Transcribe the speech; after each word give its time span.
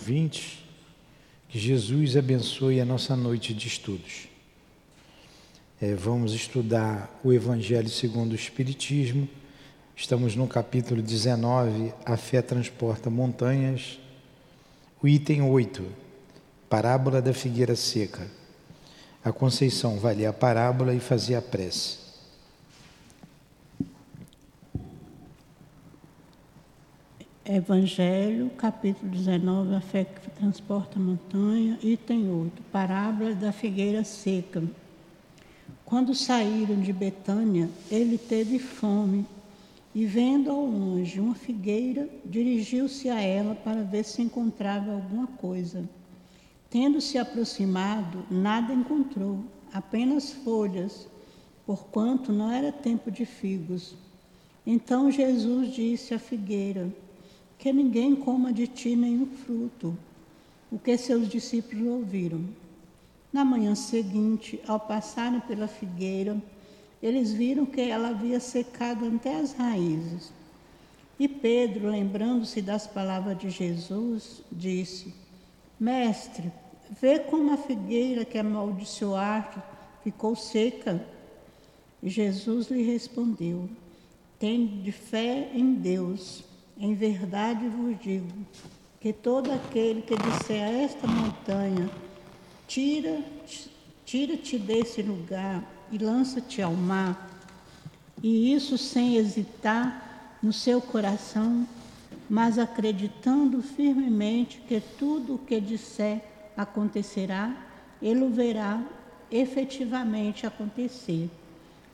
20. 0.00 0.64
Que 1.48 1.58
Jesus 1.58 2.16
abençoe 2.16 2.80
a 2.80 2.84
nossa 2.84 3.14
noite 3.14 3.52
de 3.52 3.68
estudos. 3.68 4.28
É, 5.80 5.94
vamos 5.94 6.32
estudar 6.32 7.20
o 7.22 7.32
Evangelho 7.32 7.88
segundo 7.88 8.32
o 8.32 8.34
Espiritismo. 8.34 9.28
Estamos 9.94 10.34
no 10.34 10.46
capítulo 10.48 11.02
19, 11.02 11.92
A 12.04 12.16
Fé 12.16 12.40
Transporta 12.40 13.10
Montanhas. 13.10 13.98
O 15.02 15.08
item 15.08 15.42
8, 15.42 15.86
Parábola 16.68 17.20
da 17.20 17.34
Figueira 17.34 17.76
Seca. 17.76 18.26
A 19.22 19.32
Conceição 19.32 19.98
vai 19.98 20.14
ler 20.14 20.26
a 20.26 20.32
parábola 20.32 20.94
e 20.94 21.00
fazer 21.00 21.34
a 21.34 21.42
prece. 21.42 21.99
Evangelho, 27.52 28.48
capítulo 28.50 29.10
19, 29.10 29.74
a 29.74 29.80
fé 29.80 30.04
que 30.04 30.30
transporta 30.30 31.00
a 31.00 31.02
montanha, 31.02 31.76
item 31.82 32.30
8, 32.30 32.62
parábola 32.70 33.34
da 33.34 33.50
figueira 33.50 34.04
seca. 34.04 34.62
Quando 35.84 36.14
saíram 36.14 36.80
de 36.80 36.92
Betânia, 36.92 37.68
ele 37.90 38.16
teve 38.16 38.60
fome 38.60 39.26
e, 39.92 40.06
vendo 40.06 40.48
ao 40.48 40.64
longe 40.64 41.18
uma 41.18 41.34
figueira, 41.34 42.08
dirigiu-se 42.24 43.10
a 43.10 43.20
ela 43.20 43.56
para 43.56 43.82
ver 43.82 44.04
se 44.04 44.22
encontrava 44.22 44.92
alguma 44.92 45.26
coisa. 45.26 45.82
Tendo 46.70 47.00
se 47.00 47.18
aproximado, 47.18 48.24
nada 48.30 48.72
encontrou, 48.72 49.40
apenas 49.72 50.30
folhas, 50.30 51.08
porquanto 51.66 52.32
não 52.32 52.48
era 52.48 52.70
tempo 52.70 53.10
de 53.10 53.24
figos. 53.24 53.96
Então 54.64 55.10
Jesus 55.10 55.74
disse 55.74 56.14
à 56.14 56.18
figueira: 56.20 56.88
que 57.60 57.70
ninguém 57.74 58.16
coma 58.16 58.54
de 58.54 58.66
ti 58.66 58.96
nenhum 58.96 59.26
fruto. 59.26 59.96
O 60.72 60.78
que 60.78 60.96
seus 60.96 61.28
discípulos 61.28 61.86
ouviram. 61.86 62.42
Na 63.30 63.44
manhã 63.44 63.74
seguinte, 63.74 64.58
ao 64.66 64.80
passarem 64.80 65.40
pela 65.40 65.68
figueira, 65.68 66.42
eles 67.02 67.32
viram 67.32 67.66
que 67.66 67.82
ela 67.82 68.08
havia 68.08 68.40
secado 68.40 69.06
até 69.06 69.36
as 69.36 69.52
raízes. 69.52 70.32
E 71.18 71.28
Pedro, 71.28 71.90
lembrando-se 71.90 72.62
das 72.62 72.86
palavras 72.86 73.38
de 73.38 73.50
Jesus, 73.50 74.42
disse: 74.50 75.12
Mestre, 75.78 76.50
vê 76.98 77.18
como 77.18 77.52
a 77.52 77.58
figueira 77.58 78.24
que 78.24 78.38
amaldiçoaste 78.38 79.58
ficou 80.02 80.34
seca. 80.34 81.04
Jesus 82.02 82.68
lhe 82.68 82.82
respondeu: 82.82 83.68
Tende 84.38 84.90
fé 84.90 85.50
em 85.54 85.74
Deus. 85.74 86.48
Em 86.82 86.94
verdade 86.94 87.68
vos 87.68 87.94
digo 88.00 88.32
que 89.02 89.12
todo 89.12 89.52
aquele 89.52 90.00
que 90.00 90.16
disser 90.16 90.64
a 90.64 90.70
esta 90.70 91.06
montanha, 91.06 91.90
tira, 92.66 93.22
tira-te 94.06 94.58
desse 94.58 95.02
lugar 95.02 95.62
e 95.92 95.98
lança-te 95.98 96.62
ao 96.62 96.72
mar, 96.72 97.28
e 98.22 98.54
isso 98.54 98.78
sem 98.78 99.16
hesitar 99.16 100.38
no 100.42 100.54
seu 100.54 100.80
coração, 100.80 101.68
mas 102.30 102.58
acreditando 102.58 103.60
firmemente 103.60 104.62
que 104.66 104.80
tudo 104.80 105.34
o 105.34 105.38
que 105.38 105.60
disser 105.60 106.24
acontecerá, 106.56 107.54
ele 108.00 108.24
o 108.24 108.30
verá 108.30 108.82
efetivamente 109.30 110.46
acontecer. 110.46 111.28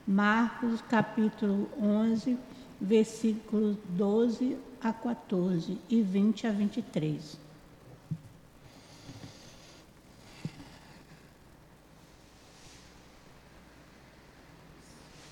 Marcos 0.07 0.81
capítulo 0.83 1.69
11, 1.77 2.39
versículos 2.81 3.77
12 3.91 4.57
a 4.81 4.93
14 4.93 5.79
e 5.89 6.03
20 6.03 6.47
a 6.47 6.53
23. 6.53 7.39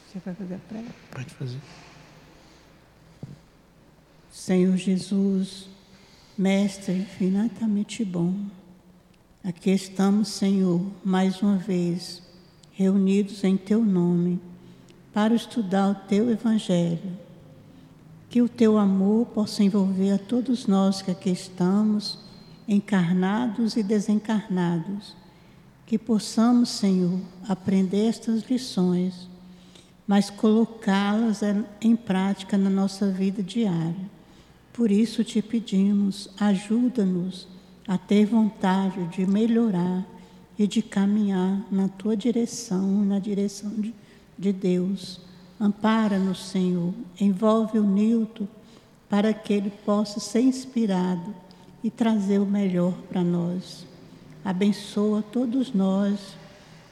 Você 0.06 0.18
vai 0.24 0.34
fazer 0.34 0.54
a 0.54 0.58
pré? 0.58 0.84
Pode 1.10 1.30
fazer. 1.34 1.58
Senhor 4.30 4.76
Jesus, 4.76 5.68
Mestre 6.36 6.92
infinitamente 6.92 8.04
bom, 8.04 8.34
aqui 9.42 9.70
estamos, 9.70 10.28
Senhor, 10.28 10.84
mais 11.04 11.40
uma 11.40 11.56
vez, 11.56 12.22
reunidos 12.72 13.42
em 13.44 13.56
Teu 13.56 13.84
nome, 13.84 14.40
para 15.12 15.34
estudar 15.34 15.90
o 15.90 15.94
Teu 15.94 16.30
Evangelho 16.30 17.23
que 18.34 18.42
o 18.42 18.48
teu 18.48 18.78
amor 18.78 19.26
possa 19.26 19.62
envolver 19.62 20.10
a 20.10 20.18
todos 20.18 20.66
nós 20.66 21.00
que 21.00 21.12
aqui 21.12 21.30
estamos, 21.30 22.18
encarnados 22.66 23.76
e 23.76 23.82
desencarnados. 23.84 25.14
Que 25.86 25.96
possamos, 25.96 26.68
Senhor, 26.70 27.16
aprender 27.48 28.08
estas 28.08 28.42
lições, 28.50 29.28
mas 30.04 30.30
colocá-las 30.30 31.42
em 31.80 31.94
prática 31.94 32.58
na 32.58 32.68
nossa 32.68 33.08
vida 33.08 33.40
diária. 33.40 34.10
Por 34.72 34.90
isso 34.90 35.22
te 35.22 35.40
pedimos, 35.40 36.28
ajuda-nos 36.36 37.46
a 37.86 37.96
ter 37.96 38.26
vontade 38.26 39.06
de 39.16 39.24
melhorar 39.24 40.04
e 40.58 40.66
de 40.66 40.82
caminhar 40.82 41.64
na 41.70 41.86
tua 41.86 42.16
direção, 42.16 43.04
na 43.04 43.20
direção 43.20 43.70
de, 43.70 43.94
de 44.36 44.52
Deus 44.52 45.23
Ampara-nos, 45.60 46.46
Senhor, 46.46 46.92
envolve 47.20 47.78
o 47.78 47.84
Nilton 47.84 48.46
para 49.08 49.32
que 49.32 49.52
ele 49.52 49.70
possa 49.70 50.18
ser 50.18 50.40
inspirado 50.40 51.34
e 51.82 51.90
trazer 51.90 52.40
o 52.40 52.46
melhor 52.46 52.92
para 53.08 53.22
nós. 53.22 53.86
Abençoa 54.44 55.22
todos 55.22 55.72
nós, 55.72 56.36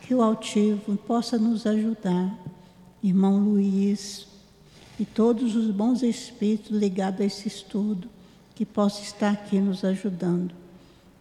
que 0.00 0.14
o 0.14 0.22
altivo 0.22 0.96
possa 0.96 1.38
nos 1.38 1.66
ajudar. 1.66 2.32
Irmão 3.02 3.38
Luiz 3.38 4.28
e 4.98 5.04
todos 5.04 5.56
os 5.56 5.70
bons 5.70 6.02
espíritos 6.02 6.70
ligados 6.70 7.20
a 7.20 7.24
esse 7.24 7.48
estudo, 7.48 8.08
que 8.54 8.64
possa 8.64 9.02
estar 9.02 9.32
aqui 9.32 9.58
nos 9.58 9.84
ajudando. 9.84 10.54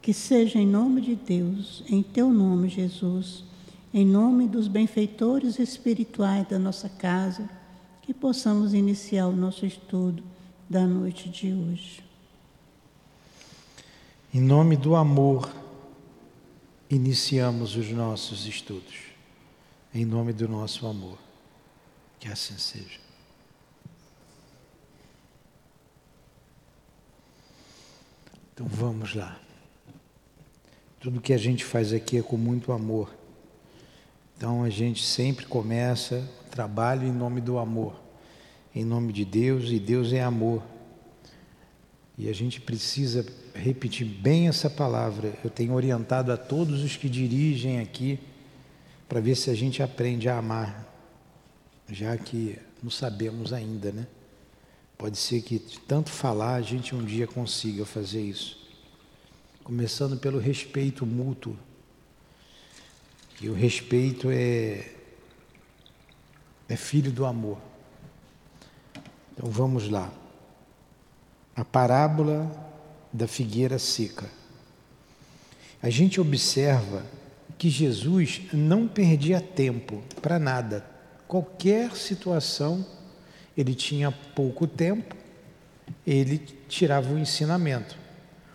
Que 0.02 0.14
seja 0.14 0.60
em 0.60 0.68
nome 0.68 1.02
de 1.02 1.16
Deus, 1.16 1.84
em 1.90 2.04
teu 2.04 2.30
nome, 2.30 2.70
Jesus 2.70 3.44
em 3.94 4.06
nome 4.06 4.48
dos 4.48 4.68
benfeitores 4.68 5.60
espirituais 5.60 6.48
da 6.48 6.58
nossa 6.58 6.88
casa, 6.88 7.50
que 8.02 8.14
possamos 8.14 8.74
iniciar 8.74 9.28
o 9.28 9.36
nosso 9.36 9.66
estudo 9.66 10.24
da 10.70 10.86
noite 10.88 11.30
de 11.30 11.54
hoje. 11.54 12.04
Em 14.34 14.40
nome 14.40 14.78
do 14.78 14.96
amor, 14.96 15.54
iniciamos 16.90 17.76
os 17.76 17.92
nossos 17.92 18.46
estudos. 18.46 19.12
Em 19.94 20.06
nome 20.06 20.32
do 20.32 20.48
nosso 20.48 20.88
amor. 20.88 21.18
Que 22.18 22.30
assim 22.30 22.58
seja. 22.58 23.00
Então 28.54 28.66
vamos 28.68 29.16
lá. 29.16 29.38
Tudo 31.02 31.20
que 31.20 31.34
a 31.34 31.38
gente 31.38 31.66
faz 31.66 31.92
aqui 31.92 32.18
é 32.18 32.22
com 32.22 32.38
muito 32.38 32.72
amor. 32.72 33.21
Então 34.42 34.64
a 34.64 34.72
gente 34.72 35.06
sempre 35.06 35.46
começa 35.46 36.28
o 36.48 36.50
trabalho 36.50 37.08
em 37.08 37.12
nome 37.12 37.40
do 37.40 37.60
amor, 37.60 38.02
em 38.74 38.84
nome 38.84 39.14
de 39.14 39.24
Deus, 39.24 39.70
e 39.70 39.78
Deus 39.78 40.12
é 40.14 40.24
amor. 40.24 40.64
E 42.18 42.28
a 42.28 42.34
gente 42.34 42.60
precisa 42.60 43.24
repetir 43.54 44.04
bem 44.04 44.48
essa 44.48 44.68
palavra. 44.68 45.32
Eu 45.44 45.50
tenho 45.52 45.74
orientado 45.74 46.32
a 46.32 46.38
todos 46.38 46.82
os 46.82 46.98
que 46.98 47.08
dirigem 47.08 47.82
aqui 47.82 48.20
para 49.08 49.20
ver 49.20 49.36
se 49.36 49.52
a 49.52 49.54
gente 49.54 49.84
aprende 49.84 50.28
a 50.28 50.40
amar, 50.40 50.92
já 51.88 52.18
que 52.18 52.58
não 52.82 52.90
sabemos 52.90 53.54
ainda, 53.54 53.92
né? 53.92 54.08
Pode 54.98 55.20
ser 55.20 55.44
que 55.44 55.60
tanto 55.88 56.10
falar 56.10 56.56
a 56.56 56.62
gente 56.64 56.96
um 56.96 57.06
dia 57.06 57.28
consiga 57.28 57.86
fazer 57.86 58.24
isso. 58.24 58.58
Começando 59.64 60.18
pelo 60.18 60.40
respeito 60.40 61.06
mútuo 61.06 61.56
que 63.42 63.50
o 63.50 63.56
respeito 63.56 64.30
é, 64.30 64.86
é 66.70 66.76
filho 66.76 67.12
do 67.12 67.26
amor. 67.26 67.58
Então 69.34 69.50
vamos 69.50 69.90
lá. 69.90 70.14
A 71.56 71.66
parábola 71.66 72.52
da 73.12 73.28
figueira 73.28 73.80
seca. 73.80 74.30
A 75.82 75.90
gente 75.90 76.22
observa 76.22 77.04
que 77.58 77.68
Jesus 77.68 78.44
não 78.54 78.88
perdia 78.88 79.42
tempo 79.42 80.04
para 80.22 80.38
nada. 80.38 80.86
Qualquer 81.28 81.96
situação, 81.96 82.86
ele 83.58 83.74
tinha 83.74 84.12
pouco 84.12 84.68
tempo, 84.68 85.16
ele 86.06 86.38
tirava 86.70 87.12
o 87.12 87.18
ensinamento. 87.18 87.98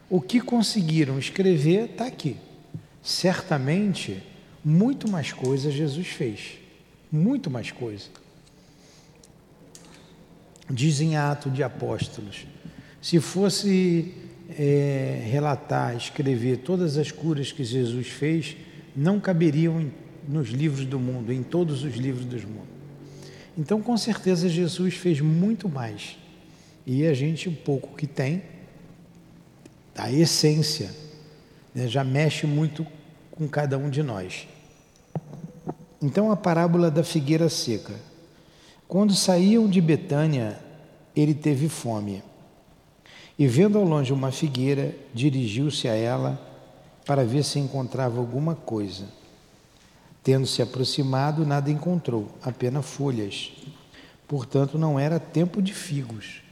O 0.09 0.21
que 0.21 0.41
conseguiram 0.41 1.19
escrever 1.19 1.91
está 1.91 2.07
aqui. 2.07 2.37
Certamente 3.03 4.23
muito 4.69 5.09
mais 5.09 5.31
coisas 5.31 5.73
Jesus 5.73 6.09
fez. 6.09 6.59
Muito 7.13 7.49
mais 7.49 7.71
coisa. 7.71 8.07
Dizem 10.69 11.17
Atos 11.17 11.55
de 11.55 11.63
Apóstolos. 11.63 12.49
Se 13.01 13.21
fosse 13.21 14.13
é, 14.59 15.25
relatar, 15.31 15.97
escrever 15.97 16.59
todas 16.59 16.99
as 16.99 17.13
curas 17.13 17.53
que 17.53 17.63
Jesus 17.63 18.09
fez, 18.09 18.57
não 18.97 19.21
caberiam 19.21 19.81
em, 19.81 19.93
nos 20.27 20.49
livros 20.49 20.85
do 20.85 20.99
mundo, 20.99 21.33
em 21.33 21.45
todos 21.45 21.85
os 21.85 21.95
livros 21.95 22.25
do 22.25 22.37
mundo. 22.49 22.67
Então, 23.57 23.81
com 23.81 23.97
certeza, 23.97 24.49
Jesus 24.49 24.95
fez 24.95 25.21
muito 25.21 25.69
mais. 25.69 26.19
E 26.85 27.07
a 27.07 27.15
gente, 27.15 27.49
o 27.49 27.53
pouco 27.53 27.97
que 27.97 28.09
tem, 28.09 28.43
a 29.97 30.11
essência, 30.11 30.91
né, 31.73 31.87
já 31.87 32.03
mexe 32.03 32.49
muito 32.49 32.85
com 33.31 33.47
cada 33.47 33.79
um 33.79 33.89
de 33.89 34.03
nós. 34.03 34.49
Então, 36.01 36.31
a 36.31 36.37
parábola 36.37 36.91
da 36.91 37.03
figueira 37.03 37.49
seca. 37.49 37.95
Quando 38.87 39.15
saíam 39.15 39.69
de 39.69 39.81
Betânia, 39.81 40.61
ele 41.15 41.35
teve 41.35 41.69
fome. 41.69 42.23
E 43.39 43.47
vendo 43.47 43.79
ao 43.79 43.85
longe 43.85 44.13
uma 44.13 44.31
figueira, 44.31 44.95
dirigiu-se 45.13 45.89
a 45.89 45.95
ela 45.95 46.41
para 47.05 47.25
ver 47.25 47.45
se 47.45 47.59
encontrava 47.59 48.19
alguma 48.19 48.55
coisa. 48.55 49.07
Tendo 50.23 50.47
se 50.47 50.61
aproximado, 50.61 51.47
nada 51.47 51.71
encontrou, 51.71 52.29
apenas 52.43 52.85
folhas. 52.85 53.53
Portanto, 54.27 54.79
não 54.79 54.99
era 54.99 55.21
tempo 55.21 55.63
de 55.63 55.73
figos. 55.73 56.43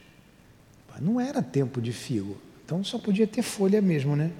Não 1.00 1.20
era 1.20 1.42
tempo 1.42 1.80
de 1.80 1.92
figo. 1.92 2.36
Então 2.64 2.84
só 2.84 2.98
podia 2.98 3.26
ter 3.26 3.42
folha 3.42 3.82
mesmo, 3.82 4.14
né? 4.14 4.30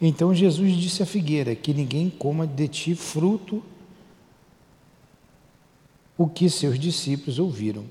Então 0.00 0.34
Jesus 0.34 0.74
disse 0.76 1.02
à 1.02 1.06
figueira: 1.06 1.54
Que 1.54 1.72
ninguém 1.72 2.10
coma 2.10 2.46
de 2.46 2.68
ti 2.68 2.94
fruto. 2.94 3.62
O 6.16 6.28
que 6.28 6.48
seus 6.48 6.78
discípulos 6.78 7.38
ouviram. 7.38 7.84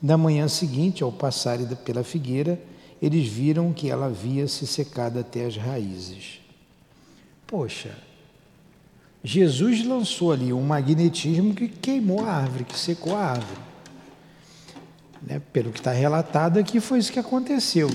Na 0.00 0.16
manhã 0.16 0.46
seguinte, 0.46 1.02
ao 1.02 1.10
passarem 1.10 1.66
pela 1.84 2.04
figueira, 2.04 2.60
eles 3.02 3.26
viram 3.26 3.72
que 3.72 3.90
ela 3.90 4.06
havia 4.06 4.46
se 4.46 4.64
secado 4.66 5.18
até 5.18 5.44
as 5.44 5.56
raízes. 5.56 6.40
Poxa, 7.46 7.96
Jesus 9.24 9.84
lançou 9.84 10.32
ali 10.32 10.52
um 10.52 10.62
magnetismo 10.62 11.52
que 11.52 11.66
queimou 11.66 12.24
a 12.24 12.32
árvore, 12.32 12.64
que 12.64 12.78
secou 12.78 13.16
a 13.16 13.24
árvore. 13.24 13.60
Né? 15.20 15.40
Pelo 15.52 15.72
que 15.72 15.80
está 15.80 15.92
relatado 15.92 16.58
aqui, 16.58 16.78
foi 16.78 16.98
isso 16.98 17.12
que 17.12 17.18
aconteceu. 17.18 17.88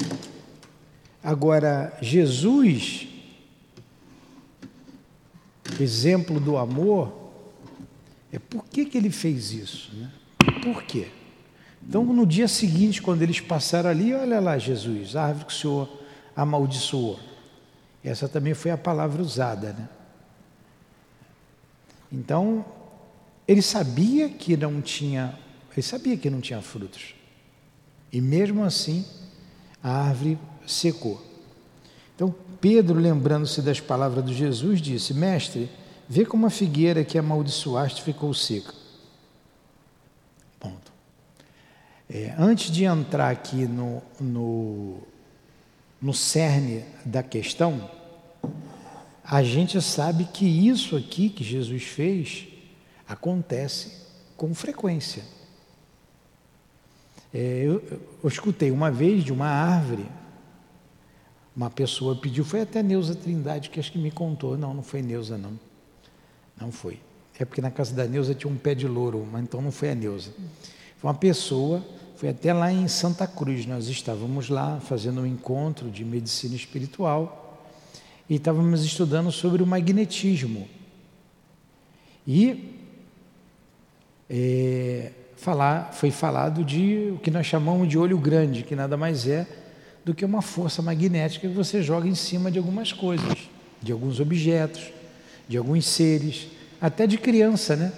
Agora, 1.24 1.98
Jesus, 2.02 3.08
exemplo 5.82 6.40
do 6.40 6.58
amor, 6.58 7.32
é 8.32 8.40
por 8.40 8.66
que, 8.66 8.86
que 8.86 8.98
ele 8.98 9.10
fez 9.10 9.52
isso? 9.52 9.92
Né? 9.96 10.12
Por 10.62 10.84
quê? 10.84 11.08
Então, 11.88 12.04
no 12.04 12.26
dia 12.26 12.48
seguinte, 12.48 13.02
quando 13.02 13.22
eles 13.22 13.40
passaram 13.40 13.90
ali, 13.90 14.14
olha 14.14 14.40
lá, 14.40 14.58
Jesus, 14.58 15.16
a 15.16 15.26
árvore 15.26 15.46
que 15.46 15.54
o 15.54 15.56
Senhor 15.56 15.90
amaldiçoou. 16.36 17.20
Essa 18.04 18.28
também 18.28 18.54
foi 18.54 18.72
a 18.72 18.78
palavra 18.78 19.22
usada, 19.22 19.74
né? 19.74 19.90
Então, 22.12 22.66
ele 23.48 23.62
sabia 23.62 24.30
que 24.30 24.56
não 24.56 24.82
tinha, 24.82 25.38
ele 25.72 25.82
sabia 25.82 26.16
que 26.18 26.30
não 26.30 26.42
tinha 26.42 26.62
frutos. 26.62 27.16
E 28.12 28.22
mesmo 28.22 28.64
assim, 28.64 29.06
a 29.82 30.08
árvore 30.08 30.38
secou. 30.66 31.22
Então, 32.16 32.34
Pedro, 32.62 33.00
lembrando-se 33.00 33.62
das 33.62 33.80
palavras 33.80 34.26
de 34.26 34.34
Jesus, 34.34 34.82
disse: 34.82 35.14
Mestre, 35.14 35.70
vê 36.08 36.26
como 36.26 36.46
a 36.46 36.50
figueira 36.50 37.04
que 37.04 37.18
amaldiçoaste 37.18 38.02
ficou 38.02 38.34
seca. 38.34 38.74
Ponto. 40.60 40.92
É, 42.10 42.34
antes 42.38 42.72
de 42.72 42.84
entrar 42.86 43.30
aqui 43.30 43.66
no, 43.66 44.02
no, 44.20 44.98
no 46.02 46.14
cerne 46.14 46.86
da 47.06 47.24
questão, 47.24 47.90
a 49.24 49.42
gente 49.42 49.82
sabe 49.82 50.26
que 50.26 50.46
isso 50.46 50.96
aqui 50.96 51.30
que 51.30 51.44
Jesus 51.44 51.84
fez 51.84 52.48
acontece 53.08 54.04
com 54.36 54.54
frequência. 54.54 55.24
É, 57.34 57.64
eu, 57.66 57.82
eu, 58.22 58.30
escutei 58.30 58.70
uma 58.70 58.92
vez 58.92 59.24
de 59.24 59.34
uma 59.34 59.48
árvore, 59.48 60.06
uma 61.56 61.70
pessoa 61.70 62.16
pediu, 62.16 62.44
foi 62.44 62.62
até 62.62 62.82
Neuza 62.82 63.16
Trindade 63.16 63.70
que 63.70 63.80
acho 63.80 63.92
que 63.92 64.00
me 64.00 64.12
contou, 64.12 64.58
não, 64.58 64.74
não 64.74 64.84
foi 64.84 65.02
Neuza 65.02 65.38
não, 65.38 65.60
não 66.60 66.72
foi. 66.72 67.00
É 67.38 67.46
porque 67.46 67.62
na 67.62 67.72
casa 67.72 67.94
da 67.96 68.06
Neuza 68.06 68.34
tinha 68.34 68.52
um 68.52 68.58
pé 68.58 68.76
de 68.76 68.88
louro, 68.88 69.28
mas 69.32 69.44
então 69.44 69.62
não 69.62 69.72
foi 69.72 69.92
a 69.92 69.96
Neuza. 69.96 70.32
Foi 70.98 71.10
uma 71.10 71.14
pessoa, 71.14 71.84
foi 72.16 72.30
até 72.30 72.54
lá 72.54 72.72
em 72.72 72.88
Santa 72.88 73.28
Cruz, 73.28 73.66
nós 73.66 73.88
estávamos 73.88 74.50
lá 74.50 74.80
fazendo 74.80 75.22
um 75.22 75.26
encontro 75.26 75.90
de 75.90 76.04
medicina 76.04 76.56
espiritual 76.56 77.68
e 78.30 78.36
estávamos 78.36 78.84
estudando 78.84 79.32
sobre 79.32 79.62
o 79.62 79.68
magnetismo. 79.68 80.68
E 82.26 82.80
é, 84.30 85.12
falar, 85.36 85.92
foi 85.92 86.10
falado 86.10 86.64
de 86.64 87.14
o 87.16 87.20
que 87.20 87.30
nós 87.30 87.46
chamamos 87.46 87.88
de 87.88 87.98
olho 87.98 88.18
grande, 88.18 88.64
que 88.64 88.76
nada 88.76 88.96
mais 88.96 89.28
é 89.28 89.46
do 90.04 90.14
que 90.14 90.26
uma 90.26 90.42
força 90.42 90.82
magnética 90.82 91.48
que 91.48 91.54
você 91.54 91.82
joga 91.82 92.08
em 92.08 92.16
cima 92.16 92.52
de 92.52 92.58
algumas 92.58 92.92
coisas, 92.92 93.50
de 93.82 93.92
alguns 93.92 94.20
objetos, 94.20 94.92
de 95.48 95.58
alguns 95.58 95.86
seres, 95.86 96.48
até 96.82 97.08
de 97.08 97.18
criança, 97.18 97.76
né? 97.76 97.94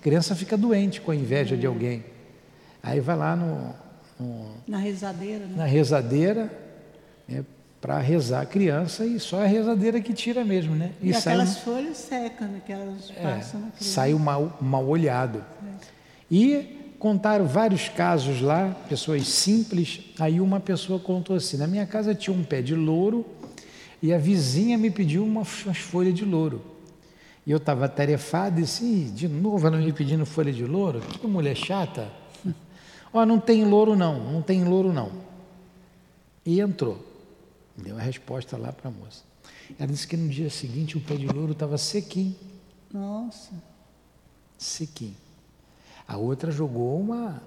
criança 0.00 0.34
fica 0.34 0.56
doente 0.56 1.00
com 1.00 1.10
a 1.10 1.16
inveja 1.16 1.56
de 1.56 1.66
alguém. 1.66 2.04
Aí 2.82 3.00
vai 3.00 3.16
lá 3.16 3.36
no, 3.36 3.74
no 4.18 4.50
na 4.66 4.78
rezadeira, 4.78 5.46
né? 5.46 5.54
na 5.56 5.64
rezadeira, 5.64 6.50
né, 7.28 7.44
para 7.80 7.98
rezar 7.98 8.42
a 8.42 8.46
criança 8.46 9.04
e 9.04 9.20
só 9.20 9.42
a 9.42 9.46
rezadeira 9.46 10.00
que 10.00 10.12
tira 10.12 10.44
mesmo, 10.44 10.74
né? 10.74 10.92
E, 11.00 11.10
e 11.10 11.14
aquelas 11.14 11.58
folhas 11.58 11.96
secam, 11.96 12.48
né, 12.48 12.60
que 12.64 12.72
elas 12.72 13.12
é, 13.16 13.22
passam 13.22 13.60
na 13.60 13.66
criança. 13.70 13.84
Sai 13.84 14.14
o 14.14 14.18
mal, 14.18 14.56
mal 14.60 14.86
olhado. 14.86 15.44
É. 15.64 15.86
E 16.30 16.81
contaram 17.02 17.44
vários 17.44 17.88
casos 17.88 18.40
lá, 18.40 18.76
pessoas 18.88 19.26
simples. 19.26 20.02
Aí 20.20 20.40
uma 20.40 20.60
pessoa 20.60 21.00
contou 21.00 21.34
assim: 21.34 21.56
na 21.56 21.66
minha 21.66 21.84
casa 21.84 22.14
tinha 22.14 22.34
um 22.34 22.44
pé 22.44 22.62
de 22.62 22.76
louro 22.76 23.26
e 24.00 24.14
a 24.14 24.18
vizinha 24.18 24.78
me 24.78 24.88
pediu 24.88 25.24
umas 25.24 25.48
folhas 25.78 26.14
de 26.14 26.24
louro. 26.24 26.62
E 27.44 27.50
eu 27.50 27.56
estava 27.56 27.88
tarefado 27.88 28.60
e 28.60 28.62
disse: 28.62 29.06
de 29.06 29.26
novo 29.26 29.66
ela 29.66 29.78
me 29.78 29.92
pedindo 29.92 30.24
folha 30.24 30.52
de 30.52 30.64
louro? 30.64 31.00
Que 31.00 31.26
mulher 31.26 31.56
chata. 31.56 32.08
Ó, 33.12 33.20
oh, 33.20 33.26
não 33.26 33.40
tem 33.40 33.64
louro 33.64 33.96
não, 33.96 34.32
não 34.32 34.40
tem 34.40 34.62
louro 34.62 34.92
não. 34.92 35.10
E 36.46 36.60
entrou. 36.60 37.04
Deu 37.76 37.98
a 37.98 38.00
resposta 38.00 38.56
lá 38.56 38.72
para 38.72 38.88
a 38.88 38.92
moça. 38.92 39.24
Ela 39.76 39.88
disse 39.88 40.06
que 40.06 40.16
no 40.16 40.28
dia 40.28 40.48
seguinte 40.48 40.96
o 40.96 41.00
pé 41.00 41.16
de 41.16 41.26
louro 41.26 41.50
estava 41.50 41.76
sequinho. 41.76 42.36
Nossa. 42.92 43.50
Sequinho. 44.56 45.21
A 46.06 46.16
outra 46.16 46.50
jogou 46.50 47.00
uma 47.00 47.42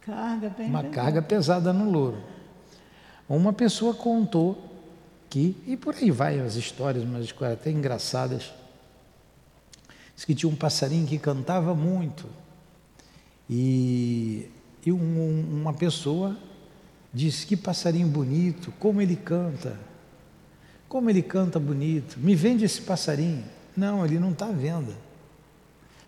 carga, 0.00 0.54
uma 0.58 0.82
pesada. 0.82 0.88
carga 0.88 1.22
pesada 1.22 1.72
no 1.72 1.90
louro. 1.90 2.22
Uma 3.28 3.52
pessoa 3.52 3.94
contou 3.94 4.70
que, 5.30 5.56
e 5.66 5.76
por 5.76 5.94
aí 5.94 6.10
vai 6.10 6.40
as 6.40 6.56
histórias, 6.56 7.04
umas 7.04 7.24
histórias 7.24 7.58
até 7.58 7.70
engraçadas. 7.70 8.52
Diz 10.14 10.24
que 10.24 10.34
tinha 10.34 10.50
um 10.50 10.56
passarinho 10.56 11.06
que 11.06 11.18
cantava 11.18 11.74
muito. 11.74 12.26
E 13.48 14.50
e 14.84 14.90
um, 14.90 15.60
uma 15.60 15.72
pessoa 15.72 16.36
disse: 17.12 17.46
Que 17.46 17.56
passarinho 17.56 18.08
bonito, 18.08 18.72
como 18.78 19.00
ele 19.00 19.16
canta, 19.16 19.78
como 20.88 21.08
ele 21.08 21.22
canta 21.22 21.58
bonito, 21.58 22.18
me 22.18 22.34
vende 22.34 22.64
esse 22.64 22.82
passarinho. 22.82 23.44
Não, 23.76 24.04
ele 24.04 24.18
não 24.18 24.32
está 24.32 24.46
à 24.46 24.52
venda. 24.52 24.92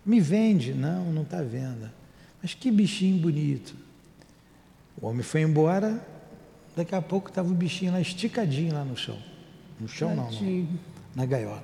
Me 0.05 0.19
vende, 0.19 0.73
não, 0.73 1.11
não 1.11 1.23
está 1.23 1.39
à 1.39 1.43
venda. 1.43 1.93
Mas 2.41 2.53
que 2.53 2.69
bichinho 2.69 3.17
bonito. 3.17 3.75
O 5.01 5.07
homem 5.07 5.23
foi 5.23 5.41
embora, 5.41 6.05
daqui 6.75 6.93
a 6.93 7.01
pouco 7.01 7.29
estava 7.29 7.49
o 7.49 7.53
bichinho 7.53 7.91
lá 7.91 7.99
esticadinho 7.99 8.73
lá 8.73 8.85
no 8.85 8.95
chão. 8.95 9.17
No 9.79 9.87
chão 9.87 10.15
não, 10.15 10.31
não, 10.31 10.67
na 11.15 11.25
gaiola. 11.25 11.63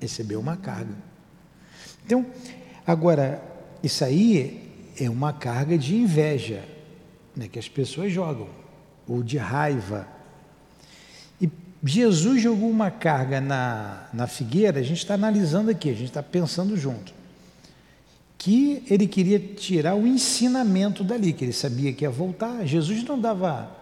Recebeu 0.00 0.40
uma 0.40 0.56
carga. 0.56 0.94
Então, 2.04 2.26
agora, 2.86 3.42
isso 3.82 4.04
aí 4.04 4.70
é 4.98 5.08
uma 5.08 5.32
carga 5.32 5.76
de 5.76 5.94
inveja 5.94 6.64
né, 7.36 7.48
que 7.48 7.58
as 7.58 7.68
pessoas 7.68 8.12
jogam, 8.12 8.48
ou 9.06 9.22
de 9.22 9.36
raiva. 9.36 10.08
E 11.40 11.50
Jesus 11.82 12.42
jogou 12.42 12.70
uma 12.70 12.90
carga 12.90 13.40
na, 13.40 14.08
na 14.12 14.26
figueira, 14.26 14.80
a 14.80 14.82
gente 14.82 14.98
está 14.98 15.14
analisando 15.14 15.70
aqui, 15.70 15.90
a 15.90 15.94
gente 15.94 16.08
está 16.08 16.22
pensando 16.22 16.76
junto. 16.76 17.12
Que 18.44 18.82
ele 18.90 19.06
queria 19.06 19.38
tirar 19.38 19.94
o 19.94 20.06
ensinamento 20.06 21.02
dali, 21.02 21.32
que 21.32 21.44
ele 21.44 21.52
sabia 21.52 21.94
que 21.94 22.04
ia 22.04 22.10
voltar. 22.10 22.66
Jesus 22.66 23.02
não 23.04 23.18
dava 23.18 23.74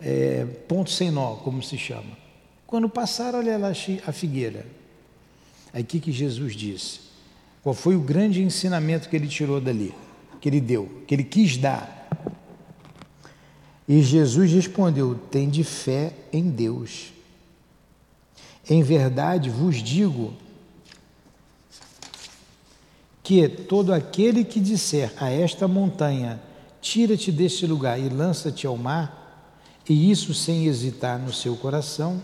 é, 0.00 0.46
ponto 0.66 0.90
sem 0.90 1.10
nó, 1.10 1.34
como 1.34 1.62
se 1.62 1.76
chama. 1.76 2.16
Quando 2.66 2.88
passaram, 2.88 3.40
olha 3.40 3.58
lá 3.58 3.72
a 4.06 4.12
figueira. 4.12 4.64
Aí 5.72 5.82
o 5.82 5.84
que, 5.84 6.00
que 6.00 6.12
Jesus 6.12 6.56
disse? 6.56 7.00
Qual 7.62 7.74
foi 7.74 7.94
o 7.94 8.00
grande 8.00 8.42
ensinamento 8.42 9.08
que 9.08 9.16
ele 9.16 9.28
tirou 9.28 9.60
dali? 9.60 9.92
que 10.40 10.48
ele 10.48 10.60
deu, 10.60 10.88
que 11.06 11.14
ele 11.14 11.24
quis 11.24 11.56
dar. 11.56 12.08
E 13.86 14.02
Jesus 14.02 14.52
respondeu: 14.52 15.14
Tende 15.30 15.64
fé 15.64 16.12
em 16.32 16.48
Deus. 16.48 17.12
Em 18.68 18.82
verdade 18.82 19.48
vos 19.48 19.82
digo 19.82 20.34
que 23.28 23.46
todo 23.46 23.92
aquele 23.92 24.42
que 24.42 24.58
disser 24.58 25.12
a 25.18 25.30
esta 25.30 25.68
montanha: 25.68 26.40
Tira-te 26.80 27.30
deste 27.30 27.66
lugar 27.66 28.00
e 28.00 28.08
lança-te 28.08 28.66
ao 28.66 28.74
mar, 28.74 29.82
e 29.86 30.10
isso 30.10 30.32
sem 30.32 30.64
hesitar 30.64 31.18
no 31.18 31.30
seu 31.30 31.54
coração, 31.54 32.22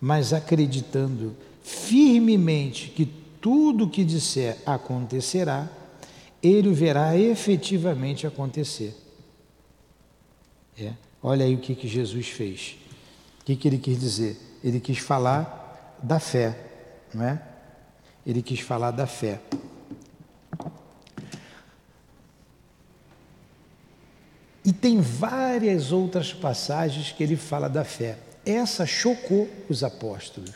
mas 0.00 0.32
acreditando 0.32 1.36
firmemente 1.62 2.88
que 2.88 3.06
tudo 3.40 3.84
o 3.84 3.88
que 3.88 4.04
disser 4.04 4.58
acontecerá, 4.66 5.70
ele 6.42 6.68
o 6.68 6.74
verá 6.74 7.16
efetivamente 7.16 8.26
acontecer. 8.26 8.96
É. 10.76 10.94
Olha 11.22 11.44
aí 11.44 11.54
o 11.54 11.58
que, 11.58 11.76
que 11.76 11.86
Jesus 11.86 12.26
fez. 12.26 12.76
O 13.40 13.44
que, 13.44 13.54
que 13.54 13.68
ele 13.68 13.78
quis 13.78 14.00
dizer? 14.00 14.36
Ele 14.64 14.80
quis 14.80 14.98
falar 14.98 15.96
da 16.02 16.18
fé, 16.18 16.58
não 17.14 17.24
é? 17.24 17.40
Ele 18.26 18.42
quis 18.42 18.58
falar 18.58 18.90
da 18.90 19.06
fé. 19.06 19.40
E 24.68 24.72
tem 24.74 25.00
várias 25.00 25.92
outras 25.92 26.34
passagens 26.34 27.10
que 27.10 27.22
ele 27.22 27.36
fala 27.36 27.70
da 27.70 27.84
fé. 27.84 28.18
Essa 28.44 28.84
chocou 28.84 29.48
os 29.66 29.82
apóstolos. 29.82 30.52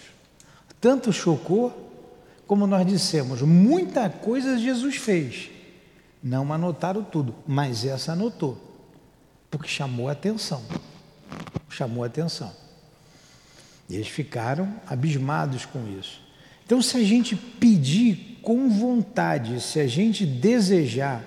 Tanto 0.79 1.11
chocou, 1.11 1.73
como 2.47 2.67
nós 2.67 2.87
dissemos, 2.87 3.41
muita 3.41 4.11
coisa 4.11 4.59
Jesus 4.59 4.97
fez. 4.97 5.49
Não 6.23 6.53
anotaram 6.53 7.03
tudo, 7.03 7.35
mas 7.47 7.87
essa 7.87 8.13
anotou, 8.13 8.59
porque 9.51 9.67
chamou 9.67 10.11
atenção. 10.11 10.63
Chamou 11.71 12.05
atenção. 12.05 12.53
Eles 13.89 14.09
ficaram 14.09 14.79
abismados 14.87 15.65
com 15.65 15.89
isso. 15.99 16.21
Então, 16.67 16.83
se 16.83 16.99
a 16.99 17.03
gente 17.03 17.35
pedir 17.35 18.41
com 18.43 18.69
vontade, 18.69 19.59
se 19.63 19.81
a 19.81 19.87
gente 19.87 20.27
desejar, 20.27 21.25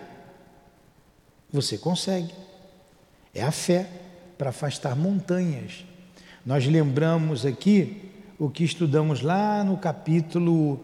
você 1.51 1.79
consegue. 1.79 2.44
É 3.35 3.43
a 3.43 3.51
fé 3.51 3.87
para 4.37 4.49
afastar 4.49 4.95
montanhas. 4.95 5.85
Nós 6.45 6.65
lembramos 6.65 7.45
aqui 7.45 8.11
o 8.39 8.49
que 8.49 8.63
estudamos 8.63 9.21
lá 9.21 9.61
no 9.63 9.77
capítulo 9.77 10.79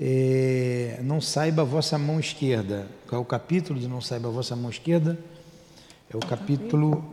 é, 0.00 0.98
Não 1.02 1.20
saiba 1.20 1.60
a 1.60 1.64
vossa 1.64 1.98
mão 1.98 2.18
esquerda. 2.18 2.88
Qual 3.06 3.20
é 3.20 3.22
o 3.22 3.26
capítulo 3.26 3.78
de 3.78 3.86
Não 3.86 4.00
saiba 4.00 4.28
a 4.28 4.30
vossa 4.30 4.56
mão 4.56 4.70
esquerda? 4.70 5.18
É 6.08 6.16
o 6.16 6.20
capítulo 6.20 7.04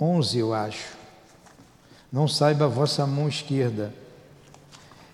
11, 0.00 0.38
eu 0.38 0.54
acho. 0.54 0.96
Não 2.12 2.28
saiba 2.28 2.66
a 2.66 2.68
vossa 2.68 3.04
mão 3.04 3.28
esquerda. 3.28 3.92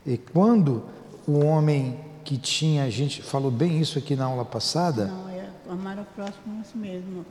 E 0.05 0.19
quando 0.19 0.85
o 1.27 1.45
homem 1.45 1.99
que 2.23 2.37
tinha, 2.37 2.85
a 2.85 2.91
gente 2.91 3.23
falou 3.23 3.51
bem 3.51 3.81
isso 3.81 3.99
aqui 3.99 4.15
na 4.15 4.27
aula 4.27 4.45
passada. 4.45 5.07
Não, 5.07 5.29
é 5.31 5.49
amar 5.71 5.99
o 5.99 6.05
próximo 6.05 6.61
assim 6.61 6.79
mesmo. 6.79 7.25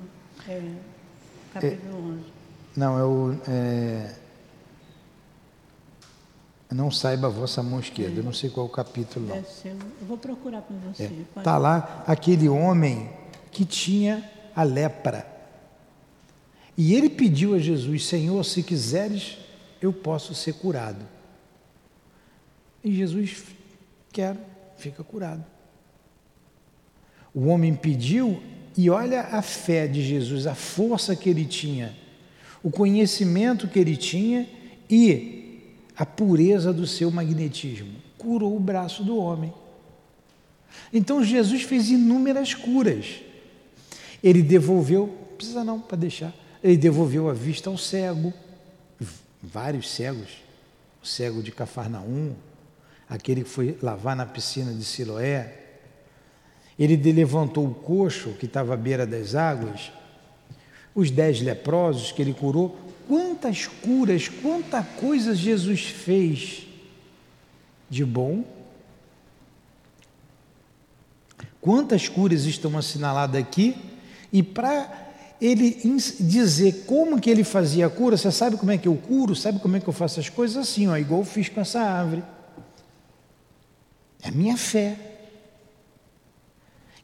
É, 0.48 0.62
capítulo 1.54 1.92
é, 1.92 2.12
11. 2.14 2.24
Não, 2.76 3.00
é 3.00 3.04
o. 3.04 3.38
É, 3.48 4.16
não 6.72 6.90
saiba 6.90 7.28
a 7.28 7.30
vossa 7.30 7.62
mão 7.62 7.80
esquerda. 7.80 8.20
Eu 8.20 8.24
não 8.24 8.34
sei 8.34 8.50
qual 8.50 8.66
é 8.66 8.70
o 8.70 8.72
capítulo. 8.72 9.28
Não. 9.28 9.36
Eu 9.36 9.78
vou 10.08 10.18
procurar 10.18 10.62
para 10.62 10.76
você. 10.78 11.04
Está 11.04 11.42
é. 11.42 11.44
Tá 11.44 11.58
lá 11.58 12.04
aquele 12.08 12.48
homem 12.48 13.10
que 13.52 13.66
tinha 13.66 14.30
a 14.56 14.64
lepra. 14.64 15.28
E 16.78 16.96
ele 16.96 17.10
pediu 17.10 17.54
a 17.54 17.60
Jesus: 17.60 18.06
Senhor, 18.06 18.44
se 18.44 18.64
quiseres, 18.64 19.38
eu 19.82 19.92
posso 19.92 20.34
ser 20.34 20.54
curado. 20.54 21.06
E 22.84 22.94
Jesus 22.94 23.44
quer, 24.12 24.38
fica 24.78 25.04
curado. 25.04 25.44
O 27.34 27.48
homem 27.48 27.76
pediu 27.76 28.42
e 28.78 28.90
olha 28.90 29.22
a 29.22 29.42
fé 29.42 29.88
de 29.88 30.02
Jesus, 30.02 30.48
a 30.48 30.56
força 30.56 31.16
que 31.16 31.30
ele 31.30 31.46
tinha, 31.46 31.96
o 32.64 32.72
conhecimento 32.72 33.68
que 33.68 33.80
ele 33.80 33.98
tinha 33.98 34.48
e 34.90 35.72
a 35.96 36.06
pureza 36.06 36.72
do 36.72 36.88
seu 36.88 37.12
magnetismo. 37.12 37.94
Curou 38.18 38.56
o 38.56 38.60
braço 38.60 39.04
do 39.04 39.18
homem. 39.18 39.54
Então 40.94 41.24
Jesus 41.24 41.64
fez 41.64 41.90
inúmeras 41.90 42.54
curas. 42.54 43.22
Ele 44.24 44.42
devolveu, 44.42 45.08
precisa 45.38 45.64
não 45.64 45.80
para 45.80 45.98
deixar, 45.98 46.34
ele 46.64 46.78
devolveu 46.78 47.30
a 47.30 47.34
vista 47.34 47.70
ao 47.70 47.78
cego, 47.78 48.34
vários 49.42 49.90
cegos, 49.90 50.30
o 51.02 51.08
cego 51.08 51.42
de 51.42 51.52
Cafarnaum, 51.52 52.36
aquele 53.10 53.44
que 53.44 53.50
foi 53.50 53.78
lavar 53.82 54.16
na 54.16 54.26
piscina 54.26 54.72
de 54.74 54.84
Siloé. 54.84 55.61
Ele 56.78 56.96
levantou 57.12 57.68
o 57.68 57.74
coxo 57.74 58.30
que 58.40 58.46
estava 58.46 58.74
à 58.74 58.78
beira 58.78 59.06
das 59.06 59.36
águas, 59.36 59.92
os 60.96 61.12
dez 61.12 61.42
leprosos 61.42 62.12
que 62.12 62.22
ele 62.22 62.34
curou, 62.34 62.78
quantas 63.08 63.68
curas, 63.68 64.28
quanta 64.28 64.82
coisa 64.82 65.36
Jesus 65.36 65.84
fez 65.84 66.68
de 67.90 68.06
bom. 68.06 68.44
Quantas 71.60 72.08
curas 72.08 72.46
estão 72.46 72.78
assinaladas 72.78 73.40
aqui? 73.40 73.76
E 74.34 74.42
para 74.42 75.10
ele 75.42 75.72
dizer 76.20 76.86
como 76.86 77.20
que 77.20 77.30
ele 77.30 77.44
fazia 77.44 77.88
a 77.88 77.90
cura, 77.90 78.16
você 78.16 78.32
sabe 78.32 78.58
como 78.58 78.72
é 78.72 78.78
que 78.78 78.88
eu 78.88 78.96
curo? 78.96 79.36
Sabe 79.36 79.60
como 79.60 79.76
é 79.76 79.80
que 79.80 79.88
eu 79.88 79.94
faço 79.94 80.20
as 80.20 80.30
coisas? 80.30 80.58
Assim, 80.58 80.88
ó, 80.88 80.96
igual 80.98 81.22
eu 81.22 81.26
fiz 81.26 81.50
com 81.50 81.60
essa 81.60 81.82
árvore. 81.82 82.24
É 84.24 84.30
a 84.30 84.32
minha 84.32 84.56
fé. 84.56 85.11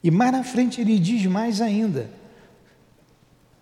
E 0.04 0.12
mais 0.12 0.32
na 0.32 0.44
frente 0.44 0.82
ele 0.82 1.00
diz 1.00 1.26
mais 1.26 1.62
ainda: 1.62 2.10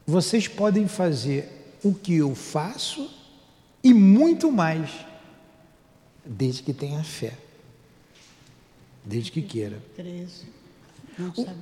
vocês 0.06 0.48
podem 0.48 0.88
fazer 0.88 1.77
o 1.84 1.94
que 1.94 2.15
eu 2.15 2.36
faço 2.36 3.10
e 3.84 3.94
muito 3.94 4.51
mais, 4.51 4.89
desde 6.25 6.63
que 6.63 6.74
tenha 6.74 7.04
fé, 7.04 7.34
desde 9.04 9.32
que 9.32 9.42
queira. 9.42 9.82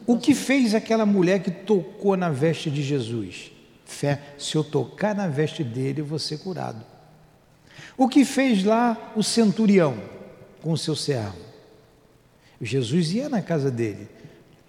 O, 0.08 0.14
o 0.14 0.20
que 0.20 0.34
fez 0.34 0.74
aquela 0.74 1.06
mulher 1.06 1.44
que 1.44 1.52
tocou 1.52 2.18
na 2.18 2.30
veste 2.30 2.72
de 2.72 2.82
Jesus? 2.82 3.52
Fé. 3.86 4.22
Se 4.38 4.56
eu 4.56 4.64
tocar 4.64 5.14
na 5.14 5.28
veste 5.28 5.64
dele, 5.64 6.02
eu 6.02 6.06
vou 6.06 6.18
ser 6.18 6.40
curado. 6.40 6.84
O 7.96 8.08
que 8.08 8.26
fez 8.26 8.64
lá 8.64 9.14
o 9.16 9.22
centurião 9.22 10.02
com 10.62 10.72
o 10.72 10.78
seu 10.78 10.96
servo? 10.96 11.38
Jesus 12.60 13.14
ia 13.14 13.30
na 13.30 13.42
casa 13.42 13.70
dele. 13.70 14.08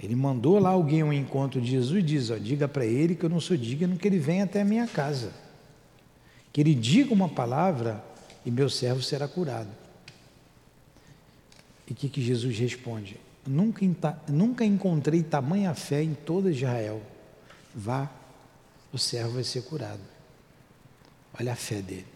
Ele 0.05 0.15
mandou 0.15 0.59
lá 0.59 0.71
alguém 0.71 1.01
ao 1.01 1.13
encontro 1.13 1.61
de 1.61 1.71
Jesus 1.71 2.01
e 2.01 2.03
diz: 2.03 2.31
ó, 2.31 2.37
diga 2.37 2.69
para 2.69 2.85
ele 2.85 3.15
que 3.15 3.25
eu 3.25 3.31
não 3.31 3.41
sou 3.41 3.57
digno 3.57 3.97
que 3.97 4.07
ele 4.07 4.19
venha 4.19 4.45
até 4.45 4.61
a 4.61 4.65
minha 4.65 4.87
casa 4.87 5.45
que 6.55 6.61
ele 6.61 6.73
diga 6.73 7.13
uma 7.13 7.29
palavra 7.29 8.03
e 8.47 8.51
meu 8.51 8.71
servo 8.71 9.03
será 9.03 9.27
curado. 9.27 9.69
E 11.89 11.93
o 11.93 11.97
que, 11.97 12.09
que 12.09 12.23
Jesus 12.23 12.57
responde? 12.57 13.17
Nunca, 13.45 14.23
nunca 14.29 14.65
encontrei 14.65 15.25
tamanha 15.25 15.75
fé 15.75 16.01
em 16.01 16.15
toda 16.15 16.53
Israel. 16.53 17.03
Vá, 17.75 18.09
o 18.93 18.99
servo 18.99 19.33
vai 19.33 19.43
ser 19.43 19.63
curado. 19.63 20.01
Olha 21.39 21.55
a 21.55 21.57
fé 21.57 21.83
dele. 21.83 22.07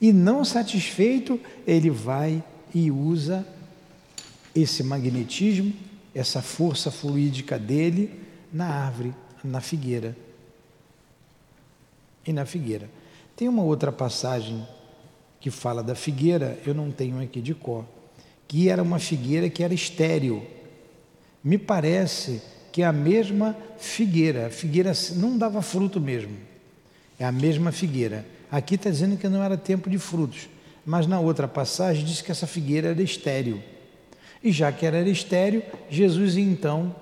E 0.00 0.12
não 0.12 0.44
satisfeito, 0.44 1.38
ele 1.64 1.90
vai 1.90 2.42
e 2.74 2.90
usa 2.90 3.46
esse 4.52 4.82
magnetismo, 4.82 5.72
essa 6.14 6.42
força 6.42 6.90
fluídica 6.90 7.58
dele 7.58 8.20
na 8.52 8.66
árvore, 8.66 9.14
na 9.42 9.60
figueira. 9.60 10.16
E 12.26 12.32
na 12.32 12.44
figueira. 12.44 12.88
Tem 13.34 13.48
uma 13.48 13.62
outra 13.62 13.90
passagem 13.90 14.66
que 15.40 15.50
fala 15.50 15.82
da 15.82 15.94
figueira, 15.94 16.58
eu 16.64 16.72
não 16.72 16.92
tenho 16.92 17.20
aqui 17.20 17.40
de 17.40 17.54
cor, 17.54 17.84
que 18.46 18.68
era 18.68 18.82
uma 18.82 18.98
figueira 18.98 19.50
que 19.50 19.64
era 19.64 19.74
estéril. 19.74 20.46
Me 21.42 21.58
parece 21.58 22.40
que 22.70 22.82
é 22.82 22.86
a 22.86 22.92
mesma 22.92 23.56
figueira, 23.78 24.46
a 24.46 24.50
figueira 24.50 24.92
não 25.16 25.36
dava 25.36 25.60
fruto 25.60 26.00
mesmo, 26.00 26.36
é 27.18 27.24
a 27.24 27.32
mesma 27.32 27.72
figueira. 27.72 28.24
Aqui 28.50 28.76
está 28.76 28.88
dizendo 28.88 29.16
que 29.16 29.28
não 29.28 29.42
era 29.42 29.56
tempo 29.56 29.90
de 29.90 29.98
frutos, 29.98 30.48
mas 30.86 31.06
na 31.06 31.18
outra 31.18 31.48
passagem 31.48 32.04
diz 32.04 32.22
que 32.22 32.30
essa 32.30 32.46
figueira 32.46 32.90
era 32.90 33.02
estéril. 33.02 33.60
E 34.42 34.50
já 34.50 34.72
que 34.72 34.84
era 34.84 35.00
estéril, 35.08 35.62
Jesus 35.88 36.36
então 36.36 36.94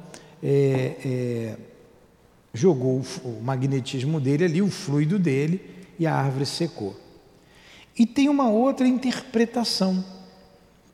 é, 0.42 0.96
é, 1.04 1.56
jogou 2.52 3.02
o 3.24 3.40
magnetismo 3.42 4.20
dele 4.20 4.44
ali, 4.44 4.62
o 4.62 4.70
fluido 4.70 5.18
dele, 5.18 5.60
e 5.98 6.06
a 6.06 6.14
árvore 6.14 6.46
secou. 6.46 6.96
E 7.98 8.06
tem 8.06 8.28
uma 8.28 8.48
outra 8.48 8.86
interpretação. 8.86 10.04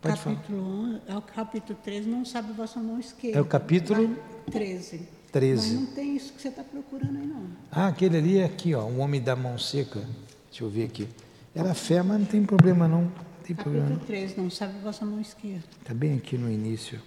Pode 0.00 0.21
capítulo 0.21 0.62
11, 0.91 1.00
é 1.09 1.17
o 1.17 1.23
capítulo 1.23 1.79
13, 1.83 2.09
não 2.09 2.25
sabe 2.25 2.50
a 2.50 2.55
vossa 2.55 2.79
mão 2.81 2.99
esquerda. 2.99 3.38
É 3.38 3.41
o 3.41 3.45
capítulo 3.45 4.17
13. 4.50 5.00
13. 5.33 5.75
Mas 5.75 5.81
não 5.81 5.95
tem 5.95 6.17
isso 6.17 6.33
que 6.33 6.41
você 6.41 6.49
está 6.49 6.62
procurando 6.62 7.19
aí, 7.19 7.26
não. 7.26 7.47
Ah, 7.71 7.88
aquele 7.88 8.19
ali 8.19 8.38
é 8.38 8.45
aqui, 8.45 8.75
ó, 8.75 8.85
um 8.85 9.00
homem 9.00 9.21
da 9.21 9.35
mão 9.35 9.59
seca. 9.59 10.00
Deixa 10.49 10.65
eu 10.65 10.71
ver 10.71 10.85
aqui. 10.85 11.09
Era 11.55 11.75
fé, 11.75 12.03
mas 12.03 12.19
não 12.19 12.26
tem 12.26 12.45
problema 12.45 12.87
não. 12.87 13.11
Tem 13.47 13.55
problema. 13.55 13.87
Capítulo 13.91 14.07
3, 14.07 14.37
não 14.37 14.50
sabe 14.50 14.76
a 14.76 14.81
vossa 14.81 15.07
mão 15.07 15.21
esquerda. 15.21 15.62
Está 15.81 15.95
bem 15.95 16.17
aqui 16.17 16.37
no 16.37 16.50
início. 16.50 17.00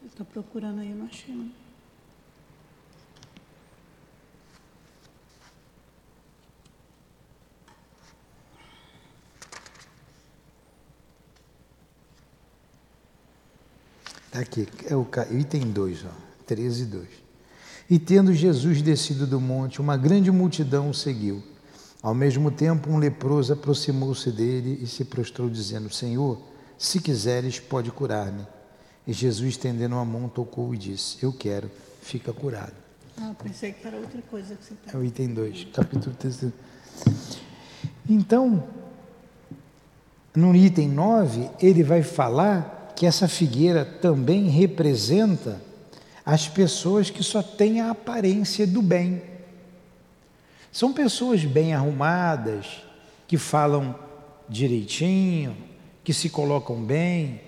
Eu 0.00 0.06
estou 0.06 0.24
procurando 0.24 0.80
aí, 0.80 0.94
não 0.94 1.06
achei. 1.06 1.34
Não. 1.34 1.50
Aqui, 14.34 14.68
é 14.86 14.96
o 14.96 15.06
item 15.36 15.72
2, 15.72 16.04
ó, 16.06 16.10
13, 16.46 16.86
2. 16.86 17.08
E 17.90 17.98
tendo 17.98 18.32
Jesus 18.32 18.80
descido 18.80 19.26
do 19.26 19.40
monte, 19.40 19.80
uma 19.80 19.96
grande 19.96 20.30
multidão 20.30 20.88
o 20.88 20.94
seguiu. 20.94 21.51
Ao 22.02 22.14
mesmo 22.14 22.50
tempo, 22.50 22.90
um 22.90 22.98
leproso 22.98 23.52
aproximou-se 23.52 24.30
dele 24.30 24.78
e 24.82 24.86
se 24.86 25.04
prostrou, 25.04 25.48
dizendo: 25.48 25.88
Senhor, 25.92 26.38
se 26.76 27.00
quiseres, 27.00 27.60
pode 27.60 27.90
curar-me. 27.92 28.44
E 29.06 29.12
Jesus, 29.12 29.50
estendendo 29.50 29.96
a 29.96 30.04
mão, 30.04 30.28
tocou 30.28 30.74
e 30.74 30.78
disse: 30.78 31.18
Eu 31.22 31.32
quero, 31.32 31.70
fica 32.02 32.32
curado. 32.32 32.72
Ah, 33.20 33.32
pensei 33.42 33.72
que 33.72 33.86
era 33.86 33.96
outra 33.96 34.20
coisa 34.22 34.54
que 34.56 34.64
você 34.64 34.74
É 34.74 34.86
está. 34.86 34.98
o 34.98 35.04
item 35.04 35.28
2, 35.34 35.68
capítulo 35.72 36.16
3. 36.18 36.46
Então, 38.08 38.64
no 40.34 40.56
item 40.56 40.88
9, 40.88 41.50
ele 41.60 41.82
vai 41.84 42.02
falar 42.02 42.92
que 42.96 43.06
essa 43.06 43.28
figueira 43.28 43.84
também 43.84 44.48
representa 44.48 45.60
as 46.24 46.48
pessoas 46.48 47.10
que 47.10 47.22
só 47.22 47.42
têm 47.42 47.80
a 47.80 47.90
aparência 47.90 48.66
do 48.66 48.80
bem. 48.82 49.22
São 50.72 50.90
pessoas 50.90 51.44
bem 51.44 51.74
arrumadas, 51.74 52.66
que 53.28 53.36
falam 53.36 53.94
direitinho, 54.48 55.54
que 56.02 56.14
se 56.14 56.30
colocam 56.30 56.82
bem, 56.82 57.42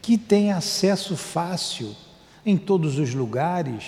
que 0.00 0.16
têm 0.16 0.50
acesso 0.50 1.14
fácil 1.14 1.94
em 2.44 2.56
todos 2.56 2.98
os 2.98 3.14
lugares. 3.14 3.84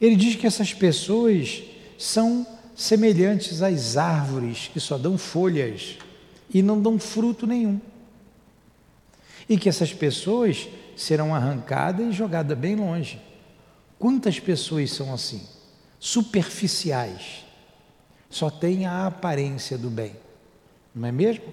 Ele 0.00 0.16
diz 0.16 0.34
que 0.34 0.46
essas 0.46 0.72
pessoas 0.72 1.62
são 1.98 2.46
semelhantes 2.74 3.60
às 3.60 3.96
árvores 3.96 4.70
que 4.72 4.80
só 4.80 4.96
dão 4.96 5.18
folhas 5.18 5.98
e 6.52 6.62
não 6.62 6.80
dão 6.80 6.98
fruto 6.98 7.46
nenhum. 7.46 7.78
E 9.46 9.58
que 9.58 9.68
essas 9.68 9.92
pessoas 9.92 10.68
serão 10.96 11.34
arrancadas 11.34 12.06
e 12.06 12.12
jogadas 12.12 12.56
bem 12.56 12.76
longe. 12.76 13.20
Quantas 13.98 14.40
pessoas 14.40 14.90
são 14.90 15.12
assim? 15.12 15.42
Superficiais. 15.98 17.47
Só 18.30 18.50
têm 18.50 18.86
a 18.86 19.06
aparência 19.06 19.78
do 19.78 19.88
bem. 19.88 20.12
Não 20.94 21.08
é 21.08 21.12
mesmo? 21.12 21.44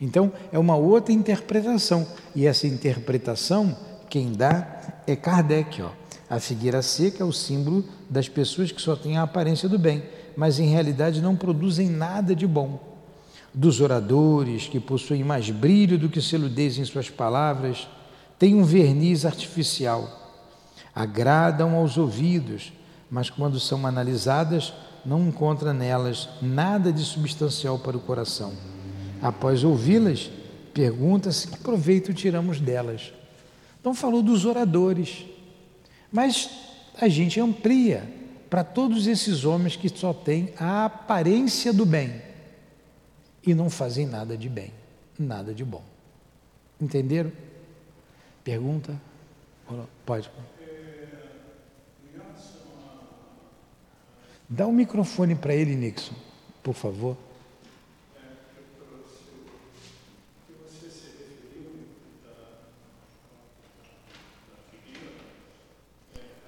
Então, 0.00 0.32
é 0.52 0.58
uma 0.58 0.76
outra 0.76 1.12
interpretação. 1.12 2.06
E 2.34 2.46
essa 2.46 2.66
interpretação, 2.66 3.76
quem 4.08 4.32
dá 4.32 5.02
é 5.06 5.14
Kardec. 5.16 5.82
Ó. 5.82 5.90
A 6.28 6.40
figueira 6.40 6.82
seca 6.82 7.22
é 7.22 7.26
o 7.26 7.32
símbolo 7.32 7.84
das 8.08 8.28
pessoas 8.28 8.72
que 8.72 8.80
só 8.80 8.96
têm 8.96 9.16
a 9.16 9.22
aparência 9.22 9.68
do 9.68 9.78
bem, 9.78 10.02
mas 10.36 10.58
em 10.58 10.68
realidade 10.68 11.20
não 11.20 11.36
produzem 11.36 11.88
nada 11.88 12.34
de 12.34 12.46
bom. 12.46 12.80
Dos 13.52 13.80
oradores, 13.80 14.66
que 14.66 14.80
possuem 14.80 15.22
mais 15.22 15.50
brilho 15.50 15.98
do 15.98 16.08
que 16.08 16.20
seludez 16.20 16.76
em 16.76 16.84
suas 16.84 17.08
palavras, 17.08 17.86
têm 18.38 18.56
um 18.56 18.64
verniz 18.64 19.24
artificial. 19.24 20.22
Agradam 20.94 21.76
aos 21.76 21.96
ouvidos, 21.96 22.72
mas 23.10 23.30
quando 23.30 23.60
são 23.60 23.86
analisadas, 23.86 24.72
não 25.04 25.28
encontra 25.28 25.72
nelas 25.72 26.28
nada 26.40 26.92
de 26.92 27.04
substancial 27.04 27.78
para 27.78 27.96
o 27.96 28.00
coração. 28.00 28.52
Após 29.20 29.64
ouvi-las, 29.64 30.30
pergunta-se 30.72 31.48
que 31.48 31.58
proveito 31.58 32.12
tiramos 32.12 32.60
delas. 32.60 33.12
Então 33.80 33.94
falou 33.94 34.22
dos 34.22 34.44
oradores, 34.44 35.24
mas 36.10 36.50
a 37.00 37.08
gente 37.08 37.40
amplia 37.40 38.08
para 38.48 38.64
todos 38.64 39.06
esses 39.06 39.44
homens 39.44 39.76
que 39.76 39.88
só 39.88 40.12
têm 40.12 40.52
a 40.58 40.84
aparência 40.84 41.72
do 41.72 41.84
bem 41.84 42.22
e 43.46 43.54
não 43.54 43.68
fazem 43.68 44.06
nada 44.06 44.36
de 44.36 44.48
bem, 44.48 44.72
nada 45.18 45.52
de 45.52 45.64
bom. 45.64 45.82
Entenderam? 46.80 47.32
Pergunta? 48.42 48.98
Pode. 50.04 50.30
Dá 54.56 54.68
o 54.68 54.72
microfone 54.72 55.34
para 55.34 55.52
ele, 55.52 55.74
Nixon, 55.74 56.14
por 56.62 56.74
favor. 56.74 57.16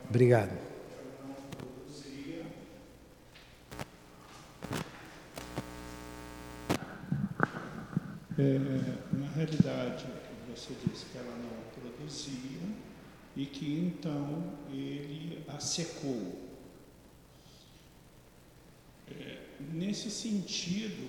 Obrigado. 0.08 0.56
É, 8.38 8.58
na 9.14 9.26
realidade, 9.34 10.06
você 10.48 10.74
disse 10.86 11.06
que 11.06 11.18
ela 11.18 11.36
não 11.38 11.82
produzia 11.82 12.60
e 13.34 13.46
que 13.46 13.80
então 13.80 14.52
ele 14.70 15.44
a 15.48 15.58
secou. 15.58 16.46
É, 19.08 19.45
nesse 19.60 20.10
sentido, 20.10 21.08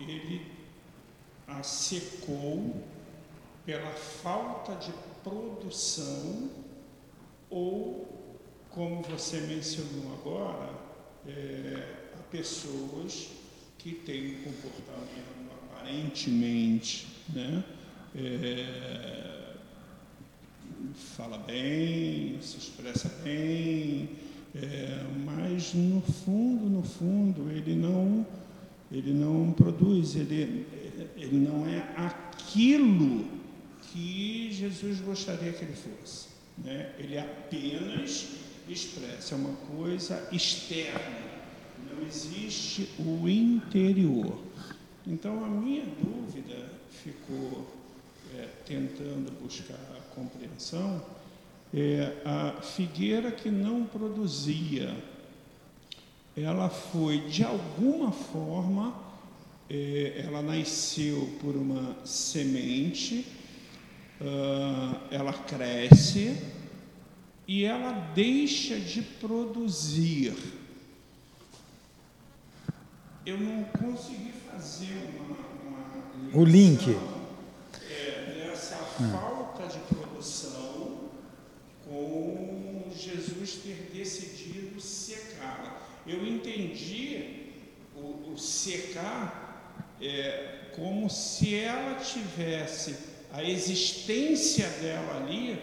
ele 0.00 0.52
a 1.46 1.62
secou 1.62 2.82
pela 3.64 3.90
falta 3.92 4.74
de 4.76 4.92
produção 5.22 6.50
ou, 7.48 8.38
como 8.70 9.02
você 9.02 9.40
mencionou 9.40 10.12
agora, 10.14 10.74
é, 11.26 12.08
há 12.18 12.22
pessoas 12.30 13.28
que 13.78 13.92
têm 13.92 14.36
um 14.36 14.42
comportamento 14.42 15.34
aparentemente, 15.70 17.06
né, 17.28 17.64
é, 18.16 19.54
fala 20.94 21.38
bem, 21.38 22.38
se 22.40 22.58
expressa 22.58 23.08
bem, 23.22 24.10
é, 24.54 25.04
mas 25.24 25.74
no 25.74 26.00
fundo, 26.00 26.66
no 26.66 26.82
fundo, 26.82 27.50
ele 27.50 27.74
não, 27.74 28.24
ele 28.90 29.12
não 29.12 29.52
produz, 29.52 30.14
ele, 30.14 30.66
ele 31.16 31.36
não 31.38 31.66
é 31.66 31.80
aquilo 31.96 33.26
que 33.82 34.52
Jesus 34.52 35.00
gostaria 35.00 35.52
que 35.52 35.64
ele 35.64 35.74
fosse. 35.74 36.28
Né? 36.58 36.92
Ele 36.98 37.18
apenas 37.18 38.28
expressa 38.68 39.34
uma 39.34 39.54
coisa 39.76 40.28
externa, 40.30 41.00
não 41.90 42.06
existe 42.06 42.88
o 42.98 43.28
interior. 43.28 44.38
Então 45.04 45.44
a 45.44 45.48
minha 45.48 45.84
dúvida 45.84 46.70
ficou 46.90 47.66
é, 48.36 48.48
tentando 48.64 49.32
buscar 49.42 49.74
a 49.74 50.14
compreensão 50.14 51.04
é 51.76 52.22
a 52.24 52.62
figueira 52.62 53.32
que 53.32 53.50
não 53.50 53.84
produzia, 53.84 54.94
ela 56.36 56.68
foi 56.68 57.20
de 57.22 57.42
alguma 57.42 58.12
forma, 58.12 58.94
é, 59.68 60.22
ela 60.24 60.40
nasceu 60.40 61.36
por 61.40 61.56
uma 61.56 61.96
semente, 62.04 63.26
uh, 64.20 65.00
ela 65.10 65.32
cresce 65.32 66.36
e 67.46 67.64
ela 67.64 67.90
deixa 68.14 68.78
de 68.78 69.02
produzir. 69.02 70.34
Eu 73.26 73.38
não 73.38 73.64
consegui 73.64 74.32
fazer 74.50 75.08
uma, 75.18 75.36
uma 76.30 76.40
O 76.40 76.44
link. 76.44 76.96
é, 77.90 78.46
dessa 78.48 78.76
falta 78.76 79.66
de 79.66 79.78
produção 79.94 81.10
com 81.84 82.90
Ter 83.62 83.90
decidido 83.92 84.80
secá-la. 84.80 85.80
Eu 86.06 86.26
entendi 86.26 87.52
o, 87.96 88.32
o 88.32 88.38
secar 88.38 89.92
é, 90.00 90.70
como 90.74 91.08
se 91.08 91.54
ela 91.54 91.94
tivesse 91.94 92.96
a 93.32 93.42
existência 93.42 94.68
dela 94.80 95.16
ali 95.16 95.60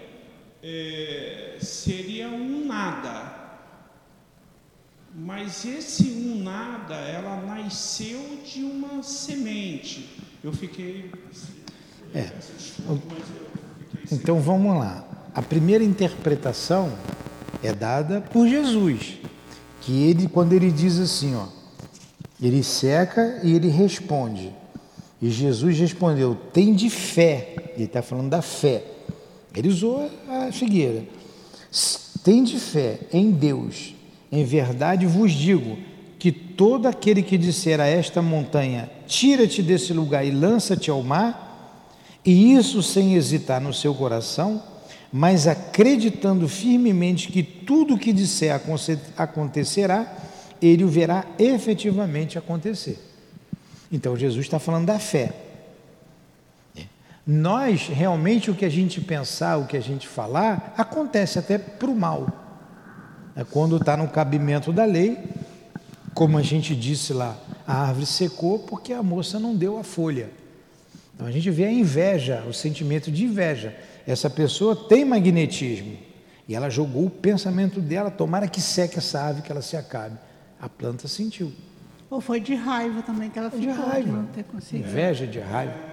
é, 0.61 1.57
seria 1.61 2.27
um 2.27 2.65
nada. 2.65 3.39
Mas 5.13 5.65
esse 5.65 6.03
um 6.03 6.41
nada, 6.41 6.95
ela 6.95 7.41
nasceu 7.41 8.39
de 8.45 8.63
uma 8.63 9.03
semente. 9.03 10.09
Eu 10.43 10.53
fiquei. 10.53 11.11
É. 12.13 12.29
Então 14.11 14.39
vamos 14.39 14.77
lá. 14.77 15.29
A 15.33 15.41
primeira 15.41 15.83
interpretação 15.83 16.93
é 17.63 17.73
dada 17.73 18.21
por 18.21 18.47
Jesus, 18.47 19.13
que 19.81 20.03
ele, 20.03 20.27
quando 20.27 20.53
ele 20.53 20.71
diz 20.71 20.99
assim, 20.99 21.35
ó, 21.35 21.45
ele 22.41 22.63
seca 22.63 23.39
e 23.43 23.53
ele 23.53 23.67
responde. 23.69 24.51
E 25.21 25.29
Jesus 25.29 25.77
respondeu: 25.77 26.35
tem 26.51 26.73
de 26.73 26.89
fé. 26.89 27.53
Ele 27.75 27.83
está 27.83 28.01
falando 28.01 28.29
da 28.29 28.41
fé. 28.41 28.83
Ele 29.55 29.69
usou 29.69 30.09
a 30.27 30.51
figueira. 30.51 31.03
Tem 32.23 32.43
de 32.43 32.59
fé 32.59 33.01
em 33.13 33.29
Deus. 33.29 33.93
Em 34.31 34.43
verdade 34.43 35.05
vos 35.05 35.31
digo 35.31 35.77
que 36.17 36.31
todo 36.31 36.87
aquele 36.87 37.21
que 37.21 37.37
disser 37.37 37.79
a 37.79 37.85
esta 37.85 38.21
montanha: 38.21 38.89
tira-te 39.05 39.61
desse 39.61 39.93
lugar 39.93 40.25
e 40.25 40.31
lança-te 40.31 40.89
ao 40.89 41.03
mar, 41.03 41.85
e 42.25 42.53
isso 42.53 42.81
sem 42.81 43.13
hesitar 43.13 43.61
no 43.61 43.73
seu 43.73 43.93
coração, 43.93 44.63
mas 45.11 45.45
acreditando 45.47 46.47
firmemente 46.47 47.29
que 47.29 47.43
tudo 47.43 47.95
o 47.95 47.99
que 47.99 48.13
disser 48.13 48.59
acontecerá, 49.17 50.15
ele 50.61 50.83
o 50.83 50.87
verá 50.87 51.25
efetivamente 51.37 52.37
acontecer. 52.37 52.97
Então 53.91 54.15
Jesus 54.15 54.45
está 54.45 54.57
falando 54.57 54.85
da 54.85 54.99
fé. 54.99 55.33
Nós, 57.25 57.87
realmente, 57.87 58.49
o 58.49 58.55
que 58.55 58.65
a 58.65 58.69
gente 58.69 58.99
pensar, 59.01 59.57
o 59.57 59.67
que 59.67 59.77
a 59.77 59.81
gente 59.81 60.07
falar, 60.07 60.73
acontece 60.77 61.37
até 61.37 61.57
para 61.57 61.89
o 61.89 61.95
mal. 61.95 62.27
É 63.35 63.43
quando 63.43 63.77
está 63.77 63.95
no 63.95 64.07
cabimento 64.07 64.73
da 64.73 64.85
lei, 64.85 65.17
como 66.13 66.37
a 66.37 66.41
gente 66.41 66.75
disse 66.75 67.13
lá, 67.13 67.37
a 67.67 67.83
árvore 67.87 68.05
secou 68.05 68.59
porque 68.59 68.91
a 68.91 69.03
moça 69.03 69.39
não 69.39 69.55
deu 69.55 69.77
a 69.77 69.83
folha. 69.83 70.29
Então 71.13 71.27
a 71.27 71.31
gente 71.31 71.49
vê 71.51 71.65
a 71.65 71.71
inveja, 71.71 72.43
o 72.49 72.53
sentimento 72.53 73.11
de 73.11 73.25
inveja. 73.25 73.75
Essa 74.05 74.29
pessoa 74.29 74.75
tem 74.75 75.05
magnetismo 75.05 75.97
e 76.47 76.55
ela 76.55 76.69
jogou 76.69 77.05
o 77.05 77.09
pensamento 77.09 77.79
dela, 77.79 78.11
tomara 78.11 78.47
que 78.47 78.59
seque 78.59 78.97
essa 78.97 79.21
árvore, 79.21 79.43
que 79.45 79.51
ela 79.51 79.61
se 79.61 79.77
acabe. 79.77 80.17
A 80.59 80.67
planta 80.67 81.07
sentiu. 81.07 81.51
Ou 82.09 82.19
foi 82.19 82.39
de 82.39 82.55
raiva 82.55 83.01
também 83.01 83.29
que 83.29 83.39
ela 83.39 83.49
ficou 83.49 83.65
de, 83.65 83.71
raiva. 83.71 84.01
de 84.01 84.11
não 84.11 84.25
ter 84.25 84.43
conseguido. 84.43 84.89
Inveja 84.89 85.25
de 85.25 85.39
raiva. 85.39 85.90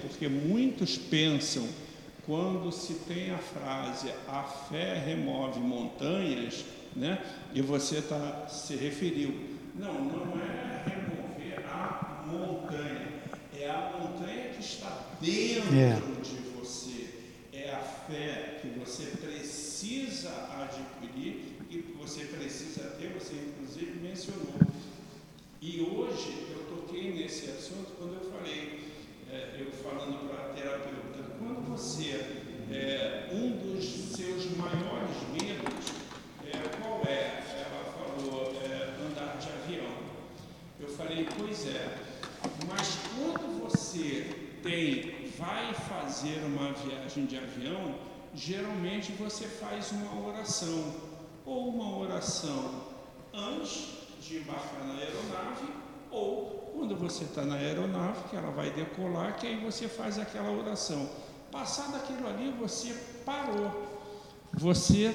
Porque 0.00 0.28
muitos 0.28 0.96
pensam, 0.96 1.66
quando 2.26 2.70
se 2.70 2.94
tem 2.94 3.30
a 3.30 3.38
frase 3.38 4.12
a 4.28 4.42
fé 4.42 5.02
remove 5.04 5.60
montanhas, 5.60 6.64
né? 6.94 7.18
e 7.54 7.62
você 7.62 8.02
tá, 8.02 8.46
se 8.48 8.76
referiu. 8.76 9.34
Não, 9.74 10.04
não 10.04 10.40
é 10.40 10.84
remover 10.84 11.66
a 11.66 12.24
montanha, 12.26 13.08
é 13.58 13.70
a 13.70 13.98
montanha 13.98 14.50
que 14.50 14.60
está 14.60 15.06
dentro 15.20 15.74
é. 15.74 15.94
de 16.22 16.36
você. 16.58 17.08
É 17.52 17.72
a 17.72 17.78
fé 17.78 18.58
que 18.60 18.68
você 18.78 19.04
precisa 19.16 20.30
adquirir 20.60 21.56
e 21.70 21.78
que 21.78 21.92
você 21.98 22.24
precisa 22.24 22.90
ter, 22.98 23.08
você 23.18 23.34
inclusive 23.34 24.00
mencionou. 24.00 24.54
E 25.60 25.80
hoje 25.80 26.46
eu 26.50 26.76
toquei 26.76 27.12
nesse 27.12 27.50
assunto 27.50 27.92
quando 27.98 28.14
eu 28.14 28.30
falei 28.30 28.87
é, 29.30 29.56
eu 29.58 29.70
falando 29.70 30.28
para 30.28 30.46
a 30.46 30.48
terapeuta, 30.54 31.22
quando 31.38 31.68
você, 31.68 32.12
é, 32.70 33.28
um 33.32 33.50
dos 33.50 33.84
seus 33.84 34.56
maiores 34.56 35.16
medos, 35.32 35.92
é, 36.46 36.80
qual 36.80 37.02
é? 37.06 37.42
Ela 37.66 37.84
falou, 37.92 38.52
é, 38.62 38.94
andar 39.06 39.36
de 39.38 39.48
avião. 39.48 39.92
Eu 40.80 40.88
falei, 40.88 41.28
pois 41.36 41.66
é, 41.66 41.98
mas 42.66 42.98
quando 43.14 43.60
você 43.60 44.48
tem, 44.62 45.30
vai 45.36 45.74
fazer 45.74 46.42
uma 46.44 46.72
viagem 46.72 47.26
de 47.26 47.36
avião, 47.36 47.96
geralmente 48.34 49.12
você 49.12 49.44
faz 49.44 49.92
uma 49.92 50.26
oração, 50.26 50.94
ou 51.44 51.68
uma 51.68 51.98
oração 51.98 52.84
antes 53.32 53.98
de 54.20 54.38
embarcar 54.38 54.86
na 54.86 54.94
aeronave, 54.94 55.68
ou 56.10 56.67
quando 56.78 56.94
você 56.94 57.24
está 57.24 57.42
na 57.42 57.56
aeronave, 57.56 58.28
que 58.30 58.36
ela 58.36 58.52
vai 58.52 58.70
decolar, 58.70 59.36
que 59.36 59.48
aí 59.48 59.56
você 59.56 59.88
faz 59.88 60.16
aquela 60.16 60.52
oração. 60.52 61.10
Passado 61.50 61.96
aquilo 61.96 62.28
ali, 62.28 62.54
você 62.56 62.94
parou. 63.26 63.98
Você 64.52 65.12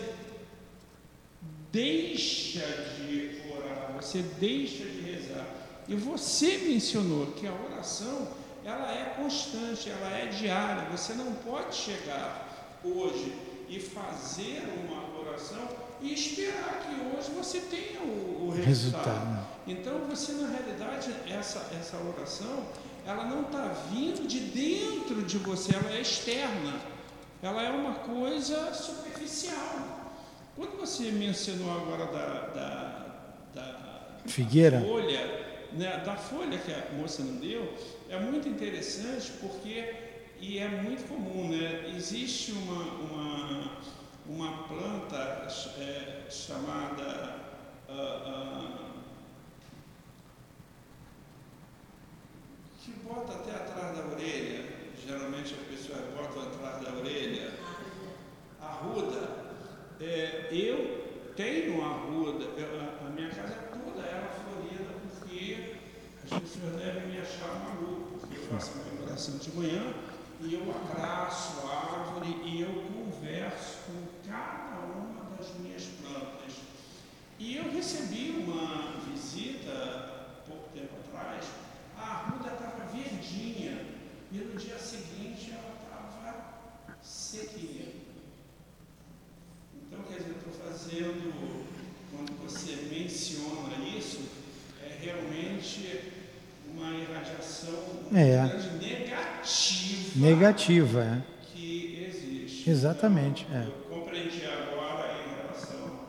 deixa 1.71 2.60
de 2.97 3.41
orar, 3.49 3.93
você 3.95 4.21
deixa 4.21 4.84
de 4.84 4.99
rezar. 5.02 5.47
E 5.88 5.95
você 5.95 6.58
mencionou 6.58 7.28
que 7.28 7.47
a 7.47 7.54
oração, 7.54 8.28
ela 8.65 8.91
é 8.91 9.13
constante, 9.15 9.89
ela 9.89 10.10
é 10.17 10.26
diária. 10.26 10.89
Você 10.89 11.13
não 11.13 11.32
pode 11.36 11.76
chegar 11.76 12.78
hoje 12.84 13.34
e 13.69 13.80
fazer 13.80 14.62
uma 14.84 15.17
oração 15.17 15.65
e 16.02 16.13
esperar 16.13 16.82
que 16.82 17.15
hoje 17.15 17.32
você 17.32 17.62
tenha 17.62 18.02
o, 18.02 18.47
o 18.47 18.52
resultado. 18.52 18.65
resultado. 18.65 19.53
Então 19.65 19.99
você 20.10 20.34
na 20.34 20.49
realidade 20.49 21.13
essa 21.30 21.60
essa 21.80 21.97
oração 21.97 22.65
ela 23.06 23.26
não 23.26 23.41
está 23.41 23.67
vindo 23.91 24.28
de 24.28 24.39
dentro 24.39 25.21
de 25.23 25.38
você, 25.38 25.76
ela 25.76 25.91
é 25.91 26.02
externa. 26.02 26.73
Ela 27.41 27.63
é 27.63 27.69
uma 27.69 27.95
coisa 27.95 28.73
superficial. 28.73 30.13
Quando 30.56 30.80
você 30.80 31.12
mencionou 31.12 31.69
agora 31.71 32.06
da, 32.06 32.39
da, 32.54 33.15
da 33.54 34.17
figueira, 34.26 34.80
da 34.80 34.86
folha, 34.86 35.45
né, 35.73 36.04
da 36.06 36.15
folha 36.15 36.58
que 36.58 36.71
a 36.71 36.95
moça 36.97 37.21
não 37.21 37.36
deu, 37.36 37.73
é 38.10 38.17
muito 38.17 38.47
interessante 38.47 39.32
porque 39.41 39.93
e 40.39 40.60
é 40.60 40.69
muito 40.69 41.06
comum, 41.10 41.49
né? 41.49 41.93
Existe 41.93 42.54
uma, 42.54 42.84
uma 42.84 43.78
uma 44.28 44.63
planta 44.67 45.47
é, 45.80 46.23
chamada 46.30 47.36
uh, 47.89 47.93
uh, 47.93 48.92
que 52.84 52.91
bota 53.08 53.34
até 53.34 53.52
atrás 53.52 53.98
da 53.98 54.06
orelha, 54.13 54.65
geralmente 55.08 55.56
as 55.56 55.67
pessoas 55.67 56.02
botam 56.13 56.43
atrás 56.43 56.84
da 56.84 57.00
orelha, 57.00 57.54
arruda. 58.60 59.43
É, 60.02 60.50
eu 60.52 61.34
tenho 61.34 61.82
arruda, 61.82 62.43
eu, 62.43 62.82
a, 62.82 63.08
a, 63.08 63.10
minha 63.10 63.30
casa 63.30 63.54
é 63.54 63.69
toda 63.72 64.06
ela 64.06 64.30
florida, 64.30 64.93
porque 65.02 65.76
as 66.26 66.39
pessoas 66.41 66.76
devem 66.76 67.08
me 67.08 67.22
achar 67.22 67.56
maluco, 67.63 68.19
porque 68.19 68.38
eu 68.38 68.43
faço 68.48 68.74
a 68.74 68.91
minha 68.91 69.04
oração 69.04 69.38
de 69.38 69.56
manhã 69.56 69.93
e 70.41 70.54
eu 70.56 70.63
abraço 70.69 71.65
a 71.65 72.02
árvore 72.02 72.36
e 72.43 72.62
eu 72.63 72.84
converso 72.91 73.78
com 73.86 74.30
cada 74.30 74.80
uma 74.82 75.38
das 75.38 75.54
minhas 75.60 75.86
plantas. 76.02 76.58
E 77.39 77.56
eu 77.56 77.72
recebi 77.72 78.43
uma 78.46 79.00
visita 79.10 80.43
pouco 80.46 80.67
tempo 80.74 80.93
atrás, 81.08 81.46
a 82.04 82.08
arruda 82.08 82.54
estava 82.54 82.86
verdinha 82.92 83.86
e 84.32 84.38
no 84.38 84.60
dia 84.60 84.78
seguinte 84.78 85.52
ela 85.52 85.74
estava 85.84 86.46
sequinha. 87.02 87.88
Então, 89.76 90.02
quer 90.04 90.18
dizer, 90.18 90.32
eu 90.32 90.38
estou 90.38 90.54
fazendo, 90.54 91.66
quando 92.12 92.44
você 92.44 92.76
menciona 92.92 93.78
isso, 93.98 94.22
é 94.84 94.98
realmente 95.02 96.12
uma 96.68 96.92
irradiação 96.92 98.08
é. 98.13 98.44
negativa. 98.80 100.20
Negativa, 100.20 101.04
é. 101.04 101.22
Que 101.54 102.06
existe. 102.08 102.70
Exatamente. 102.70 103.46
Então, 103.50 103.62
é. 103.62 103.66
Eu 103.66 103.72
compreendi 103.89 104.46
agora 104.46 105.13
em 105.22 105.36
relação 105.36 106.00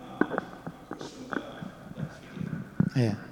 à 0.00 0.94
questão 0.96 1.28
da, 1.28 1.36
da 1.96 2.08
figueira. 2.08 2.64
É. 2.96 3.29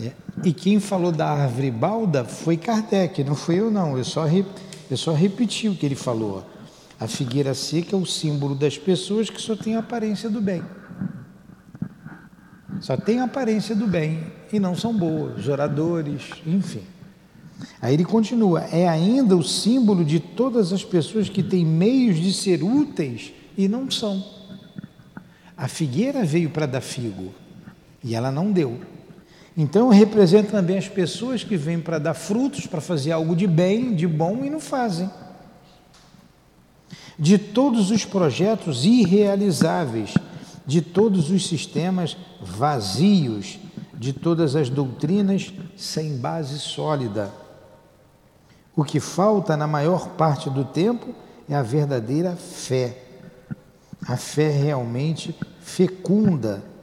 é. 0.00 0.12
E 0.42 0.52
quem 0.52 0.80
falou 0.80 1.12
da 1.12 1.28
árvore 1.28 1.70
balda 1.70 2.24
foi 2.24 2.56
Kardec, 2.56 3.22
não 3.22 3.34
fui 3.34 3.60
eu 3.60 3.70
não. 3.70 3.96
Eu 3.96 4.04
só, 4.04 4.24
re, 4.24 4.44
eu 4.90 4.96
só 4.96 5.12
repeti 5.12 5.68
o 5.68 5.74
que 5.74 5.86
ele 5.86 5.94
falou. 5.94 6.44
A 6.98 7.06
figueira 7.06 7.54
seca 7.54 7.96
é 7.96 7.98
o 7.98 8.06
símbolo 8.06 8.54
das 8.54 8.78
pessoas 8.78 9.30
que 9.30 9.40
só 9.40 9.56
têm 9.56 9.76
a 9.76 9.80
aparência 9.80 10.28
do 10.28 10.40
bem. 10.40 10.62
Só 12.80 12.96
tem 12.96 13.20
a 13.20 13.24
aparência 13.24 13.74
do 13.74 13.86
bem 13.86 14.32
e 14.52 14.58
não 14.58 14.74
são 14.74 14.92
boas, 14.92 15.48
oradores, 15.48 16.30
enfim. 16.46 16.82
Aí 17.80 17.94
ele 17.94 18.04
continua: 18.04 18.62
é 18.62 18.88
ainda 18.88 19.36
o 19.36 19.42
símbolo 19.42 20.04
de 20.04 20.18
todas 20.18 20.72
as 20.72 20.84
pessoas 20.84 21.28
que 21.28 21.42
têm 21.42 21.64
meios 21.64 22.18
de 22.18 22.32
ser 22.32 22.62
úteis 22.62 23.32
e 23.56 23.68
não 23.68 23.90
são. 23.90 24.24
A 25.56 25.68
figueira 25.68 26.24
veio 26.24 26.50
para 26.50 26.66
dar 26.66 26.80
figo 26.80 27.32
e 28.02 28.14
ela 28.14 28.30
não 28.30 28.50
deu. 28.50 28.80
Então 29.56 29.88
representa 29.88 30.50
também 30.50 30.78
as 30.78 30.88
pessoas 30.88 31.44
que 31.44 31.56
vêm 31.56 31.80
para 31.80 31.98
dar 31.98 32.14
frutos, 32.14 32.66
para 32.66 32.80
fazer 32.80 33.12
algo 33.12 33.36
de 33.36 33.46
bem, 33.46 33.94
de 33.94 34.06
bom 34.06 34.44
e 34.44 34.50
não 34.50 34.58
fazem. 34.58 35.08
De 37.16 37.38
todos 37.38 37.92
os 37.92 38.04
projetos 38.04 38.84
irrealizáveis, 38.84 40.12
de 40.66 40.82
todos 40.82 41.30
os 41.30 41.46
sistemas 41.46 42.16
vazios, 42.40 43.58
de 43.94 44.12
todas 44.12 44.56
as 44.56 44.68
doutrinas 44.68 45.52
sem 45.76 46.16
base 46.16 46.58
sólida. 46.58 47.32
O 48.74 48.82
que 48.82 48.98
falta 48.98 49.56
na 49.56 49.68
maior 49.68 50.08
parte 50.10 50.50
do 50.50 50.64
tempo 50.64 51.14
é 51.48 51.54
a 51.54 51.62
verdadeira 51.62 52.34
fé. 52.34 52.98
A 54.06 54.16
fé 54.16 54.50
realmente 54.50 55.34
fecunda 55.60 56.73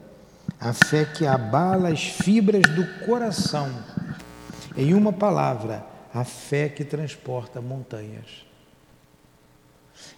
a 0.61 0.73
fé 0.73 1.05
que 1.05 1.25
abala 1.25 1.89
as 1.89 2.03
fibras 2.03 2.61
do 2.75 2.85
coração. 3.03 3.83
Em 4.77 4.93
uma 4.93 5.11
palavra, 5.11 5.83
a 6.13 6.23
fé 6.23 6.69
que 6.69 6.85
transporta 6.85 7.59
montanhas. 7.59 8.45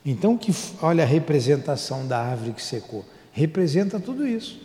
Então, 0.05 0.37
que 0.37 0.53
olha 0.81 1.05
a 1.05 1.07
representação 1.07 2.05
da 2.05 2.19
árvore 2.19 2.51
que 2.51 2.61
secou, 2.61 3.05
representa 3.31 4.01
tudo 4.01 4.27
isso. 4.27 4.61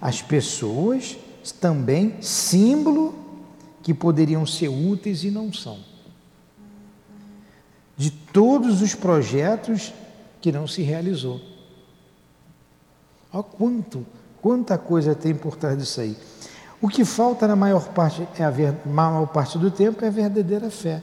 As 0.00 0.22
pessoas 0.22 1.18
também 1.60 2.20
símbolo 2.22 3.14
que 3.82 3.92
poderiam 3.92 4.46
ser 4.46 4.68
úteis 4.68 5.22
e 5.22 5.30
não 5.30 5.52
são. 5.52 5.78
De 7.94 8.10
todos 8.10 8.80
os 8.80 8.94
projetos 8.94 9.92
que 10.40 10.50
não 10.50 10.66
se 10.66 10.82
realizou. 10.82 11.40
Olha 13.30 13.42
quanto 13.42 14.06
Quanta 14.44 14.76
coisa 14.76 15.14
tem 15.14 15.34
por 15.34 15.56
trás 15.56 15.78
disso 15.78 16.02
aí. 16.02 16.14
O 16.78 16.86
que 16.86 17.02
falta 17.02 17.48
na 17.48 17.56
maior 17.56 17.88
parte, 17.94 18.28
é 18.38 18.44
a 18.44 18.50
ver, 18.50 18.74
maior 18.84 19.26
parte 19.28 19.56
do 19.56 19.70
tempo 19.70 20.04
é 20.04 20.08
a 20.08 20.10
verdadeira 20.10 20.70
fé. 20.70 21.00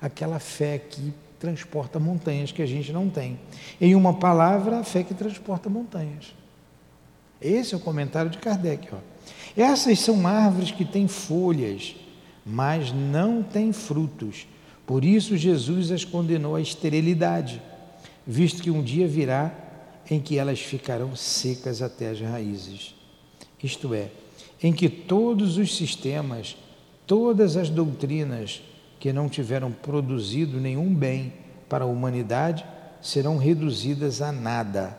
Aquela 0.00 0.38
fé 0.38 0.78
que 0.78 1.12
transporta 1.40 1.98
montanhas 1.98 2.52
que 2.52 2.62
a 2.62 2.66
gente 2.66 2.92
não 2.92 3.10
tem. 3.10 3.40
Em 3.80 3.96
uma 3.96 4.14
palavra, 4.14 4.78
a 4.78 4.84
fé 4.84 5.02
que 5.02 5.12
transporta 5.12 5.68
montanhas. 5.68 6.32
Esse 7.42 7.74
é 7.74 7.76
o 7.76 7.80
comentário 7.80 8.30
de 8.30 8.38
Kardec. 8.38 8.88
Ó. 8.92 8.98
Essas 9.56 9.98
são 9.98 10.24
árvores 10.24 10.70
que 10.70 10.84
têm 10.84 11.08
folhas, 11.08 11.96
mas 12.46 12.92
não 12.92 13.42
têm 13.42 13.72
frutos. 13.72 14.46
Por 14.86 15.04
isso 15.04 15.36
Jesus 15.36 15.90
as 15.90 16.04
condenou 16.04 16.54
à 16.54 16.60
esterilidade, 16.60 17.60
visto 18.24 18.62
que 18.62 18.70
um 18.70 18.80
dia 18.80 19.08
virá 19.08 19.69
em 20.10 20.20
que 20.20 20.36
elas 20.36 20.58
ficarão 20.58 21.14
secas 21.14 21.80
até 21.80 22.10
as 22.10 22.20
raízes. 22.20 22.94
Isto 23.62 23.94
é, 23.94 24.10
em 24.60 24.72
que 24.72 24.88
todos 24.88 25.56
os 25.56 25.76
sistemas, 25.76 26.56
todas 27.06 27.56
as 27.56 27.70
doutrinas 27.70 28.60
que 28.98 29.12
não 29.12 29.28
tiveram 29.28 29.70
produzido 29.70 30.60
nenhum 30.60 30.92
bem 30.92 31.32
para 31.68 31.84
a 31.84 31.88
humanidade 31.88 32.64
serão 33.00 33.38
reduzidas 33.38 34.20
a 34.20 34.32
nada, 34.32 34.98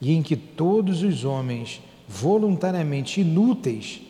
e 0.00 0.12
em 0.12 0.22
que 0.22 0.34
todos 0.34 1.02
os 1.02 1.24
homens 1.24 1.80
voluntariamente 2.08 3.20
inúteis 3.20 4.00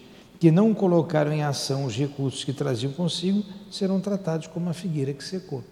que 0.41 0.51
não 0.51 0.73
colocaram 0.73 1.33
em 1.33 1.43
ação 1.43 1.85
os 1.85 1.97
recursos 1.97 2.43
que 2.43 2.53
traziam 2.53 2.93
consigo 2.93 3.45
serão 3.71 4.01
tratados 4.01 4.47
como 4.47 4.71
a 4.71 4.73
figueira 4.73 5.13
que 5.13 5.23
secou. 5.23 5.63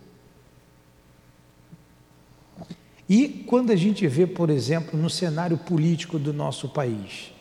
E 3.11 3.27
quando 3.45 3.73
a 3.73 3.77
gente 3.77 4.07
vê, 4.07 4.25
por 4.25 4.51
exemplo, 4.51 4.97
no 4.97 5.11
cenário 5.11 5.59
político 5.59 6.17
do 6.17 6.33
nosso 6.33 6.69
país, 6.69 7.33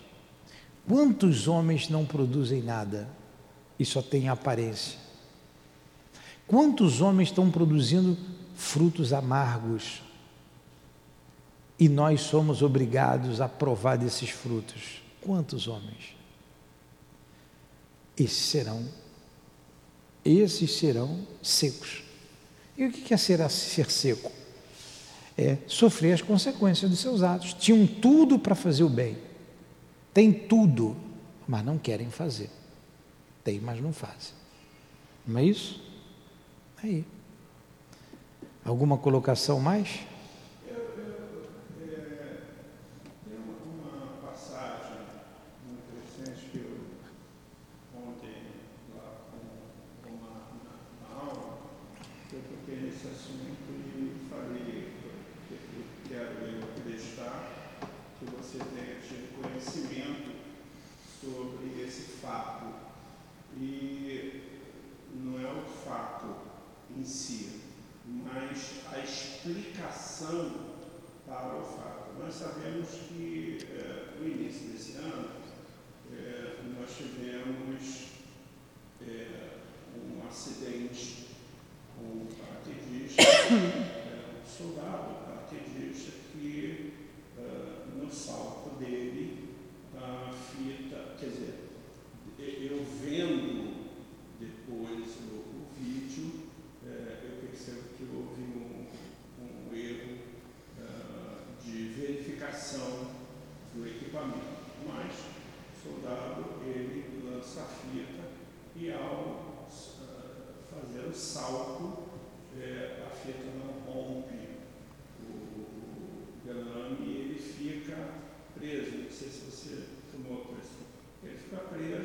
quantos 0.87 1.47
homens 1.47 1.89
não 1.89 2.07
produzem 2.07 2.63
nada 2.63 3.07
e 3.77 3.85
só 3.85 4.01
têm 4.01 4.29
aparência? 4.29 4.97
Quantos 6.47 7.01
homens 7.01 7.29
estão 7.29 7.51
produzindo 7.51 8.17
frutos 8.55 9.13
amargos 9.13 10.01
e 11.77 11.87
nós 11.87 12.21
somos 12.21 12.63
obrigados 12.63 13.39
a 13.39 13.47
provar 13.47 13.95
desses 13.95 14.31
frutos? 14.31 15.03
Quantos 15.21 15.67
homens? 15.67 16.15
Esses 18.17 18.43
serão, 18.43 18.83
esses 20.25 20.71
serão 20.71 21.27
secos. 21.43 22.01
E 22.75 22.87
o 22.87 22.91
que 22.91 23.13
é 23.13 23.17
ser, 23.17 23.47
ser 23.51 23.91
seco? 23.91 24.39
É, 25.39 25.57
sofrer 25.67 26.11
as 26.11 26.21
consequências 26.21 26.91
dos 26.91 26.99
seus 26.99 27.23
atos. 27.23 27.53
Tinham 27.53 27.87
tudo 27.87 28.37
para 28.37 28.53
fazer 28.53 28.83
o 28.83 28.89
bem. 28.89 29.17
Tem 30.13 30.33
tudo, 30.33 30.97
mas 31.47 31.63
não 31.63 31.77
querem 31.77 32.09
fazer. 32.09 32.49
Tem, 33.41 33.57
mas 33.57 33.81
não 33.81 33.93
fazem. 33.93 34.33
Não 35.25 35.39
é 35.39 35.45
isso? 35.45 35.81
Aí. 36.83 37.05
Alguma 38.65 38.97
colocação 38.97 39.61
mais? 39.61 39.99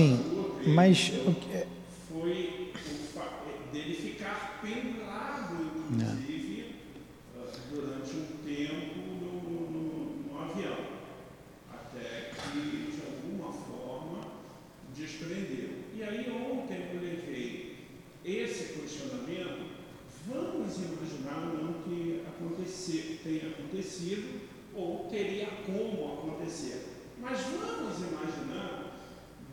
Sim, 0.00 0.18
mas 0.68 1.12
foi 2.08 2.72
dele 3.70 3.94
ficar 3.94 4.58
pendurado, 4.62 5.72
inclusive, 5.90 6.76
durante 7.70 8.16
um 8.16 8.26
tempo 8.42 8.98
no, 8.98 9.70
no, 9.70 10.32
no, 10.32 10.40
avião, 10.40 10.86
até 11.70 12.30
que 12.30 12.92
de 12.92 13.02
alguma 13.02 13.52
forma 13.52 14.22
desprendeu. 14.96 15.68
E 15.94 16.02
aí 16.02 16.30
ontem 16.30 16.92
eu 16.94 17.00
levei 17.02 17.76
esse 18.24 18.80
questionamento, 18.80 19.66
vamos 20.26 20.76
imaginar 20.78 21.40
não 21.42 21.74
que 21.82 22.22
acontecer, 22.26 23.20
tenha 23.22 23.50
acontecido 23.50 24.48
ou 24.74 25.10
teria 25.10 25.48
como 25.66 26.14
acontecer. 26.14 26.86
Mas 27.20 27.38
vamos 27.40 27.98
imaginar 27.98 28.90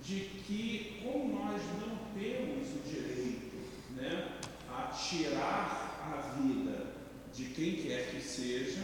de 0.08 0.22
que, 0.46 1.02
como 1.04 1.34
nós 1.34 1.62
não 1.82 1.98
temos 2.18 2.68
o 2.70 2.90
direito 2.90 3.58
né, 3.94 4.38
a 4.70 4.84
tirar 4.84 6.00
a 6.02 6.38
vida 6.38 6.94
de 7.34 7.46
quem 7.48 7.76
quer 7.76 8.12
que 8.12 8.22
seja, 8.22 8.84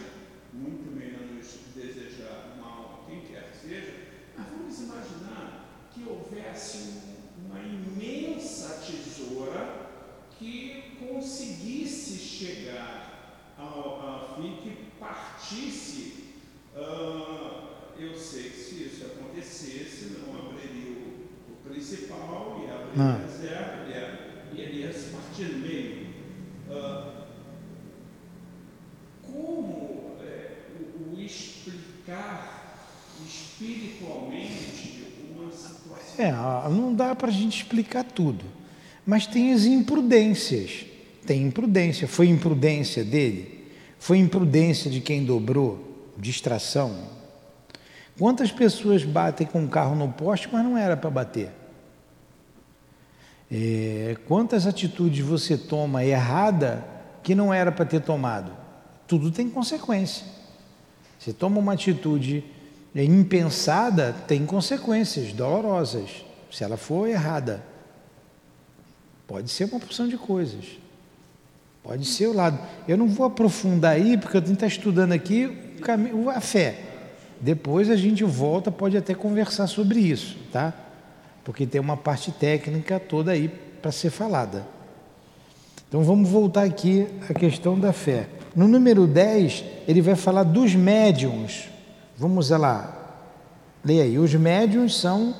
muito 0.52 0.94
menos 0.94 1.46
desejar 1.74 2.54
mal 2.60 3.02
a 3.02 3.10
quem 3.10 3.22
quer 3.22 3.50
que 3.50 3.68
seja, 3.68 3.94
mas 4.36 4.46
vamos 4.48 4.78
imaginar 4.80 5.88
que 5.94 6.04
houvesse 6.06 7.00
uma 7.38 7.58
imensa 7.60 8.82
tesoura 8.86 9.88
que 10.38 10.96
conseguisse 11.08 12.18
chegar 12.18 13.54
ao, 13.56 14.00
a 14.00 14.36
fim 14.36 14.58
que 14.62 14.90
partisse. 15.00 16.34
Uh, 16.76 17.72
eu 17.96 18.18
sei 18.18 18.50
que 18.50 18.56
se 18.56 18.74
isso 18.82 19.06
acontecesse, 19.06 20.18
não 20.18 20.36
abriria 20.36 20.84
principal 21.74 22.60
e 22.62 22.70
abrir 22.70 23.00
ah. 23.00 23.20
reserva, 23.26 23.84
e 24.52 24.60
ele 24.60 24.82
ia 24.82 24.92
se 24.92 25.10
partir 25.10 25.44
no 25.44 25.58
meio. 25.58 26.14
Uh, 26.68 27.24
como 29.22 30.16
é, 30.22 30.68
o, 30.78 31.14
o, 31.14 31.20
explicar 31.20 32.78
espiritualmente 33.26 35.12
uma 35.30 35.50
situação? 35.50 36.03
É, 36.18 36.30
não 36.70 36.94
dá 36.94 37.14
para 37.14 37.28
a 37.28 37.32
gente 37.32 37.62
explicar 37.62 38.04
tudo, 38.04 38.44
mas 39.04 39.26
tem 39.26 39.52
as 39.52 39.64
imprudências. 39.64 40.86
Tem 41.26 41.42
imprudência. 41.42 42.06
Foi 42.06 42.28
imprudência 42.28 43.02
dele? 43.02 43.64
Foi 43.98 44.18
imprudência 44.18 44.90
de 44.90 45.00
quem 45.00 45.24
dobrou? 45.24 46.12
Distração? 46.18 47.08
Quantas 48.18 48.52
pessoas 48.52 49.02
batem 49.02 49.46
com 49.46 49.64
o 49.64 49.68
carro 49.68 49.96
no 49.96 50.08
poste, 50.12 50.48
mas 50.52 50.62
não 50.62 50.78
era 50.78 50.96
para 50.96 51.10
bater? 51.10 51.50
É, 53.50 54.16
quantas 54.26 54.66
atitudes 54.66 55.24
você 55.24 55.56
toma 55.56 56.04
errada 56.04 56.84
que 57.22 57.34
não 57.34 57.52
era 57.52 57.72
para 57.72 57.84
ter 57.84 58.00
tomado? 58.00 58.52
Tudo 59.06 59.30
tem 59.30 59.48
consequência. 59.48 60.26
Você 61.18 61.32
toma 61.32 61.58
uma 61.58 61.72
atitude 61.72 62.44
impensada, 63.02 64.14
tem 64.28 64.46
consequências 64.46 65.32
dolorosas, 65.32 66.24
se 66.50 66.62
ela 66.62 66.76
for 66.76 67.08
errada. 67.08 67.64
Pode 69.26 69.50
ser 69.50 69.64
uma 69.64 69.80
porção 69.80 70.06
de 70.06 70.16
coisas. 70.16 70.64
Pode 71.82 72.04
ser 72.04 72.28
o 72.28 72.32
lado. 72.32 72.58
Eu 72.86 72.96
não 72.96 73.08
vou 73.08 73.26
aprofundar 73.26 73.92
aí, 73.92 74.16
porque 74.16 74.36
eu 74.36 74.42
tenho 74.42 74.56
que 74.56 74.64
estar 74.64 74.66
estudando 74.66 75.12
aqui 75.12 75.74
a 76.34 76.40
fé. 76.40 76.80
Depois 77.40 77.90
a 77.90 77.96
gente 77.96 78.22
volta, 78.24 78.70
pode 78.70 78.96
até 78.96 79.12
conversar 79.12 79.66
sobre 79.66 80.00
isso, 80.00 80.36
tá? 80.52 80.72
Porque 81.42 81.66
tem 81.66 81.80
uma 81.80 81.96
parte 81.96 82.32
técnica 82.32 83.00
toda 83.00 83.32
aí 83.32 83.48
para 83.82 83.92
ser 83.92 84.10
falada. 84.10 84.66
Então 85.88 86.02
vamos 86.02 86.28
voltar 86.28 86.62
aqui 86.62 87.06
à 87.28 87.34
questão 87.34 87.78
da 87.78 87.92
fé. 87.92 88.28
No 88.56 88.66
número 88.66 89.06
10, 89.06 89.64
ele 89.86 90.00
vai 90.00 90.14
falar 90.14 90.44
dos 90.44 90.74
médiums. 90.74 91.68
Vamos 92.16 92.50
lá. 92.50 93.18
Leia 93.84 94.04
aí. 94.04 94.18
Os 94.18 94.34
médiums 94.34 94.96
são. 94.96 95.34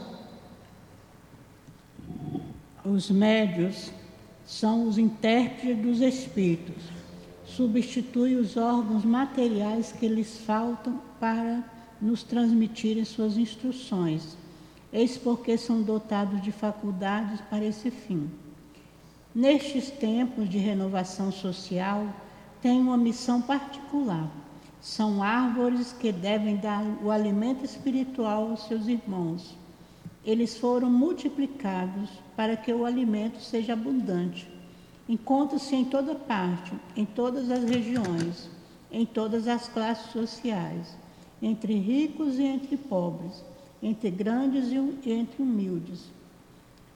Os 2.85 3.11
médios 3.11 3.91
são 4.47 4.87
os 4.89 4.99
intérpretes 4.99 5.79
dos 5.79 6.01
espíritos. 6.01 6.83
Substitui 7.47 8.37
os 8.37 8.57
órgãos 8.57 9.05
materiais 9.05 9.93
que 9.93 10.09
lhes 10.09 10.39
faltam 10.39 11.01
para 11.21 11.63
nos 12.01 12.23
transmitirem 12.23 13.05
suas 13.05 13.39
instruções, 13.39 14.37
eis 14.93 15.17
porque 15.17 15.57
são 15.57 15.81
dotados 15.81 16.43
de 16.43 16.53
faculdades 16.53 17.41
para 17.49 17.65
esse 17.65 17.91
fim. 17.91 18.31
Nestes 19.35 19.91
tempos 19.91 20.49
de 20.49 20.59
renovação 20.59 21.33
social, 21.33 22.07
têm 22.61 22.81
uma 22.81 22.97
missão 22.97 23.41
particular. 23.41 24.29
São 24.85 25.23
árvores 25.23 25.95
que 25.95 26.13
devem 26.13 26.59
dar 26.59 26.85
o 27.03 27.11
alimento 27.11 27.65
espiritual 27.65 28.51
aos 28.51 28.69
seus 28.69 28.87
irmãos. 28.87 29.57
Eles 30.23 30.59
foram 30.59 30.91
multiplicados 30.91 32.11
para 32.37 32.55
que 32.55 32.71
o 32.71 32.85
alimento 32.85 33.41
seja 33.41 33.73
abundante. 33.73 34.47
Encontra-se 35.09 35.75
em 35.75 35.87
toda 35.87 36.15
parte, 36.15 36.71
em 36.95 37.07
todas 37.07 37.51
as 37.51 37.65
regiões, 37.65 38.51
em 38.93 39.07
todas 39.07 39.49
as 39.49 39.67
classes 39.69 40.13
sociais 40.13 40.95
entre 41.41 41.73
ricos 41.79 42.39
e 42.39 42.43
entre 42.43 42.77
pobres, 42.77 43.43
entre 43.83 44.11
grandes 44.11 44.67
e 44.71 45.11
entre 45.11 45.43
humildes, 45.43 46.11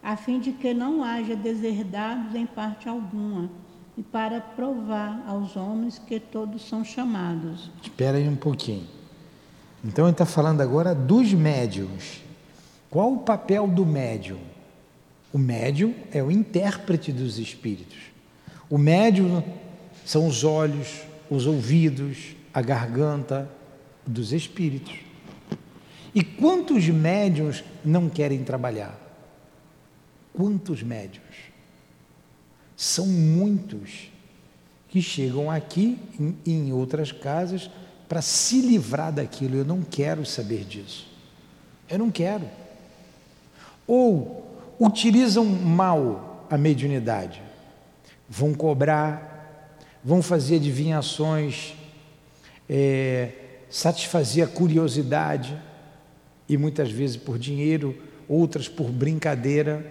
a 0.03 0.15
fim 0.15 0.39
de 0.39 0.53
que 0.53 0.75
não 0.75 1.03
haja 1.03 1.35
deserdados 1.35 2.35
em 2.35 2.45
parte 2.45 2.87
alguma, 2.87 3.51
e 3.99 4.03
para 4.05 4.41
provar 4.41 5.25
aos 5.27 5.57
homens 5.57 5.99
que 5.99 6.21
todos 6.21 6.69
são 6.69 6.85
chamados. 6.85 7.69
Espera 7.83 8.17
aí 8.17 8.29
um 8.29 8.37
pouquinho. 8.37 8.87
Então 9.85 10.05
ele 10.05 10.13
está 10.13 10.25
falando 10.25 10.61
agora 10.61 10.95
dos 10.95 11.35
médiums. 11.35 12.23
Qual 12.89 13.13
o 13.13 13.19
papel 13.19 13.67
do 13.67 13.85
médium? 13.85 14.39
O 15.33 15.39
médium 15.39 15.93
é 16.13 16.23
o 16.23 16.31
intérprete 16.31 17.11
dos 17.11 17.39
espíritos. 17.41 17.99
O 18.71 18.79
médium 18.79 19.43
são 20.05 20.29
os 20.29 20.45
olhos, 20.45 21.01
os 21.29 21.47
ouvidos, 21.47 22.37
a 22.55 22.63
garganta, 22.63 23.51
dos 24.07 24.33
espíritos. 24.33 24.95
E 26.15 26.23
quantos 26.23 26.87
médiums 26.89 27.65
não 27.85 28.09
querem 28.09 28.45
trabalhar? 28.45 28.97
Quantos 30.33 30.85
médiums? 30.85 31.48
São 32.79 33.09
muitos 33.09 34.09
que 34.89 35.03
chegam 35.03 35.51
aqui 35.51 35.99
e 36.47 36.53
em 36.53 36.73
outras 36.73 37.11
casas 37.11 37.69
para 38.09 38.23
se 38.23 38.61
livrar 38.61 39.13
daquilo. 39.13 39.57
Eu 39.57 39.65
não 39.65 39.83
quero 39.83 40.25
saber 40.25 40.63
disso. 40.63 41.09
Eu 41.91 41.99
não 41.99 42.09
quero. 42.09 42.49
Ou 43.85 44.57
utilizam 44.79 45.45
mal 45.45 46.47
a 46.49 46.57
mediunidade. 46.57 47.43
Vão 48.29 48.55
cobrar, 48.55 49.77
vão 50.05 50.23
fazer 50.23 50.55
adivinhações, 50.57 51.75
é, 52.71 53.33
satisfazia 53.69 54.45
a 54.45 54.49
curiosidade, 54.49 55.61
e 56.49 56.57
muitas 56.57 56.93
vezes 56.93 57.17
por 57.17 57.41
dinheiro, 57.41 58.01
outras 58.29 58.69
por 58.69 58.93
brincadeira. 58.93 59.85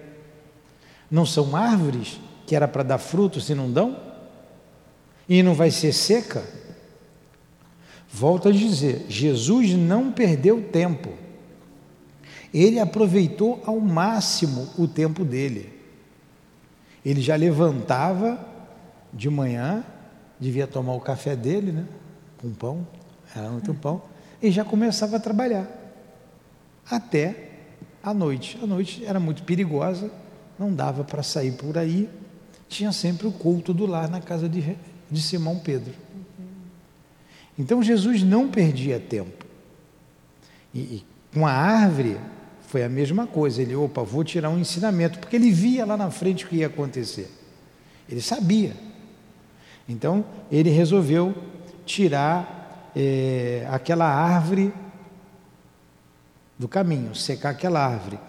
Não 1.11 1.25
são 1.25 1.53
árvores 1.53 2.17
que 2.47 2.55
era 2.55 2.67
para 2.67 2.81
dar 2.81 2.97
frutos 2.97 3.45
se 3.45 3.53
não 3.53 3.71
dão? 3.71 3.95
E 5.29 5.43
não 5.43 5.53
vai 5.53 5.69
ser 5.69 5.93
seca? 5.93 6.43
Volto 8.11 8.47
a 8.47 8.51
dizer, 8.51 9.05
Jesus 9.07 9.73
não 9.73 10.11
perdeu 10.11 10.63
tempo. 10.71 11.09
Ele 12.51 12.79
aproveitou 12.79 13.61
ao 13.65 13.79
máximo 13.79 14.69
o 14.79 14.87
tempo 14.87 15.23
dele. 15.23 15.71
Ele 17.05 17.21
já 17.21 17.35
levantava 17.35 18.39
de 19.13 19.29
manhã, 19.29 19.83
devia 20.39 20.65
tomar 20.65 20.93
o 20.93 21.01
café 21.01 21.35
dele, 21.35 21.71
né? 21.71 21.85
Com 22.41 22.51
pão 22.51 22.87
era 23.35 23.49
muito 23.49 23.73
pão, 23.73 24.01
e 24.41 24.49
já 24.51 24.63
começava 24.63 25.17
a 25.17 25.19
trabalhar. 25.19 25.67
Até 26.89 27.49
a 28.01 28.13
noite. 28.13 28.57
A 28.61 28.65
noite 28.65 29.05
era 29.05 29.19
muito 29.19 29.43
perigosa, 29.43 30.09
não 30.57 30.73
dava 30.73 31.03
para 31.03 31.21
sair 31.21 31.51
por 31.51 31.77
aí. 31.77 32.09
Tinha 32.69 32.91
sempre 32.91 33.27
o 33.27 33.31
culto 33.31 33.73
do 33.73 33.85
lar 33.85 34.09
na 34.09 34.21
casa 34.21 34.47
de, 34.49 34.77
de 35.09 35.21
Simão 35.21 35.59
Pedro. 35.59 35.93
Então 37.57 37.81
Jesus 37.81 38.21
não 38.23 38.49
perdia 38.49 38.99
tempo. 38.99 39.45
E, 40.73 40.79
e 40.79 41.05
com 41.33 41.47
a 41.47 41.51
árvore 41.51 42.17
foi 42.61 42.83
a 42.83 42.89
mesma 42.89 43.25
coisa. 43.25 43.61
Ele, 43.61 43.75
opa, 43.75 44.03
vou 44.03 44.23
tirar 44.23 44.49
um 44.49 44.59
ensinamento, 44.59 45.19
porque 45.19 45.35
ele 45.35 45.51
via 45.51 45.85
lá 45.85 45.97
na 45.97 46.11
frente 46.11 46.45
o 46.45 46.47
que 46.47 46.57
ia 46.57 46.67
acontecer. 46.67 47.31
Ele 48.09 48.21
sabia. 48.21 48.73
Então 49.87 50.25
ele 50.51 50.69
resolveu 50.69 51.33
tirar 51.85 52.91
é, 52.95 53.65
aquela 53.69 54.05
árvore 54.05 54.73
do 56.59 56.67
caminho, 56.67 57.15
secar 57.15 57.51
aquela 57.51 57.85
árvore. 57.85 58.19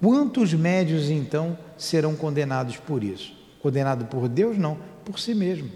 Quantos 0.00 0.52
médios 0.54 1.10
então 1.10 1.56
serão 1.76 2.14
condenados 2.14 2.76
por 2.76 3.02
isso? 3.02 3.41
Condenado 3.62 4.06
por 4.06 4.28
Deus? 4.28 4.58
Não, 4.58 4.76
por 5.04 5.18
si 5.18 5.34
mesmo. 5.34 5.70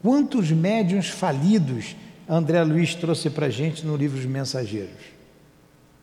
Quantos 0.00 0.50
médiuns 0.52 1.08
falidos 1.08 1.96
André 2.28 2.62
Luiz 2.62 2.94
trouxe 2.94 3.28
para 3.28 3.46
a 3.46 3.50
gente 3.50 3.84
no 3.84 3.96
livro 3.96 4.18
Os 4.18 4.24
Mensageiros? 4.24 5.18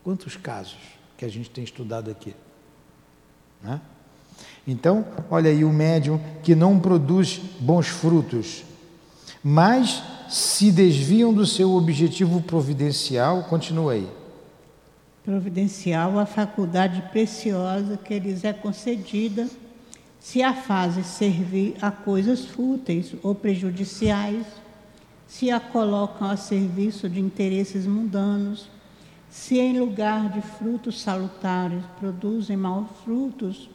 Quantos 0.04 0.36
casos 0.36 0.76
que 1.16 1.24
a 1.24 1.28
gente 1.28 1.48
tem 1.48 1.64
estudado 1.64 2.10
aqui? 2.10 2.34
Né? 3.62 3.80
Então, 4.66 5.06
olha 5.30 5.50
aí 5.50 5.64
o 5.64 5.72
médium 5.72 6.20
que 6.42 6.54
não 6.54 6.78
produz 6.78 7.40
bons 7.60 7.86
frutos, 7.86 8.64
mas 9.42 10.02
se 10.28 10.72
desviam 10.72 11.32
do 11.32 11.46
seu 11.46 11.72
objetivo 11.72 12.42
providencial, 12.42 13.44
continua 13.44 13.92
aí. 13.92 14.08
Providencial, 15.24 16.18
a 16.18 16.26
faculdade 16.26 17.02
preciosa 17.10 17.96
que 17.96 18.18
lhes 18.18 18.44
é 18.44 18.52
concedida, 18.52 19.48
se 20.26 20.42
a 20.42 20.52
fazem 20.52 21.04
servir 21.04 21.76
a 21.80 21.88
coisas 21.88 22.46
fúteis 22.46 23.14
ou 23.22 23.32
prejudiciais, 23.32 24.44
se 25.24 25.52
a 25.52 25.60
colocam 25.60 26.28
a 26.28 26.36
serviço 26.36 27.08
de 27.08 27.20
interesses 27.20 27.86
mundanos, 27.86 28.68
se 29.30 29.60
em 29.60 29.78
lugar 29.78 30.28
de 30.30 30.40
frutos 30.40 31.00
salutares 31.00 31.80
produzem 32.00 32.56
maus 32.56 32.88
frutos, 33.04 33.70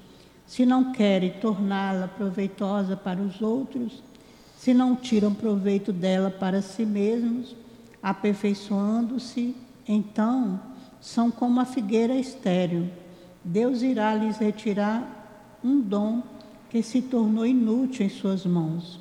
se 0.45 0.65
não 0.65 0.91
querem 0.91 1.31
torná-la 1.39 2.09
proveitosa 2.09 2.97
para 2.97 3.21
os 3.21 3.41
outros, 3.41 4.03
se 4.57 4.73
não 4.73 4.93
tiram 4.93 5.33
proveito 5.33 5.93
dela 5.93 6.29
para 6.29 6.61
si 6.61 6.85
mesmos, 6.85 7.55
aperfeiçoando-se, 8.03 9.55
então 9.87 10.59
são 10.99 11.31
como 11.31 11.61
a 11.61 11.65
figueira 11.65 12.13
estéril. 12.13 12.89
Deus 13.41 13.81
irá 13.81 14.13
lhes 14.13 14.37
retirar 14.37 15.19
um 15.63 15.79
dom 15.79 16.21
que 16.71 16.81
se 16.81 17.01
tornou 17.01 17.45
inútil 17.45 18.05
em 18.05 18.09
suas 18.09 18.45
mãos. 18.45 18.97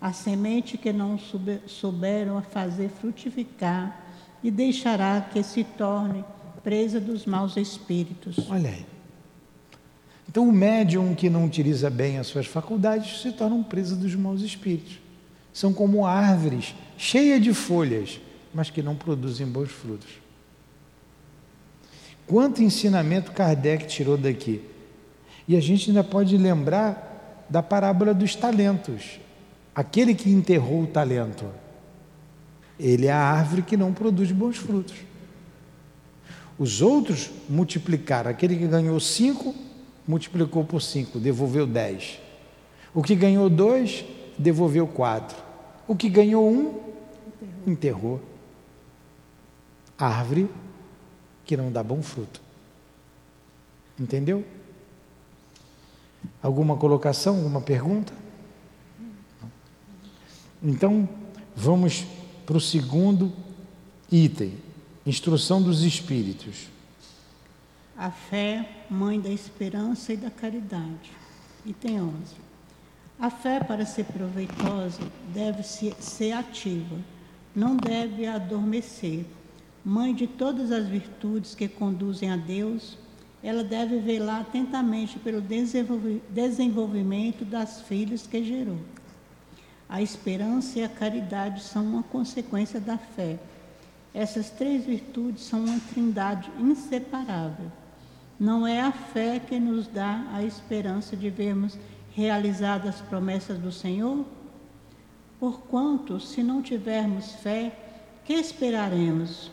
A 0.00 0.14
semente 0.14 0.78
que 0.78 0.92
não 0.94 1.18
souberam 1.66 2.40
fazer 2.42 2.88
frutificar 2.88 4.02
e 4.42 4.50
deixará 4.50 5.20
que 5.20 5.42
se 5.42 5.62
torne 5.62 6.24
presa 6.64 6.98
dos 6.98 7.26
maus 7.26 7.56
espíritos. 7.58 8.36
Olha 8.48 8.70
aí. 8.70 8.86
Então, 10.26 10.48
o 10.48 10.52
médium 10.52 11.14
que 11.14 11.28
não 11.28 11.44
utiliza 11.44 11.90
bem 11.90 12.18
as 12.18 12.28
suas 12.28 12.46
faculdades 12.46 13.20
se 13.20 13.30
torna 13.30 13.62
presa 13.62 13.94
dos 13.94 14.14
maus 14.14 14.40
espíritos. 14.40 14.98
São 15.52 15.74
como 15.74 16.06
árvores 16.06 16.74
cheias 16.96 17.42
de 17.42 17.52
folhas, 17.52 18.18
mas 18.54 18.70
que 18.70 18.82
não 18.82 18.96
produzem 18.96 19.46
bons 19.46 19.70
frutos. 19.70 20.08
Quanto 22.26 22.62
ensinamento 22.62 23.32
Kardec 23.32 23.86
tirou 23.86 24.16
daqui? 24.16 24.71
E 25.46 25.56
a 25.56 25.60
gente 25.60 25.90
ainda 25.90 26.04
pode 26.04 26.36
lembrar 26.36 27.46
da 27.48 27.62
parábola 27.62 28.14
dos 28.14 28.34
talentos. 28.34 29.20
Aquele 29.74 30.14
que 30.14 30.30
enterrou 30.30 30.82
o 30.82 30.86
talento, 30.86 31.46
ele 32.78 33.06
é 33.06 33.12
a 33.12 33.18
árvore 33.18 33.62
que 33.62 33.76
não 33.76 33.92
produz 33.92 34.30
bons 34.32 34.56
frutos. 34.56 34.96
Os 36.58 36.82
outros 36.82 37.30
multiplicaram. 37.48 38.30
Aquele 38.30 38.56
que 38.56 38.66
ganhou 38.66 38.98
cinco, 39.00 39.54
multiplicou 40.06 40.64
por 40.64 40.80
5, 40.80 41.18
devolveu 41.18 41.66
10. 41.66 42.20
O 42.94 43.02
que 43.02 43.14
ganhou 43.14 43.48
2, 43.48 44.04
devolveu 44.38 44.86
4. 44.86 45.36
O 45.88 45.96
que 45.96 46.08
ganhou 46.08 46.48
1, 46.48 46.54
um, 46.54 46.80
enterrou. 47.66 48.20
Árvore 49.98 50.48
que 51.44 51.56
não 51.56 51.70
dá 51.70 51.82
bom 51.82 52.02
fruto. 52.02 52.40
Entendeu? 53.98 54.44
Alguma 56.42 56.76
colocação, 56.76 57.36
alguma 57.36 57.60
pergunta? 57.60 58.12
Então, 60.62 61.08
vamos 61.54 62.04
para 62.44 62.56
o 62.56 62.60
segundo 62.60 63.32
item: 64.10 64.54
instrução 65.06 65.62
dos 65.62 65.82
espíritos. 65.82 66.68
A 67.96 68.10
fé, 68.10 68.68
mãe 68.90 69.20
da 69.20 69.28
esperança 69.28 70.12
e 70.12 70.16
da 70.16 70.30
caridade. 70.30 71.12
Item 71.64 72.02
11. 72.02 72.12
A 73.20 73.30
fé, 73.30 73.60
para 73.60 73.86
ser 73.86 74.04
proveitosa, 74.06 75.00
deve 75.32 75.62
ser 75.62 76.32
ativa, 76.32 76.96
não 77.54 77.76
deve 77.76 78.26
adormecer. 78.26 79.24
Mãe 79.84 80.12
de 80.14 80.26
todas 80.26 80.72
as 80.72 80.88
virtudes 80.88 81.54
que 81.54 81.68
conduzem 81.68 82.30
a 82.30 82.36
Deus, 82.36 82.98
ela 83.42 83.64
deve 83.64 83.98
velar 83.98 84.42
atentamente 84.42 85.18
pelo 85.18 85.42
desenvolvimento 86.30 87.44
das 87.44 87.82
filhas 87.82 88.26
que 88.26 88.44
gerou. 88.44 88.78
A 89.88 90.00
esperança 90.00 90.78
e 90.78 90.84
a 90.84 90.88
caridade 90.88 91.62
são 91.62 91.84
uma 91.84 92.02
consequência 92.04 92.80
da 92.80 92.96
fé. 92.96 93.38
Essas 94.14 94.48
três 94.48 94.84
virtudes 94.84 95.42
são 95.44 95.64
uma 95.64 95.80
trindade 95.92 96.50
inseparável. 96.58 97.70
Não 98.38 98.66
é 98.66 98.80
a 98.80 98.92
fé 98.92 99.40
que 99.40 99.58
nos 99.58 99.86
dá 99.86 100.24
a 100.32 100.42
esperança 100.42 101.16
de 101.16 101.28
vermos 101.28 101.78
realizadas 102.14 102.96
as 102.96 103.00
promessas 103.00 103.58
do 103.58 103.72
Senhor? 103.72 104.24
Porquanto, 105.40 106.20
se 106.20 106.42
não 106.42 106.62
tivermos 106.62 107.32
fé, 107.34 107.72
que 108.24 108.34
esperaremos? 108.34 109.50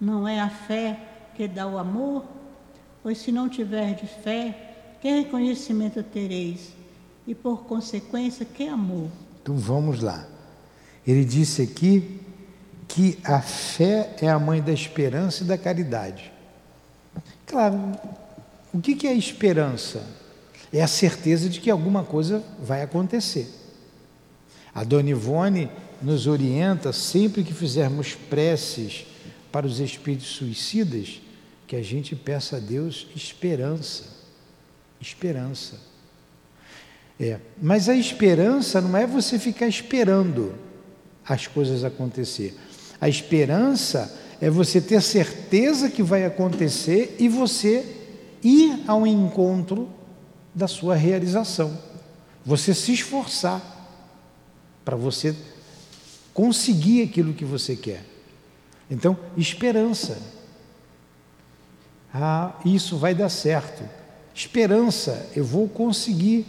Não 0.00 0.26
é 0.26 0.40
a 0.40 0.48
fé 0.48 0.98
que 1.34 1.46
dá 1.46 1.66
o 1.66 1.78
amor? 1.78 2.24
Pois 3.02 3.18
se 3.18 3.32
não 3.32 3.48
tiverdes 3.48 4.10
fé, 4.22 4.96
que 5.00 5.08
reconhecimento 5.08 6.02
tereis? 6.02 6.74
E 7.26 7.34
por 7.34 7.64
consequência, 7.64 8.44
que 8.44 8.66
amor? 8.68 9.08
Então 9.42 9.56
vamos 9.56 10.02
lá. 10.02 10.26
Ele 11.06 11.24
disse 11.24 11.62
aqui 11.62 12.20
que 12.86 13.18
a 13.24 13.40
fé 13.40 14.16
é 14.20 14.28
a 14.28 14.38
mãe 14.38 14.60
da 14.60 14.72
esperança 14.72 15.42
e 15.42 15.46
da 15.46 15.56
caridade. 15.56 16.30
Claro, 17.46 17.92
o 18.72 18.80
que 18.80 19.06
é 19.06 19.14
esperança? 19.14 20.04
É 20.72 20.82
a 20.82 20.86
certeza 20.86 21.48
de 21.48 21.60
que 21.60 21.70
alguma 21.70 22.04
coisa 22.04 22.44
vai 22.60 22.82
acontecer. 22.82 23.48
A 24.74 24.84
Dona 24.84 25.10
Ivone 25.10 25.70
nos 26.00 26.26
orienta 26.26 26.92
sempre 26.92 27.42
que 27.42 27.52
fizermos 27.52 28.14
preces 28.14 29.06
para 29.50 29.66
os 29.66 29.80
espíritos 29.80 30.28
suicidas, 30.28 31.20
que 31.70 31.76
a 31.76 31.82
gente 31.84 32.16
peça 32.16 32.56
a 32.56 32.58
Deus 32.58 33.06
esperança. 33.14 34.02
Esperança. 35.00 35.78
É, 37.18 37.38
mas 37.62 37.88
a 37.88 37.94
esperança 37.94 38.80
não 38.80 38.96
é 38.96 39.06
você 39.06 39.38
ficar 39.38 39.68
esperando 39.68 40.52
as 41.24 41.46
coisas 41.46 41.84
acontecer. 41.84 42.58
A 43.00 43.08
esperança 43.08 44.12
é 44.40 44.50
você 44.50 44.80
ter 44.80 45.00
certeza 45.00 45.88
que 45.88 46.02
vai 46.02 46.24
acontecer 46.24 47.14
e 47.20 47.28
você 47.28 47.86
ir 48.42 48.82
ao 48.88 49.06
encontro 49.06 49.88
da 50.52 50.66
sua 50.66 50.96
realização. 50.96 51.78
Você 52.44 52.74
se 52.74 52.94
esforçar 52.94 53.62
para 54.84 54.96
você 54.96 55.36
conseguir 56.34 57.02
aquilo 57.02 57.32
que 57.32 57.44
você 57.44 57.76
quer. 57.76 58.04
Então, 58.90 59.16
esperança. 59.36 60.39
Ah, 62.12 62.52
isso 62.64 62.96
vai 62.96 63.14
dar 63.14 63.28
certo. 63.28 63.82
Esperança, 64.34 65.28
eu 65.34 65.44
vou 65.44 65.68
conseguir. 65.68 66.46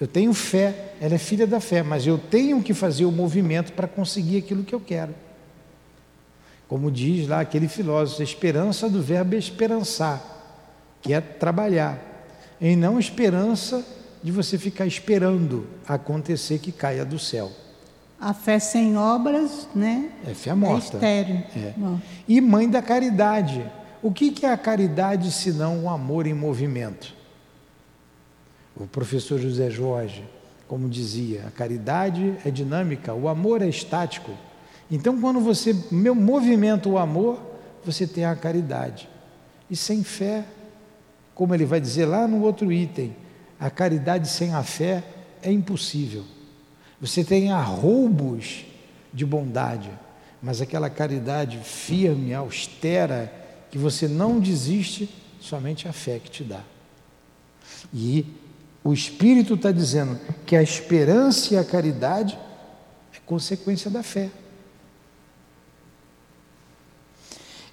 Eu 0.00 0.06
tenho 0.06 0.32
fé, 0.34 0.92
ela 1.00 1.14
é 1.14 1.18
filha 1.18 1.46
da 1.46 1.60
fé, 1.60 1.82
mas 1.82 2.06
eu 2.06 2.18
tenho 2.18 2.62
que 2.62 2.74
fazer 2.74 3.04
o 3.04 3.12
movimento 3.12 3.72
para 3.72 3.88
conseguir 3.88 4.38
aquilo 4.38 4.62
que 4.62 4.74
eu 4.74 4.80
quero. 4.80 5.14
Como 6.68 6.90
diz 6.90 7.28
lá 7.28 7.40
aquele 7.40 7.68
filósofo, 7.68 8.20
a 8.20 8.24
esperança 8.24 8.90
do 8.90 9.00
verbo 9.00 9.34
é 9.34 9.38
esperançar, 9.38 10.22
que 11.00 11.12
é 11.12 11.20
trabalhar, 11.20 11.98
e 12.60 12.74
não 12.74 12.98
esperança 12.98 13.84
de 14.22 14.32
você 14.32 14.58
ficar 14.58 14.86
esperando 14.86 15.66
acontecer 15.86 16.58
que 16.58 16.72
caia 16.72 17.04
do 17.04 17.18
céu. 17.18 17.52
A 18.20 18.34
fé 18.34 18.58
sem 18.58 18.96
obras, 18.96 19.68
né? 19.74 20.10
É 20.26 20.34
fé 20.34 20.54
morta. 20.54 20.96
É 20.96 20.96
estéreo. 20.96 21.44
É. 21.54 21.74
E 22.26 22.40
mãe 22.40 22.68
da 22.68 22.82
caridade. 22.82 23.64
O 24.06 24.12
que 24.12 24.46
é 24.46 24.52
a 24.52 24.56
caridade 24.56 25.32
senão 25.32 25.82
o 25.82 25.90
amor 25.90 26.28
em 26.28 26.32
movimento? 26.32 27.12
O 28.76 28.86
professor 28.86 29.36
José 29.36 29.68
Jorge, 29.68 30.22
como 30.68 30.88
dizia, 30.88 31.44
a 31.48 31.50
caridade 31.50 32.36
é 32.44 32.50
dinâmica, 32.52 33.12
o 33.12 33.26
amor 33.26 33.62
é 33.62 33.68
estático. 33.68 34.30
Então, 34.88 35.20
quando 35.20 35.40
você 35.40 35.74
meu 35.90 36.14
movimento 36.14 36.90
o 36.90 36.98
amor, 36.98 37.40
você 37.84 38.06
tem 38.06 38.24
a 38.24 38.36
caridade. 38.36 39.08
E 39.68 39.74
sem 39.74 40.04
fé, 40.04 40.44
como 41.34 41.52
ele 41.52 41.64
vai 41.64 41.80
dizer 41.80 42.06
lá 42.06 42.28
no 42.28 42.42
outro 42.42 42.70
item, 42.70 43.12
a 43.58 43.68
caridade 43.68 44.28
sem 44.28 44.54
a 44.54 44.62
fé 44.62 45.02
é 45.42 45.50
impossível. 45.50 46.22
Você 47.00 47.24
tem 47.24 47.50
arroubos 47.50 48.66
de 49.12 49.26
bondade, 49.26 49.90
mas 50.40 50.60
aquela 50.60 50.88
caridade 50.88 51.58
firme, 51.58 52.32
austera, 52.32 53.44
que 53.76 53.82
você 53.82 54.08
não 54.08 54.40
desiste, 54.40 55.06
somente 55.38 55.86
a 55.86 55.92
fé 55.92 56.18
que 56.18 56.30
te 56.30 56.42
dá. 56.42 56.64
E 57.92 58.24
o 58.82 58.94
Espírito 58.94 59.52
está 59.52 59.70
dizendo 59.70 60.18
que 60.46 60.56
a 60.56 60.62
esperança 60.62 61.52
e 61.52 61.58
a 61.58 61.64
caridade 61.64 62.38
é 63.14 63.18
consequência 63.26 63.90
da 63.90 64.02
fé. 64.02 64.30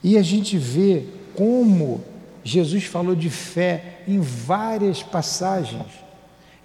E 0.04 0.18
a 0.18 0.22
gente 0.22 0.58
vê 0.58 1.06
como 1.38 2.04
Jesus 2.44 2.84
falou 2.84 3.16
de 3.16 3.30
fé 3.30 4.02
em 4.06 4.20
várias 4.20 5.02
passagens 5.02 5.88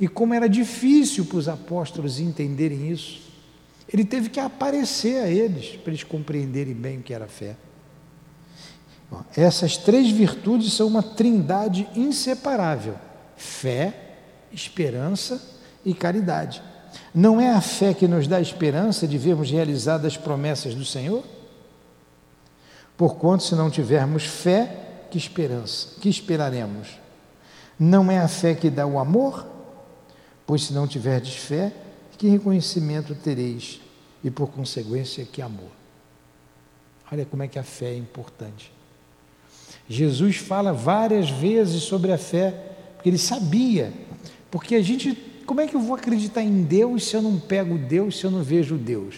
e 0.00 0.08
como 0.08 0.34
era 0.34 0.48
difícil 0.48 1.24
para 1.26 1.38
os 1.38 1.48
apóstolos 1.48 2.18
entenderem 2.18 2.90
isso. 2.90 3.20
Ele 3.92 4.04
teve 4.04 4.30
que 4.30 4.40
aparecer 4.40 5.22
a 5.22 5.28
eles 5.28 5.76
para 5.76 5.92
eles 5.92 6.02
compreenderem 6.02 6.74
bem 6.74 6.98
o 6.98 7.02
que 7.02 7.14
era 7.14 7.28
fé. 7.28 7.54
Essas 9.36 9.76
três 9.76 10.10
virtudes 10.10 10.72
são 10.72 10.86
uma 10.86 11.02
trindade 11.02 11.88
inseparável: 11.94 12.94
fé, 13.36 13.94
esperança 14.52 15.40
e 15.84 15.94
caridade. 15.94 16.62
Não 17.14 17.40
é 17.40 17.50
a 17.50 17.60
fé 17.60 17.94
que 17.94 18.08
nos 18.08 18.26
dá 18.26 18.36
a 18.36 18.40
esperança 18.40 19.06
de 19.06 19.18
vermos 19.18 19.50
realizadas 19.50 20.12
as 20.12 20.16
promessas 20.16 20.74
do 20.74 20.84
Senhor? 20.84 21.24
Porquanto, 22.96 23.44
se 23.44 23.54
não 23.54 23.70
tivermos 23.70 24.24
fé, 24.24 25.06
que 25.10 25.16
esperança, 25.16 26.00
que 26.00 26.08
esperaremos? 26.08 26.98
Não 27.78 28.10
é 28.10 28.18
a 28.18 28.28
fé 28.28 28.54
que 28.54 28.68
dá 28.68 28.86
o 28.86 28.98
amor? 28.98 29.46
Pois 30.46 30.64
se 30.64 30.72
não 30.72 30.86
tiverdes 30.86 31.36
fé, 31.36 31.72
que 32.16 32.28
reconhecimento 32.28 33.14
tereis? 33.14 33.80
E 34.24 34.30
por 34.30 34.48
consequência, 34.48 35.24
que 35.24 35.40
amor? 35.40 35.70
Olha 37.10 37.24
como 37.24 37.42
é 37.42 37.48
que 37.48 37.58
a 37.58 37.62
fé 37.62 37.92
é 37.92 37.96
importante. 37.96 38.72
Jesus 39.88 40.36
fala 40.36 40.72
várias 40.72 41.30
vezes 41.30 41.82
sobre 41.82 42.12
a 42.12 42.18
fé, 42.18 42.54
porque 42.94 43.08
ele 43.08 43.18
sabia. 43.18 43.92
Porque 44.50 44.74
a 44.74 44.82
gente, 44.82 45.16
como 45.46 45.60
é 45.60 45.66
que 45.66 45.74
eu 45.74 45.80
vou 45.80 45.96
acreditar 45.96 46.42
em 46.42 46.62
Deus 46.62 47.06
se 47.06 47.16
eu 47.16 47.22
não 47.22 47.38
pego 47.38 47.78
Deus, 47.78 48.18
se 48.18 48.24
eu 48.24 48.30
não 48.30 48.42
vejo 48.42 48.76
Deus? 48.76 49.14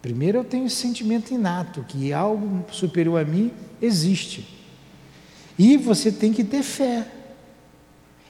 Primeiro 0.00 0.38
eu 0.38 0.44
tenho 0.44 0.66
esse 0.66 0.76
sentimento 0.76 1.32
inato 1.32 1.84
que 1.84 2.12
algo 2.12 2.64
superior 2.72 3.20
a 3.20 3.24
mim 3.24 3.52
existe. 3.80 4.44
E 5.56 5.76
você 5.76 6.10
tem 6.10 6.32
que 6.32 6.42
ter 6.42 6.64
fé. 6.64 7.06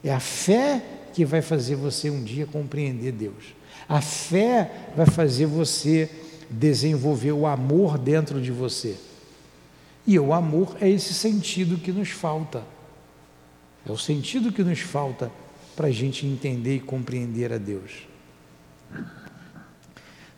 É 0.05 0.13
a 0.13 0.21
fé 0.21 0.83
que 1.15 1.25
vai 1.25 1.41
fazer 1.41 1.77
você 1.77 2.11
um 2.11 2.23
dia 2.23 2.47
compreender 2.47 3.13
Deus. 3.13 3.55
A 3.89 4.03
fé 4.03 4.71
vai 4.95 5.07
fazer 5.07 5.47
você 5.47 6.11
desenvolver 6.51 7.33
o 7.33 7.47
amor 7.47 7.97
dentro 7.97 8.41
de 8.41 8.51
você. 8.51 8.97
E 10.07 10.19
o 10.19 10.33
amor 10.33 10.77
é 10.81 10.89
esse 10.89 11.15
sentido 11.15 11.79
que 11.79 11.93
nos 11.93 12.11
falta. 12.11 12.65
É 13.87 13.93
o 13.93 13.99
sentido 13.99 14.53
que 14.53 14.63
nos 14.63 14.81
falta 14.81 15.31
para 15.77 15.89
a 15.89 15.93
gente 15.93 16.27
entender 16.27 16.77
e 16.77 16.81
compreender 16.81 17.53
a 17.53 17.59
Deus. 17.59 18.07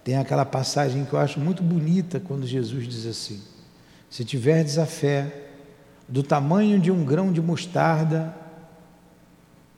Tem 0.02 0.16
aquela 0.16 0.44
passagem 0.44 1.04
que 1.04 1.12
eu 1.14 1.18
acho 1.18 1.40
muito 1.40 1.62
bonita 1.62 2.20
quando 2.20 2.46
Jesus 2.46 2.86
diz 2.86 3.06
assim: 3.06 3.40
Se 4.10 4.24
tiverdes 4.24 4.78
a 4.78 4.86
fé 4.86 5.44
do 6.08 6.22
tamanho 6.22 6.78
de 6.78 6.90
um 6.90 7.04
grão 7.04 7.32
de 7.32 7.40
mostarda. 7.40 8.34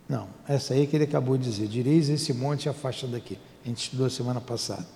Não, 0.08 0.28
essa 0.48 0.74
aí 0.74 0.86
que 0.86 0.96
ele 0.96 1.04
acabou 1.04 1.36
de 1.38 1.44
dizer: 1.44 1.68
direis 1.68 2.08
esse 2.08 2.32
monte 2.32 2.66
e 2.66 2.68
afasta 2.68 3.06
daqui. 3.06 3.38
A 3.64 3.68
gente 3.68 3.84
estudou 3.84 4.10
semana 4.10 4.40
passada. 4.40 4.86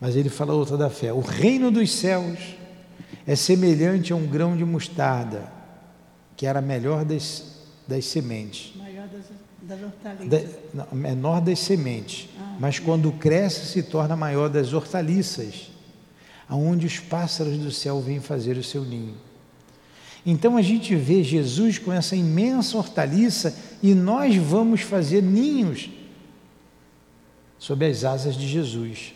Mas 0.00 0.16
ele 0.16 0.28
fala 0.28 0.52
outra 0.52 0.76
da 0.76 0.90
fé: 0.90 1.12
o 1.12 1.20
reino 1.20 1.70
dos 1.70 1.90
céus 1.90 2.38
é 3.30 3.36
semelhante 3.36 4.12
a 4.12 4.16
um 4.16 4.26
grão 4.26 4.56
de 4.56 4.64
mostarda, 4.64 5.52
que 6.36 6.46
era 6.46 6.58
a 6.58 6.62
melhor 6.62 7.04
das, 7.04 7.44
das 7.86 8.04
sementes. 8.06 8.72
Maior 8.76 9.06
das, 9.08 9.26
das 9.62 9.82
hortaliças. 9.82 10.28
Da, 10.74 10.84
não, 10.86 10.98
menor 10.98 11.40
das 11.40 11.58
sementes 11.58 12.28
mas 12.60 12.78
quando 12.78 13.10
cresce 13.10 13.64
se 13.64 13.82
torna 13.82 14.14
maior 14.14 14.50
das 14.50 14.74
hortaliças, 14.74 15.70
aonde 16.46 16.86
os 16.86 16.98
pássaros 16.98 17.56
do 17.56 17.70
céu 17.70 18.02
vêm 18.02 18.20
fazer 18.20 18.58
o 18.58 18.62
seu 18.62 18.84
ninho. 18.84 19.16
Então 20.26 20.58
a 20.58 20.62
gente 20.62 20.94
vê 20.94 21.24
Jesus 21.24 21.78
com 21.78 21.90
essa 21.90 22.14
imensa 22.14 22.76
hortaliça 22.76 23.56
e 23.82 23.94
nós 23.94 24.36
vamos 24.36 24.82
fazer 24.82 25.22
ninhos 25.22 25.88
sob 27.58 27.86
as 27.86 28.04
asas 28.04 28.36
de 28.36 28.46
Jesus. 28.46 29.14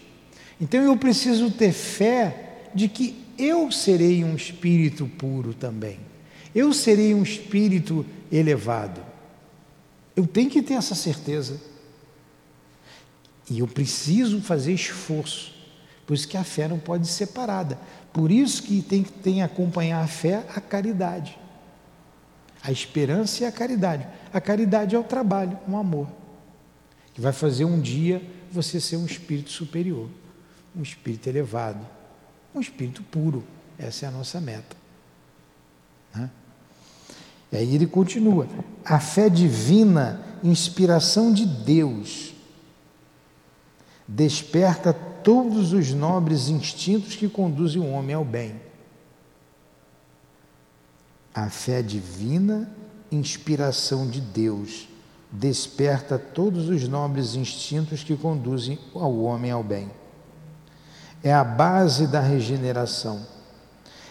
Então 0.58 0.80
eu 0.80 0.96
preciso 0.96 1.50
ter 1.50 1.72
fé 1.72 2.68
de 2.74 2.88
que 2.88 3.23
eu 3.38 3.70
serei 3.70 4.24
um 4.24 4.34
espírito 4.34 5.06
puro 5.06 5.54
também. 5.54 5.98
Eu 6.54 6.72
serei 6.72 7.14
um 7.14 7.22
espírito 7.22 8.06
elevado. 8.30 9.00
Eu 10.14 10.26
tenho 10.26 10.50
que 10.50 10.62
ter 10.62 10.74
essa 10.74 10.94
certeza. 10.94 11.60
E 13.50 13.58
eu 13.58 13.66
preciso 13.66 14.40
fazer 14.40 14.72
esforço. 14.72 15.52
Por 16.06 16.14
isso 16.14 16.28
que 16.28 16.36
a 16.36 16.44
fé 16.44 16.68
não 16.68 16.78
pode 16.78 17.06
ser 17.06 17.26
separada. 17.26 17.78
Por 18.12 18.30
isso 18.30 18.62
que 18.62 18.82
tem 18.82 19.02
que 19.02 19.12
tem 19.12 19.42
acompanhar 19.42 20.02
a 20.02 20.06
fé 20.06 20.46
a 20.54 20.60
caridade. 20.60 21.38
A 22.62 22.70
esperança 22.70 23.42
e 23.42 23.46
a 23.46 23.52
caridade. 23.52 24.06
A 24.32 24.40
caridade 24.40 24.94
é 24.94 24.98
o 24.98 25.04
trabalho, 25.04 25.58
um 25.68 25.76
amor. 25.76 26.08
Que 27.12 27.20
vai 27.20 27.32
fazer 27.32 27.64
um 27.64 27.80
dia 27.80 28.22
você 28.50 28.80
ser 28.80 28.96
um 28.96 29.04
espírito 29.04 29.50
superior, 29.50 30.08
um 30.74 30.82
espírito 30.82 31.28
elevado, 31.28 31.84
um 32.54 32.60
espírito 32.60 33.02
puro. 33.02 33.44
Essa 33.78 34.06
é 34.06 34.08
a 34.08 34.12
nossa 34.12 34.40
meta. 34.40 34.76
Né? 36.14 36.30
E 37.52 37.56
aí 37.56 37.74
ele 37.74 37.86
continua: 37.86 38.46
a 38.84 39.00
fé 39.00 39.28
divina, 39.28 40.20
inspiração 40.42 41.32
de 41.32 41.44
Deus 41.44 42.34
desperta 44.06 44.92
todos 44.92 45.72
os 45.72 45.92
nobres 45.92 46.48
instintos 46.48 47.16
que 47.16 47.28
conduzem 47.28 47.80
o 47.80 47.90
homem 47.90 48.14
ao 48.14 48.24
bem. 48.24 48.60
A 51.34 51.48
fé 51.50 51.82
divina, 51.82 52.70
inspiração 53.10 54.06
de 54.08 54.20
Deus, 54.20 54.88
desperta 55.32 56.18
todos 56.18 56.68
os 56.68 56.86
nobres 56.86 57.34
instintos 57.34 58.04
que 58.04 58.16
conduzem 58.16 58.78
ao 58.94 59.18
homem 59.20 59.50
ao 59.50 59.64
bem. 59.64 59.90
É 61.24 61.32
a 61.32 61.42
base 61.42 62.06
da 62.06 62.20
regeneração. 62.20 63.20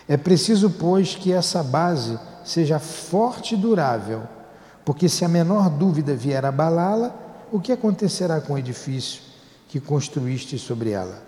É 0.09 0.17
preciso, 0.17 0.69
pois, 0.69 1.15
que 1.15 1.31
essa 1.31 1.63
base 1.63 2.19
seja 2.43 2.79
forte 2.79 3.53
e 3.53 3.57
durável, 3.57 4.23
porque 4.83 5.07
se 5.07 5.23
a 5.23 5.29
menor 5.29 5.69
dúvida 5.69 6.13
vier 6.13 6.43
abalá-la, 6.43 7.15
o 7.51 7.61
que 7.61 7.71
acontecerá 7.71 8.41
com 8.41 8.53
o 8.53 8.57
edifício? 8.57 9.31
que 9.73 9.79
construíste 9.79 10.59
sobre 10.59 10.91
ela. 10.91 11.19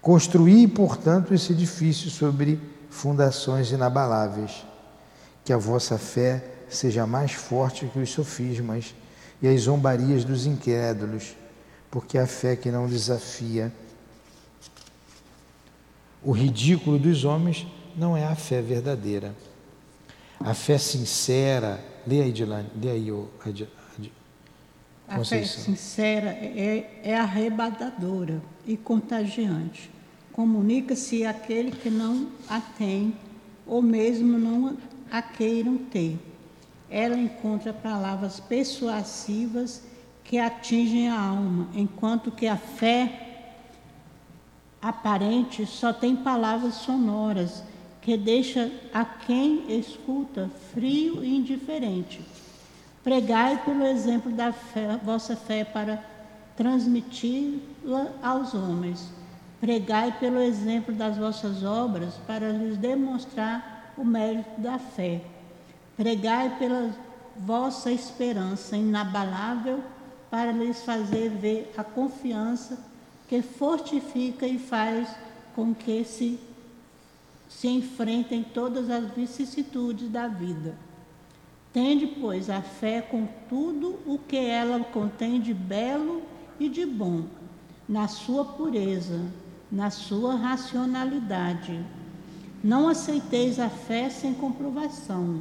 Construí, 0.00 0.66
portanto, 0.66 1.32
esse 1.32 1.52
edifício 1.52 2.10
sobre 2.10 2.60
fundações 2.90 3.70
inabaláveis, 3.70 4.66
que 5.44 5.52
a 5.52 5.56
vossa 5.56 5.96
fé 5.96 6.44
seja 6.68 7.06
mais 7.06 7.30
forte 7.30 7.86
que 7.86 8.00
os 8.00 8.10
sofismas 8.10 8.92
e 9.40 9.46
as 9.46 9.60
zombarias 9.60 10.24
dos 10.24 10.46
incrédulos, 10.46 11.36
porque 11.92 12.18
a 12.18 12.26
fé 12.26 12.56
que 12.56 12.72
não 12.72 12.88
desafia 12.88 13.72
o 16.24 16.32
ridículo 16.32 16.98
dos 16.98 17.24
homens 17.24 17.66
não 17.96 18.16
é 18.16 18.24
a 18.24 18.34
fé 18.34 18.62
verdadeira. 18.62 19.34
A 20.40 20.54
fé 20.54 20.78
sincera, 20.78 21.82
leia 22.06 22.24
aí, 22.24 22.32
Dilane, 22.32 22.68
leia 22.80 22.94
aí, 22.94 23.10
a 25.08 25.24
fé 25.24 25.44
sincera 25.44 26.30
é, 26.30 27.00
é 27.02 27.18
arrebatadora 27.18 28.42
e 28.66 28.78
contagiante. 28.78 29.90
Comunica-se 30.32 31.26
àquele 31.26 31.70
que 31.70 31.90
não 31.90 32.28
a 32.48 32.60
tem 32.60 33.14
ou 33.66 33.82
mesmo 33.82 34.38
não 34.38 34.78
a 35.10 35.20
queiram 35.20 35.76
ter. 35.76 36.18
Ela 36.88 37.18
encontra 37.18 37.74
palavras 37.74 38.40
persuasivas 38.40 39.82
que 40.24 40.38
atingem 40.38 41.08
a 41.08 41.20
alma, 41.20 41.68
enquanto 41.74 42.30
que 42.30 42.46
a 42.46 42.56
fé 42.56 43.31
aparente 44.82 45.64
só 45.64 45.92
tem 45.92 46.16
palavras 46.16 46.74
sonoras 46.74 47.62
que 48.00 48.16
deixa 48.16 48.68
a 48.92 49.04
quem 49.04 49.78
escuta 49.78 50.50
frio 50.74 51.24
e 51.24 51.36
indiferente. 51.36 52.20
Pregai 53.04 53.62
pelo 53.64 53.86
exemplo 53.86 54.32
da 54.32 54.52
fé, 54.52 54.98
vossa 55.04 55.36
fé 55.36 55.64
para 55.64 56.04
transmiti-la 56.56 58.08
aos 58.20 58.54
homens. 58.54 59.08
Pregai 59.60 60.18
pelo 60.18 60.40
exemplo 60.40 60.92
das 60.92 61.16
vossas 61.16 61.62
obras 61.62 62.14
para 62.26 62.50
lhes 62.50 62.76
demonstrar 62.76 63.94
o 63.96 64.04
mérito 64.04 64.60
da 64.60 64.80
fé. 64.80 65.20
Pregai 65.96 66.58
pela 66.58 66.90
vossa 67.36 67.92
esperança 67.92 68.76
inabalável 68.76 69.80
para 70.28 70.50
lhes 70.50 70.82
fazer 70.82 71.28
ver 71.28 71.72
a 71.76 71.84
confiança 71.84 72.91
que 73.32 73.40
fortifica 73.40 74.46
e 74.46 74.58
faz 74.58 75.08
com 75.54 75.74
que 75.74 76.04
se 76.04 76.38
se 77.48 77.66
enfrentem 77.66 78.42
todas 78.42 78.90
as 78.90 79.10
vicissitudes 79.12 80.10
da 80.10 80.28
vida. 80.28 80.76
Tende, 81.72 82.06
pois, 82.06 82.50
a 82.50 82.60
fé 82.60 83.00
com 83.00 83.26
tudo 83.48 83.98
o 84.04 84.18
que 84.18 84.36
ela 84.36 84.80
contém 84.80 85.40
de 85.40 85.54
belo 85.54 86.20
e 86.60 86.68
de 86.68 86.84
bom, 86.84 87.24
na 87.88 88.06
sua 88.06 88.44
pureza, 88.44 89.24
na 89.70 89.88
sua 89.88 90.34
racionalidade. 90.34 91.82
Não 92.62 92.86
aceiteis 92.86 93.58
a 93.58 93.70
fé 93.70 94.10
sem 94.10 94.34
comprovação, 94.34 95.40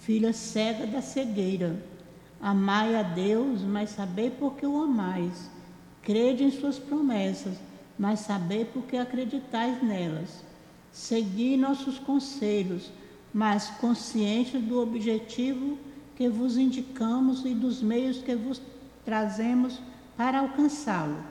filha 0.00 0.34
cega 0.34 0.86
da 0.86 1.00
cegueira. 1.00 1.82
Amai 2.38 2.94
a 2.94 3.02
Deus, 3.02 3.62
mas 3.62 3.88
sabei 3.88 4.28
por 4.28 4.52
que 4.54 4.66
o 4.66 4.82
amais. 4.82 5.50
Crede 6.02 6.44
em 6.44 6.50
suas 6.50 6.78
promessas, 6.78 7.56
mas 7.98 8.20
sabei 8.20 8.64
por 8.64 8.82
que 8.84 8.96
acreditais 8.96 9.82
nelas. 9.82 10.42
Segui 10.92 11.56
nossos 11.56 11.98
conselhos, 11.98 12.90
mas 13.32 13.70
conscientes 13.80 14.60
do 14.60 14.80
objetivo 14.80 15.78
que 16.16 16.28
vos 16.28 16.56
indicamos 16.56 17.44
e 17.44 17.54
dos 17.54 17.80
meios 17.80 18.18
que 18.18 18.34
vos 18.34 18.60
trazemos 19.04 19.80
para 20.16 20.40
alcançá-lo. 20.40 21.22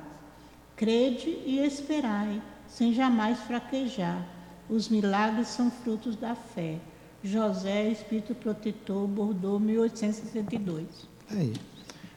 Crede 0.76 1.30
e 1.46 1.60
esperai, 1.60 2.42
sem 2.68 2.94
jamais 2.94 3.40
fraquejar. 3.40 4.26
Os 4.70 4.90
milagres 4.90 5.50
são 5.50 5.70
frutos 5.70 6.16
da 6.16 6.34
fé. 6.34 6.80
José, 7.24 7.90
Espírito 7.90 8.34
Protetor, 8.34 9.06
Bordeaux, 9.06 9.62
1862. 9.62 10.88
Aí, 11.30 11.54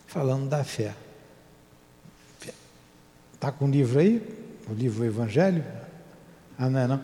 falando 0.07 0.49
da 0.49 0.65
fé. 0.65 0.95
Está 3.45 3.53
com 3.53 3.67
o 3.67 3.71
livro 3.71 4.01
aí? 4.01 4.23
O 4.71 4.73
livro 4.73 5.05
Evangelho? 5.05 5.63
Ah, 6.59 6.71
não 6.71 6.81
é 6.81 6.87
não? 6.87 7.01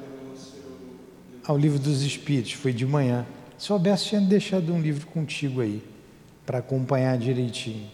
Ah, 1.44 1.52
o 1.52 1.58
livro 1.58 1.78
dos 1.78 2.00
Espíritos, 2.00 2.52
foi 2.52 2.72
de 2.72 2.86
manhã. 2.86 3.26
Se 3.58 3.66
soubesse, 3.66 4.06
tinha 4.06 4.22
deixado 4.22 4.72
um 4.72 4.80
livro 4.80 5.06
contigo 5.08 5.60
aí, 5.60 5.84
para 6.46 6.60
acompanhar 6.60 7.18
direitinho. 7.18 7.86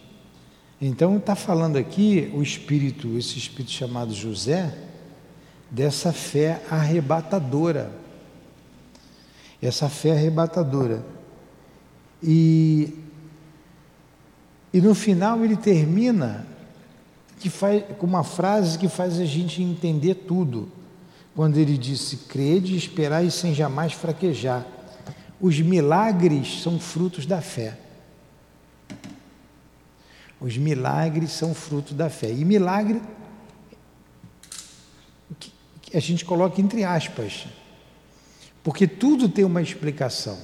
Então, 0.79 1.17
está 1.17 1.35
falando 1.35 1.75
aqui 1.75 2.31
o 2.33 2.41
espírito, 2.41 3.17
esse 3.17 3.37
espírito 3.37 3.71
chamado 3.71 4.13
José, 4.13 4.73
dessa 5.69 6.13
fé 6.13 6.61
arrebatadora. 6.71 7.91
Essa 9.61 9.89
fé 9.89 10.11
arrebatadora. 10.11 11.03
E, 12.23 12.93
e 14.71 14.79
no 14.79 14.95
final 14.95 15.43
ele 15.43 15.57
termina 15.57 16.47
que 17.39 17.49
faz, 17.49 17.83
com 17.97 18.05
uma 18.05 18.23
frase 18.23 18.77
que 18.77 18.87
faz 18.87 19.19
a 19.19 19.25
gente 19.25 19.61
entender 19.61 20.15
tudo. 20.15 20.71
Quando 21.35 21.57
ele 21.57 21.77
disse: 21.77 22.17
crede, 22.17 22.75
esperar 22.75 23.23
e 23.23 23.31
sem 23.31 23.53
jamais 23.53 23.93
fraquejar. 23.93 24.65
Os 25.39 25.59
milagres 25.59 26.61
são 26.61 26.79
frutos 26.79 27.25
da 27.25 27.41
fé. 27.41 27.77
Os 30.39 30.57
milagres 30.57 31.31
são 31.31 31.53
fruto 31.53 31.93
da 31.93 32.09
fé. 32.09 32.31
E 32.31 32.43
milagre 32.43 33.01
a 35.93 35.99
gente 35.99 36.25
coloca 36.25 36.59
entre 36.59 36.83
aspas, 36.83 37.47
porque 38.63 38.87
tudo 38.87 39.29
tem 39.29 39.45
uma 39.45 39.61
explicação. 39.61 40.37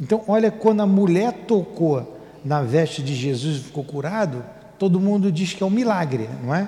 Então, 0.00 0.24
olha, 0.26 0.50
quando 0.50 0.80
a 0.80 0.86
mulher 0.86 1.44
tocou 1.46 2.18
na 2.44 2.62
veste 2.62 3.02
de 3.02 3.14
Jesus 3.14 3.58
e 3.58 3.64
ficou 3.64 3.84
curado, 3.84 4.44
todo 4.80 4.98
mundo 4.98 5.30
diz 5.30 5.52
que 5.52 5.62
é 5.62 5.66
um 5.66 5.70
milagre, 5.70 6.26
não 6.42 6.54
é? 6.54 6.66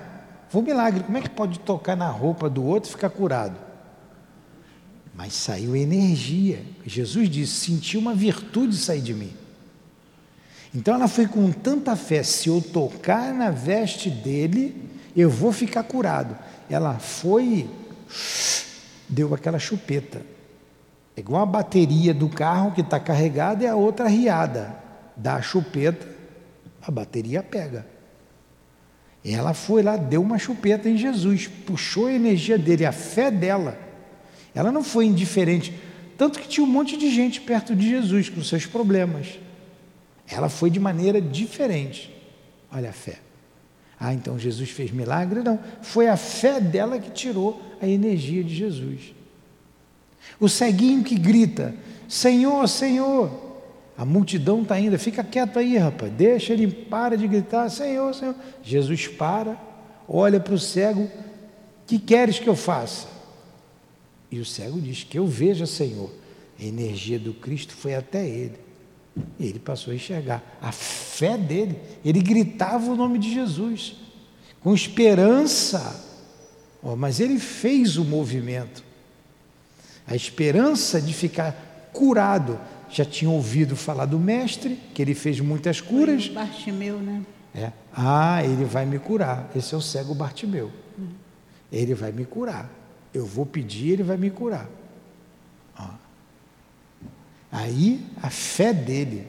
Foi 0.51 0.61
um 0.61 0.65
milagre. 0.65 1.03
Como 1.03 1.17
é 1.17 1.23
que 1.23 1.31
pode 1.31 1.59
tocar 1.61 1.97
na 1.97 2.11
roupa 2.11 2.51
do 2.51 2.63
outro 2.63 2.91
e 2.91 2.93
ficar 2.93 3.09
curado? 3.09 3.57
Mas 5.15 5.33
saiu 5.33 5.75
energia. 5.75 6.63
Jesus 6.85 7.31
disse: 7.31 7.71
sentiu 7.71 8.01
uma 8.01 8.15
virtude 8.15 8.77
sair 8.77 9.01
de 9.01 9.15
mim. 9.15 9.33
Então 10.75 10.95
ela 10.95 11.09
foi 11.09 11.27
com 11.27 11.51
tanta 11.53 11.97
fé: 11.97 12.23
se 12.23 12.51
eu 12.51 12.61
tocar 12.61 13.33
na 13.33 13.51
veste 13.51 14.11
dele, 14.11 14.91
eu 15.17 15.31
vou 15.31 15.51
ficar 15.51 15.83
curado. 15.83 16.37
Ela 16.69 16.99
foi, 16.99 17.67
deu 19.09 19.33
aquela 19.33 19.59
chupeta. 19.59 20.21
É 21.17 21.21
igual 21.21 21.45
a 21.45 21.47
bateria 21.47 22.13
do 22.13 22.29
carro 22.29 22.73
que 22.73 22.83
está 22.83 23.01
carregada 23.01 23.65
e 23.65 23.67
a 23.67 23.75
outra 23.75 24.07
riada. 24.07 24.77
Dá 25.17 25.37
a 25.37 25.43
chupeta, 25.43 26.07
a 26.83 26.91
bateria 26.91 27.43
pega. 27.43 27.92
Ela 29.25 29.55
foi 29.55 29.83
lá, 29.83 29.97
deu 29.97 30.21
uma 30.21 30.39
chupeta 30.39 30.89
em 30.89 30.97
Jesus, 30.97 31.47
puxou 31.47 32.07
a 32.07 32.13
energia 32.13 32.59
dele, 32.59 32.85
a 32.85 32.93
fé 32.93 33.31
dela. 33.31 33.79
Ela 34.55 34.73
não 34.73 34.83
foi 34.83 35.07
indiferente. 35.07 35.73
Tanto 36.19 36.41
que 36.41 36.49
tinha 36.49 36.65
um 36.65 36.71
monte 36.71 36.97
de 36.97 37.11
gente 37.11 37.41
perto 37.41 37.75
de 37.75 37.89
Jesus 37.89 38.29
com 38.29 38.43
seus 38.43 38.67
problemas. 38.67 39.39
Ela 40.29 40.49
foi 40.49 40.71
de 40.71 40.81
maneira 40.81 41.21
diferente. 41.21 42.13
Olha 42.71 42.91
a 42.91 42.93
fé. 42.93 43.19
Ah, 43.99 44.13
então 44.13 44.37
Jesus 44.39 44.71
fez 44.71 44.91
milagre? 44.91 45.43
Não. 45.43 45.61
Foi 45.81 46.09
a 46.09 46.17
fé 46.17 46.61
dela 46.61 46.99
que 46.99 47.11
tirou 47.11 47.63
a 47.81 47.87
energia 47.87 48.43
de 48.43 48.55
Jesus. 48.55 49.15
O 50.41 50.49
ceguinho 50.49 51.05
que 51.05 51.17
grita: 51.17 51.75
Senhor, 52.09 52.69
Senhor. 52.69 53.52
A 53.97 54.05
multidão 54.05 54.63
está 54.63 54.79
indo, 54.81 54.99
fica 54.99 55.23
quieto 55.23 55.59
aí, 55.59 55.77
rapaz, 55.77 56.13
deixa 56.13 56.53
ele, 56.53 56.67
para 56.67 57.17
de 57.17 57.29
gritar: 57.29 57.69
Senhor, 57.69 58.15
Senhor. 58.15 58.35
Jesus 58.63 59.07
para, 59.07 59.57
olha 60.09 60.41
para 60.41 60.55
o 60.55 60.59
cego: 60.59 61.11
Que 61.87 61.99
queres 61.99 62.39
que 62.39 62.49
eu 62.49 62.57
faça? 62.57 63.07
E 64.31 64.39
o 64.41 64.45
cego 64.45 64.81
diz: 64.81 65.05
Que 65.05 65.19
eu 65.19 65.27
veja, 65.27 65.67
Senhor. 65.67 66.11
A 66.59 66.65
energia 66.65 67.19
do 67.19 67.35
Cristo 67.35 67.75
foi 67.75 67.95
até 67.95 68.27
ele. 68.27 68.59
E 69.39 69.47
ele 69.47 69.59
passou 69.59 69.93
a 69.93 69.97
enxergar. 69.97 70.43
A 70.61 70.73
fé 70.73 71.37
dele, 71.37 71.77
ele 72.05 72.21
gritava 72.21 72.91
o 72.91 72.97
nome 72.97 73.19
de 73.19 73.33
Jesus, 73.33 73.97
com 74.61 74.75
esperança. 74.75 76.09
Oh, 76.83 76.97
mas 76.97 77.21
ele 77.21 77.39
fez 77.39 77.97
o 77.97 78.05
movimento. 78.05 78.83
A 80.07 80.17
esperança 80.17 81.01
de 81.01 81.13
ficar 81.13 81.91
curado. 81.93 82.59
Já 82.93 83.05
tinha 83.05 83.31
ouvido 83.31 83.75
falar 83.75 84.05
do 84.05 84.19
mestre, 84.19 84.79
que 84.95 85.01
ele 85.01 85.15
fez 85.15 85.41
muitas 85.41 85.81
curas. 85.81 86.27
Foi 86.27 86.35
Bartimeu, 86.35 86.99
né? 86.99 87.23
É. 87.55 87.73
Ah, 87.93 88.45
ele 88.45 88.65
vai 88.65 88.85
me 88.85 88.99
curar. 88.99 89.51
Esse 89.57 89.75
é 89.75 89.79
o 89.79 89.81
cego 89.81 90.15
Bartimeu. 90.15 90.71
Hum. 90.99 91.09
Ele 91.71 91.95
vai 91.95 92.13
me 92.13 92.25
curar. 92.25 92.71
Eu 93.13 93.27
vou 93.27 93.47
pedir, 93.47 93.93
ele 93.93 94.03
vai 94.03 94.17
me 94.17 94.31
curar. 94.31 94.69
Aí 97.53 98.03
a 98.23 98.31
fé 98.31 98.73
dele 98.73 99.29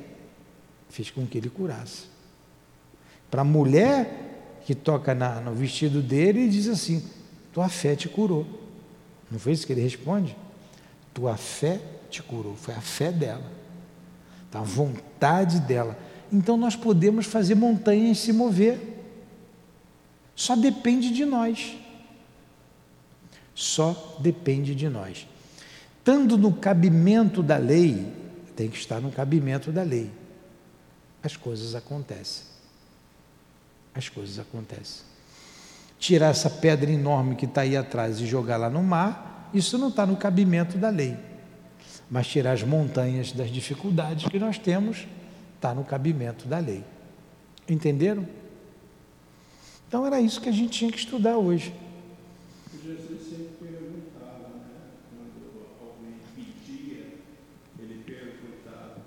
fez 0.90 1.12
com 1.12 1.28
que 1.28 1.38
ele 1.38 1.50
curasse. 1.50 2.06
Para 3.30 3.42
a 3.42 3.46
mulher 3.46 4.62
que 4.66 4.74
toca 4.74 5.14
na, 5.14 5.42
no 5.42 5.54
vestido 5.54 6.02
dele 6.02 6.46
e 6.46 6.50
diz 6.50 6.70
assim: 6.70 7.06
Tua 7.52 7.68
fé 7.68 7.98
te 7.98 8.08
curou. 8.08 8.48
Não 9.30 9.38
foi 9.38 9.52
isso 9.52 9.68
que 9.68 9.74
ele 9.74 9.82
responde? 9.82 10.38
Tua 11.14 11.36
fé 11.36 11.82
te 12.14 12.24
curou. 12.24 12.56
Foi 12.56 12.74
a 12.76 12.82
fé 12.82 13.12
dela, 13.12 13.52
tá? 14.52 14.60
a 14.60 14.64
vontade 14.64 15.60
dela. 15.62 15.98
Então 16.32 16.56
nós 16.56 16.76
podemos 16.76 17.26
fazer 17.26 17.56
montanhas 17.56 18.20
se 18.20 18.32
mover. 18.32 18.80
Só 20.36 20.56
depende 20.56 21.12
de 21.12 21.26
nós. 21.26 21.78
Só 23.56 24.18
depende 24.20 24.74
de 24.74 24.90
nós. 24.90 25.28
Estando 26.00 26.38
no 26.38 26.54
cabimento 26.54 27.42
da 27.42 27.58
lei, 27.58 28.12
tem 28.56 28.70
que 28.70 28.78
estar 28.78 29.00
no 29.00 29.12
cabimento 29.12 29.72
da 29.72 29.84
lei. 29.84 30.12
As 31.22 31.38
coisas 31.38 31.76
acontecem. 31.76 32.46
As 33.94 34.10
coisas 34.10 34.40
acontecem. 34.40 35.06
Tirar 36.00 36.30
essa 36.30 36.50
pedra 36.50 36.92
enorme 36.92 37.36
que 37.36 37.46
está 37.46 37.62
aí 37.62 37.78
atrás 37.78 38.20
e 38.20 38.26
jogar 38.26 38.58
lá 38.58 38.70
no 38.70 38.84
mar, 38.84 39.50
isso 39.54 39.78
não 39.78 39.88
está 39.90 40.06
no 40.06 40.18
cabimento 40.18 40.78
da 40.78 40.90
lei. 40.90 41.16
Mas 42.14 42.28
tirar 42.28 42.52
as 42.52 42.62
montanhas 42.62 43.32
das 43.32 43.50
dificuldades 43.50 44.28
que 44.30 44.38
nós 44.38 44.60
temos, 44.60 45.08
está 45.56 45.74
no 45.74 45.84
cabimento 45.84 46.48
da 46.48 46.60
lei. 46.60 46.84
Entenderam? 47.68 48.28
Então 49.88 50.06
era 50.06 50.22
isso 50.22 50.40
que 50.40 50.48
a 50.48 50.52
gente 50.52 50.78
tinha 50.78 50.92
que 50.92 51.00
estudar 51.00 51.38
hoje. 51.38 51.74
Jesus 52.72 53.20
sempre 53.20 53.56
perguntava, 53.60 54.48
né? 54.48 54.92
Quando 55.10 55.66
alguém 55.82 56.20
pedia, 56.36 57.16
ele 57.80 58.04
perguntava: 58.06 59.02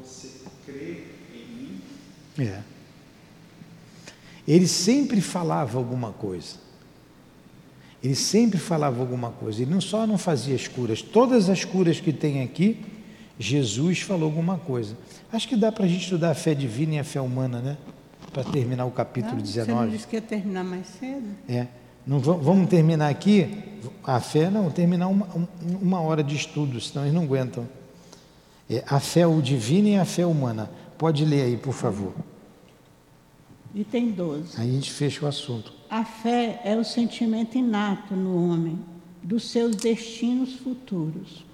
Você 0.00 0.40
crê 0.64 1.08
em 1.34 1.46
mim? 1.56 1.80
É. 2.38 2.62
Ele 4.48 4.66
sempre 4.66 5.20
falava 5.20 5.76
alguma 5.76 6.10
coisa. 6.10 6.56
Ele 8.02 8.14
sempre 8.14 8.58
falava 8.58 9.00
alguma 9.00 9.30
coisa. 9.30 9.62
Ele 9.62 9.70
não 9.70 9.80
só 9.80 10.06
não 10.06 10.18
fazia 10.18 10.54
as 10.54 10.68
curas, 10.68 11.02
todas 11.02 11.48
as 11.48 11.64
curas 11.64 12.00
que 12.00 12.12
tem 12.12 12.42
aqui, 12.42 12.84
Jesus 13.38 14.00
falou 14.00 14.24
alguma 14.24 14.58
coisa. 14.58 14.96
Acho 15.32 15.48
que 15.48 15.56
dá 15.56 15.70
para 15.70 15.84
a 15.84 15.88
gente 15.88 16.02
estudar 16.02 16.30
a 16.30 16.34
fé 16.34 16.54
divina 16.54 16.94
e 16.94 16.98
a 16.98 17.04
fé 17.04 17.20
humana, 17.20 17.60
né? 17.60 17.76
Para 18.32 18.44
terminar 18.44 18.84
o 18.86 18.90
capítulo 18.90 19.36
ah, 19.38 19.42
19. 19.42 19.66
Você 19.66 19.84
não 19.84 19.88
disse 19.88 20.06
que 20.06 20.16
ia 20.16 20.22
terminar 20.22 20.64
mais 20.64 20.86
cedo? 20.86 21.26
É. 21.48 21.66
Não 22.06 22.20
vamos 22.20 22.68
terminar 22.68 23.08
aqui? 23.08 23.64
A 24.04 24.20
fé, 24.20 24.48
não, 24.48 24.70
terminar 24.70 25.08
uma, 25.08 25.28
uma 25.82 26.00
hora 26.00 26.22
de 26.22 26.36
estudo, 26.36 26.80
senão 26.80 27.04
eles 27.04 27.14
não 27.14 27.24
aguentam. 27.24 27.68
É, 28.70 28.84
a 28.86 29.00
fé 29.00 29.26
o 29.26 29.42
divina 29.42 29.88
e 29.88 29.96
a 29.96 30.04
fé 30.04 30.24
humana. 30.24 30.70
Pode 30.96 31.24
ler 31.24 31.42
aí, 31.42 31.56
por 31.56 31.74
favor. 31.74 32.14
Item 33.74 34.12
12. 34.12 34.60
Aí 34.60 34.68
a 34.68 34.72
gente 34.72 34.90
fecha 34.92 35.24
o 35.24 35.28
assunto. 35.28 35.72
A 35.88 36.04
fé 36.04 36.60
é 36.64 36.76
o 36.76 36.84
sentimento 36.84 37.56
inato 37.56 38.14
no 38.16 38.50
homem 38.50 38.78
dos 39.22 39.50
seus 39.50 39.76
destinos 39.76 40.54
futuros. 40.54 41.44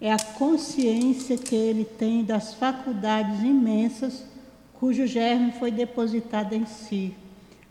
É 0.00 0.10
a 0.10 0.18
consciência 0.18 1.36
que 1.36 1.54
ele 1.54 1.84
tem 1.84 2.24
das 2.24 2.54
faculdades 2.54 3.40
imensas 3.42 4.24
cujo 4.72 5.06
germe 5.06 5.52
foi 5.52 5.70
depositado 5.70 6.54
em 6.54 6.64
si, 6.64 7.14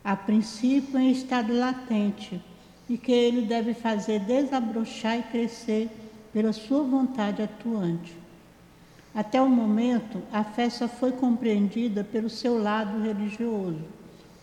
a 0.04 0.16
princípio 0.16 0.98
em 1.00 1.12
estado 1.12 1.54
latente, 1.54 2.40
e 2.88 2.98
que 2.98 3.12
ele 3.12 3.42
deve 3.42 3.74
fazer 3.74 4.20
desabrochar 4.20 5.18
e 5.18 5.24
crescer 5.24 5.90
pela 6.32 6.54
sua 6.54 6.84
vontade 6.84 7.42
atuante. 7.42 8.16
Até 9.14 9.42
o 9.42 9.50
momento, 9.50 10.22
a 10.32 10.44
fé 10.44 10.70
só 10.70 10.88
foi 10.88 11.12
compreendida 11.12 12.04
pelo 12.04 12.30
seu 12.30 12.62
lado 12.62 13.02
religioso, 13.02 13.82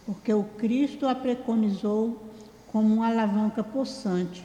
porque 0.09 0.33
o 0.33 0.43
Cristo 0.43 1.07
a 1.07 1.15
preconizou 1.15 2.31
como 2.73 2.95
uma 2.95 3.09
alavanca 3.09 3.63
possante 3.63 4.43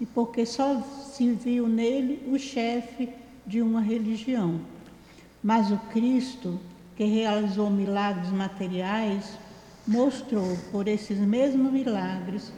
e 0.00 0.04
porque 0.04 0.44
só 0.44 0.82
se 0.82 1.30
viu 1.30 1.68
nele 1.68 2.28
o 2.32 2.36
chefe 2.36 3.08
de 3.46 3.62
uma 3.62 3.80
religião. 3.80 4.58
Mas 5.40 5.70
o 5.70 5.78
Cristo, 5.92 6.58
que 6.96 7.04
realizou 7.04 7.70
milagres 7.70 8.32
materiais, 8.32 9.38
mostrou 9.86 10.58
por 10.72 10.88
esses 10.88 11.20
mesmos 11.20 11.72
milagres 11.72 12.52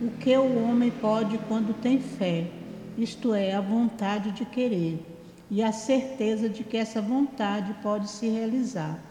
o 0.00 0.10
que 0.10 0.34
o 0.38 0.64
homem 0.64 0.90
pode 0.90 1.36
quando 1.48 1.78
tem 1.82 2.00
fé, 2.00 2.50
isto 2.96 3.34
é, 3.34 3.52
a 3.52 3.60
vontade 3.60 4.30
de 4.30 4.46
querer 4.46 5.04
e 5.50 5.62
a 5.62 5.70
certeza 5.70 6.48
de 6.48 6.64
que 6.64 6.78
essa 6.78 7.02
vontade 7.02 7.74
pode 7.82 8.08
se 8.08 8.26
realizar. 8.26 9.09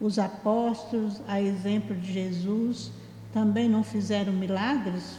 Os 0.00 0.18
apóstolos, 0.18 1.20
a 1.26 1.40
exemplo 1.40 1.94
de 1.96 2.12
Jesus, 2.12 2.92
também 3.32 3.68
não 3.68 3.82
fizeram 3.82 4.32
milagres? 4.32 5.18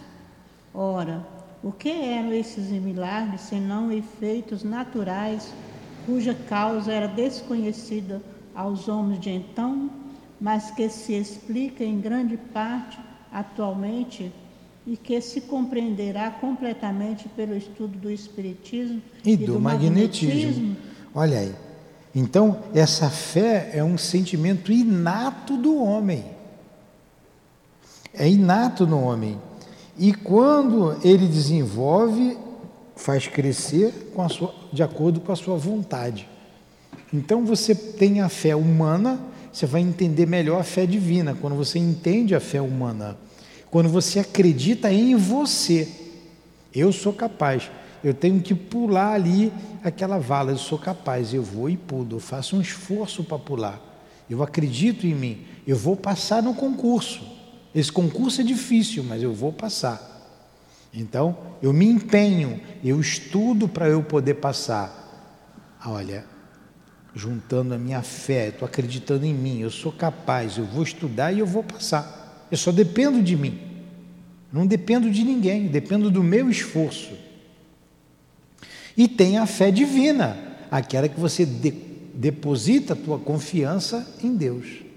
Ora, 0.73 1.25
o 1.61 1.71
que 1.71 1.89
eram 1.89 2.31
esses 2.31 2.69
milagres 2.69 3.41
senão 3.41 3.91
efeitos 3.91 4.63
naturais 4.63 5.53
cuja 6.05 6.33
causa 6.33 6.91
era 6.91 7.07
desconhecida 7.07 8.21
aos 8.55 8.87
homens 8.87 9.19
de 9.19 9.29
então, 9.29 9.89
mas 10.39 10.71
que 10.71 10.87
se 10.89 11.13
explica 11.13 11.83
em 11.83 11.99
grande 11.99 12.37
parte 12.37 12.97
atualmente 13.31 14.31
e 14.87 14.97
que 14.97 15.19
se 15.21 15.41
compreenderá 15.41 16.31
completamente 16.31 17.27
pelo 17.29 17.55
estudo 17.55 17.97
do 17.97 18.09
Espiritismo 18.09 19.01
e, 19.23 19.33
e 19.33 19.37
do, 19.37 19.53
do 19.53 19.59
magnetismo. 19.59 20.29
magnetismo. 20.29 20.77
Olha 21.13 21.39
aí. 21.39 21.68
Então, 22.13 22.63
essa 22.73 23.09
fé 23.09 23.71
é 23.73 23.83
um 23.83 23.97
sentimento 23.97 24.71
inato 24.71 25.55
do 25.55 25.81
homem. 25.81 26.25
É 28.13 28.27
inato 28.27 28.87
no 28.87 28.99
homem. 29.01 29.39
E 29.97 30.13
quando 30.13 30.97
ele 31.03 31.27
desenvolve, 31.27 32.37
faz 32.95 33.27
crescer 33.27 34.11
sua, 34.29 34.53
de 34.71 34.81
acordo 34.81 35.19
com 35.19 35.31
a 35.31 35.35
sua 35.35 35.57
vontade. 35.57 36.27
Então 37.13 37.45
você 37.45 37.73
tem 37.73 38.21
a 38.21 38.29
fé 38.29 38.55
humana, 38.55 39.19
você 39.51 39.65
vai 39.65 39.81
entender 39.81 40.25
melhor 40.25 40.59
a 40.59 40.63
fé 40.63 40.85
divina. 40.85 41.35
Quando 41.39 41.55
você 41.55 41.79
entende 41.79 42.35
a 42.35 42.39
fé 42.39 42.61
humana, 42.61 43.17
quando 43.71 43.89
você 43.89 44.19
acredita 44.19 44.91
em 44.91 45.15
você, 45.15 45.87
eu 46.73 46.91
sou 46.91 47.13
capaz. 47.13 47.69
Eu 48.03 48.13
tenho 48.13 48.41
que 48.41 48.55
pular 48.55 49.13
ali 49.13 49.51
aquela 49.83 50.17
vala, 50.17 50.51
eu 50.51 50.57
sou 50.57 50.77
capaz, 50.77 51.33
eu 51.33 51.43
vou 51.43 51.69
e 51.69 51.77
pulo, 51.77 52.15
eu 52.15 52.19
faço 52.19 52.55
um 52.55 52.61
esforço 52.61 53.23
para 53.23 53.37
pular. 53.37 53.81
Eu 54.29 54.43
acredito 54.43 55.05
em 55.05 55.13
mim, 55.13 55.45
eu 55.67 55.75
vou 55.75 55.95
passar 55.95 56.41
no 56.41 56.53
concurso. 56.53 57.21
Esse 57.73 57.91
concurso 57.91 58.41
é 58.41 58.43
difícil, 58.43 59.03
mas 59.03 59.21
eu 59.21 59.33
vou 59.33 59.51
passar. 59.51 60.07
Então, 60.93 61.37
eu 61.61 61.71
me 61.71 61.85
empenho, 61.85 62.59
eu 62.83 62.99
estudo 62.99 63.67
para 63.67 63.87
eu 63.87 64.01
poder 64.01 64.35
passar. 64.35 64.95
Olha, 65.85 66.25
juntando 67.13 67.73
a 67.73 67.77
minha 67.77 68.01
fé, 68.01 68.49
estou 68.49 68.65
acreditando 68.65 69.25
em 69.25 69.33
mim, 69.33 69.59
eu 69.59 69.69
sou 69.69 69.91
capaz, 69.91 70.57
eu 70.57 70.65
vou 70.65 70.83
estudar 70.83 71.31
e 71.31 71.39
eu 71.39 71.45
vou 71.45 71.63
passar. 71.63 72.47
Eu 72.49 72.57
só 72.57 72.71
dependo 72.71 73.21
de 73.21 73.35
mim. 73.35 73.59
Não 74.51 74.65
dependo 74.65 75.11
de 75.11 75.23
ninguém, 75.23 75.67
dependo 75.67 76.09
do 76.09 76.23
meu 76.23 76.49
esforço. 76.49 77.13
E 78.99 79.07
tem 79.07 79.39
a 79.39 79.47
fé 79.47 79.71
divina, 79.71 80.37
aquela 80.69 81.09
que 81.09 81.19
você 81.19 81.43
de, 81.43 81.71
deposita 82.13 82.93
a 82.93 82.95
tua 82.95 83.17
confiança 83.17 84.05
em 84.21 84.35
Deus 84.35 84.89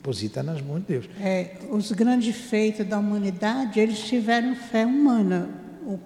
deposita 0.00 0.42
nas 0.42 0.60
mãos 0.62 0.80
de 0.80 0.86
Deus. 0.86 1.08
É, 1.20 1.58
os 1.70 1.92
grandes 1.92 2.34
feitos 2.34 2.86
da 2.86 2.98
humanidade, 2.98 3.78
eles 3.78 4.00
tiveram 4.00 4.56
fé 4.56 4.84
humana. 4.84 5.48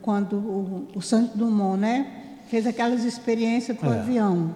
Quando 0.02 0.36
o, 0.36 0.88
o 0.94 1.02
Santos 1.02 1.36
Dumont, 1.36 1.78
né, 1.78 2.06
fez 2.48 2.66
aquelas 2.66 3.04
experiências 3.04 3.78
com 3.78 3.86
o 3.86 3.92
é. 3.92 4.00
avião. 4.00 4.54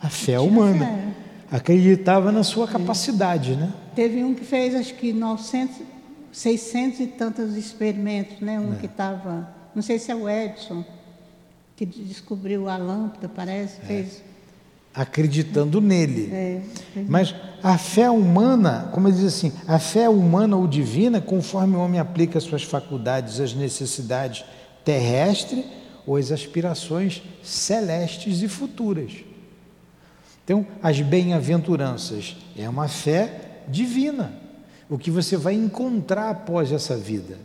A 0.00 0.08
fé 0.08 0.38
humana. 0.38 0.86
Fé. 0.86 1.56
Acreditava 1.56 2.32
na 2.32 2.42
sua 2.42 2.66
capacidade, 2.66 3.52
é. 3.52 3.56
né? 3.56 3.72
Teve 3.94 4.22
um 4.22 4.34
que 4.34 4.44
fez, 4.44 4.74
acho 4.74 4.94
que 4.94 5.12
900, 5.12 5.76
600 6.32 7.00
e 7.00 7.06
tantos 7.06 7.56
experimentos, 7.56 8.40
né? 8.40 8.58
Um 8.58 8.74
é. 8.74 8.76
que 8.76 8.86
estava, 8.86 9.48
não 9.74 9.82
sei 9.82 9.98
se 9.98 10.10
é 10.10 10.14
o 10.14 10.28
Edson, 10.28 10.84
que 11.76 11.84
descobriu 11.84 12.68
a 12.68 12.76
lâmpada, 12.76 13.28
parece, 13.28 13.80
é. 13.82 13.84
fez 13.84 14.22
acreditando 14.94 15.80
nele. 15.80 16.30
É, 16.32 16.62
Mas 17.08 17.34
a 17.62 17.76
fé 17.76 18.08
humana, 18.08 18.88
como 18.92 19.08
ele 19.08 19.16
diz 19.16 19.24
assim, 19.24 19.52
a 19.66 19.78
fé 19.78 20.08
humana 20.08 20.56
ou 20.56 20.68
divina, 20.68 21.20
conforme 21.20 21.74
o 21.74 21.80
homem 21.80 21.98
aplica 21.98 22.38
suas 22.38 22.62
faculdades 22.62 23.40
às 23.40 23.52
necessidades 23.54 24.44
terrestres 24.84 25.64
ou 26.06 26.16
às 26.16 26.30
aspirações 26.30 27.22
celestes 27.42 28.40
e 28.40 28.48
futuras. 28.48 29.12
Então, 30.44 30.64
as 30.82 31.00
bem-aventuranças 31.00 32.36
é 32.56 32.68
uma 32.68 32.86
fé 32.86 33.62
divina, 33.66 34.32
o 34.88 34.98
que 34.98 35.10
você 35.10 35.36
vai 35.36 35.54
encontrar 35.54 36.30
após 36.30 36.70
essa 36.70 36.96
vida. 36.96 37.38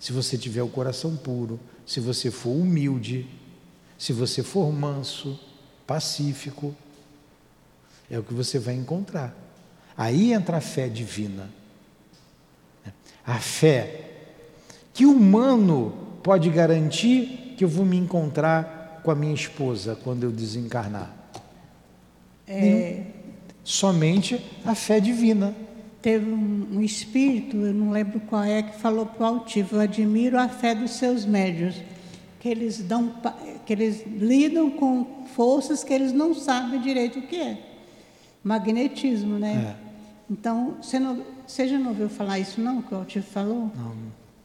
Se 0.00 0.12
você 0.12 0.36
tiver 0.36 0.62
o 0.62 0.68
coração 0.68 1.14
puro, 1.16 1.60
se 1.86 2.00
você 2.00 2.30
for 2.30 2.50
humilde, 2.50 3.26
se 3.98 4.12
você 4.12 4.42
for 4.42 4.72
manso, 4.72 5.38
pacífico, 5.86 6.74
é 8.10 8.18
o 8.18 8.22
que 8.22 8.34
você 8.34 8.58
vai 8.58 8.74
encontrar. 8.74 9.34
Aí 9.96 10.32
entra 10.32 10.58
a 10.58 10.60
fé 10.60 10.88
divina. 10.88 11.48
A 13.26 13.38
fé 13.38 14.02
que 14.92 15.04
o 15.04 15.12
humano 15.12 15.92
pode 16.22 16.48
garantir 16.50 17.54
que 17.56 17.64
eu 17.64 17.68
vou 17.68 17.84
me 17.84 17.96
encontrar 17.96 19.00
com 19.02 19.10
a 19.10 19.14
minha 19.14 19.34
esposa 19.34 19.96
quando 20.02 20.24
eu 20.24 20.30
desencarnar. 20.30 21.14
É... 22.46 23.02
Somente 23.64 24.40
a 24.64 24.74
fé 24.74 25.00
divina. 25.00 25.54
Teve 26.00 26.30
um, 26.30 26.68
um, 26.74 26.80
espírito, 26.80 27.56
eu 27.56 27.74
não 27.74 27.90
lembro 27.90 28.20
qual 28.20 28.44
é, 28.44 28.62
que 28.62 28.78
falou 28.78 29.06
para 29.06 29.24
o 29.24 29.26
altivo, 29.26 29.74
eu 29.74 29.80
admiro 29.80 30.38
a 30.38 30.48
fé 30.48 30.72
dos 30.72 30.92
seus 30.92 31.24
médios, 31.24 31.74
que 32.46 32.50
eles 32.52 32.78
dão, 32.78 33.12
que 33.64 33.72
eles 33.72 34.06
lidam 34.06 34.70
com 34.70 35.24
forças 35.34 35.82
que 35.82 35.92
eles 35.92 36.12
não 36.12 36.32
sabem 36.32 36.80
direito 36.80 37.18
o 37.18 37.22
que 37.22 37.34
é 37.34 37.58
magnetismo, 38.44 39.36
né? 39.36 39.74
É. 39.76 39.86
Então, 40.30 40.76
você, 40.80 41.00
não, 41.00 41.24
você 41.44 41.66
já 41.66 41.76
não 41.76 41.88
ouviu 41.88 42.08
falar 42.08 42.38
isso 42.38 42.60
não, 42.60 42.80
que 42.80 42.94
o 42.94 42.98
Altivo 42.98 43.26
falou? 43.26 43.72
Não. 43.76 43.96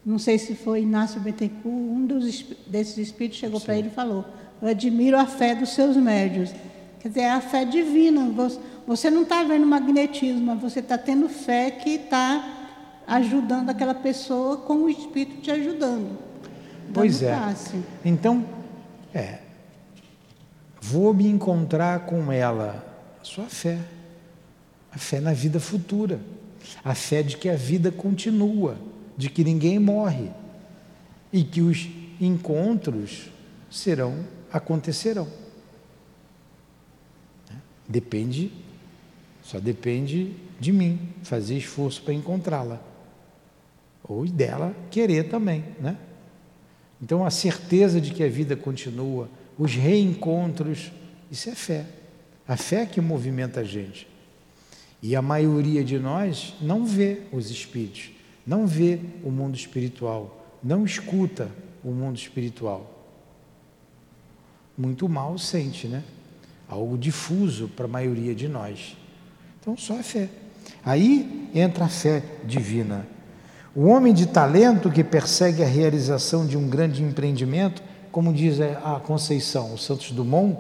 Não 0.04 0.18
sei 0.18 0.40
se 0.40 0.56
foi 0.56 0.82
Inácio 0.82 1.22
Bittencourt, 1.22 1.64
um 1.68 2.08
dos, 2.08 2.44
desses 2.66 2.98
espíritos 2.98 3.38
chegou 3.38 3.62
para 3.62 3.78
ele 3.78 3.90
e 3.90 3.92
falou, 3.92 4.26
eu 4.60 4.68
admiro 4.68 5.20
a 5.20 5.28
fé 5.28 5.54
dos 5.54 5.70
seus 5.70 5.96
médios. 5.96 6.52
Quer 7.00 7.10
dizer, 7.10 7.22
é 7.22 7.32
a 7.32 7.42
fé 7.42 7.64
divina. 7.64 8.32
Você, 8.32 8.60
você 8.88 9.10
não 9.12 9.22
está 9.22 9.44
vendo 9.44 9.68
magnetismo, 9.68 10.48
mas 10.48 10.60
você 10.60 10.80
está 10.80 10.98
tendo 10.98 11.30
fé 11.30 11.70
que 11.70 11.92
está 11.92 12.72
ajudando 13.06 13.70
aquela 13.70 13.94
pessoa 13.94 14.58
com 14.58 14.78
o 14.78 14.90
espírito 14.90 15.42
te 15.42 15.52
ajudando. 15.52 16.31
Pois 16.94 17.22
é. 17.22 17.36
Passe. 17.36 17.82
Então, 18.04 18.46
é, 19.14 19.40
vou 20.82 21.14
me 21.14 21.28
encontrar 21.28 22.06
com 22.06 22.32
ela 22.32 22.84
a 23.22 23.24
sua 23.24 23.46
fé. 23.46 23.80
A 24.92 24.98
fé 24.98 25.20
na 25.20 25.34
vida 25.34 25.60
futura. 25.60 26.20
A 26.84 26.94
fé 26.94 27.24
de 27.24 27.38
que 27.38 27.50
a 27.50 27.56
vida 27.56 27.92
continua, 27.92 28.78
de 29.18 29.30
que 29.30 29.44
ninguém 29.44 29.80
morre 29.80 30.30
e 31.34 31.44
que 31.44 31.62
os 31.62 31.90
encontros 32.20 33.32
serão, 33.70 34.26
acontecerão. 34.52 35.28
Depende, 37.88 38.52
só 39.44 39.60
depende 39.60 40.36
de 40.60 40.72
mim 40.72 41.10
fazer 41.24 41.58
esforço 41.58 42.02
para 42.04 42.14
encontrá-la. 42.14 42.80
ou 44.04 44.26
dela 44.28 44.76
querer 44.90 45.30
também, 45.30 45.64
né? 45.80 45.98
Então 47.02 47.26
a 47.26 47.32
certeza 47.32 48.00
de 48.00 48.12
que 48.12 48.24
a 48.24 48.30
vida 48.30 48.56
continua, 48.56 49.30
os 49.58 49.74
reencontros, 49.74 50.92
isso 51.32 51.50
é 51.50 51.56
fé. 51.56 51.86
A 52.48 52.56
fé 52.56 52.86
que 52.86 53.02
movimenta 53.02 53.62
a 53.62 53.64
gente. 53.64 54.08
E 55.02 55.16
a 55.16 55.22
maioria 55.22 55.84
de 55.84 55.98
nós 55.98 56.54
não 56.62 56.86
vê 56.86 57.22
os 57.32 57.50
espíritos, 57.50 58.12
não 58.46 58.68
vê 58.68 59.00
o 59.24 59.32
mundo 59.32 59.56
espiritual, 59.56 60.60
não 60.64 60.86
escuta 60.86 61.50
o 61.84 61.90
mundo 61.90 62.18
espiritual. 62.18 62.88
Muito 64.78 65.10
mal 65.10 65.38
sente, 65.40 65.88
né? 65.88 66.04
Algo 66.68 66.98
difuso 66.98 67.68
para 67.68 67.86
a 67.86 67.90
maioria 67.90 68.36
de 68.36 68.48
nós. 68.48 68.96
Então 69.60 69.76
só 69.76 70.00
a 70.00 70.04
fé. 70.04 70.30
Aí 70.84 71.50
entra 71.54 71.86
a 71.86 71.90
fé 71.90 72.24
divina. 72.46 73.08
O 73.74 73.86
homem 73.88 74.14
de 74.14 74.26
talento 74.26 74.92
que 74.92 75.04
persegue 75.04 75.64
a 75.64 75.68
realização 75.68 76.46
de 76.46 76.58
um 76.58 76.68
grande 76.68 77.02
empreendimento, 77.02 77.82
como 78.12 78.34
diz 78.34 78.60
a 78.60 79.00
Conceição, 79.00 79.74
o 79.74 79.78
Santos 79.78 80.12
Dumont, 80.12 80.58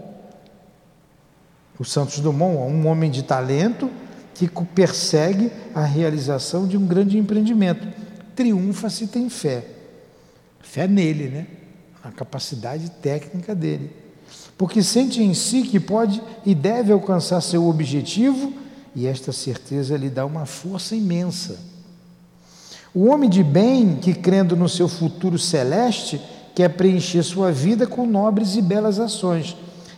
o 1.77 1.83
Santos 1.83 2.19
Dumont, 2.19 2.71
um 2.71 2.87
homem 2.87 3.11
de 3.11 3.23
talento 3.23 3.89
que 4.33 4.49
persegue 4.73 5.51
a 5.75 5.83
realização 5.83 6.65
de 6.65 6.77
um 6.77 6.85
grande 6.85 7.17
empreendimento. 7.17 7.85
Triunfa 8.33 8.89
se 8.89 9.07
tem 9.07 9.29
fé. 9.29 9.65
Fé 10.61 10.87
nele, 10.87 11.27
né? 11.27 11.47
Na 12.03 12.11
capacidade 12.11 12.89
técnica 12.89 13.53
dele. 13.53 13.91
Porque 14.57 14.81
sente 14.81 15.21
em 15.21 15.33
si 15.33 15.63
que 15.63 15.81
pode 15.81 16.21
e 16.45 16.55
deve 16.55 16.93
alcançar 16.93 17.41
seu 17.41 17.67
objetivo, 17.67 18.53
e 18.95 19.05
esta 19.05 19.33
certeza 19.33 19.97
lhe 19.97 20.09
dá 20.09 20.25
uma 20.25 20.45
força 20.45 20.95
imensa. 20.95 21.70
O 22.93 23.07
homem 23.07 23.29
de 23.29 23.41
bem, 23.41 23.95
que 23.95 24.13
crendo 24.13 24.53
no 24.53 24.67
seu 24.67 24.89
futuro 24.89 25.39
celeste, 25.39 26.21
quer 26.53 26.69
preencher 26.69 27.23
sua 27.23 27.49
vida 27.49 27.87
com 27.87 28.05
nobres 28.05 28.57
e 28.57 28.61
belas 28.61 28.99
ações, 28.99 29.55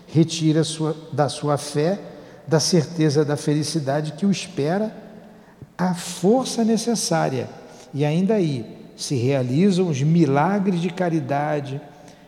retira 0.08 0.64
sua, 0.64 0.96
da 1.12 1.28
sua 1.28 1.58
fé, 1.58 2.00
da 2.48 2.60
certeza 2.60 3.26
da 3.26 3.36
felicidade 3.36 4.12
que 4.12 4.28
o 4.28 4.32
espera, 4.32 4.96
a 5.76 5.96
força 5.96 6.64
necessária. 6.64 7.50
E 7.96 8.06
ainda 8.06 8.36
aí 8.36 8.64
se 8.96 9.16
realizam 9.16 9.88
os 9.90 10.04
milagres 10.04 10.80
de 10.80 10.92
caridade, 10.92 11.82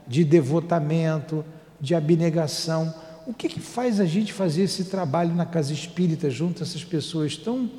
de 0.08 0.24
devotamento, 0.24 1.46
de 1.80 1.94
abnegação. 1.94 2.92
O 3.28 3.34
que, 3.36 3.50
que 3.50 3.60
faz 3.60 4.00
a 4.00 4.06
gente 4.06 4.34
fazer 4.34 4.64
esse 4.64 4.86
trabalho 4.86 5.36
na 5.36 5.46
casa 5.46 5.72
espírita 5.72 6.28
junto 6.28 6.64
a 6.64 6.66
essas 6.66 6.84
pessoas 6.84 7.38
tão 7.38 7.70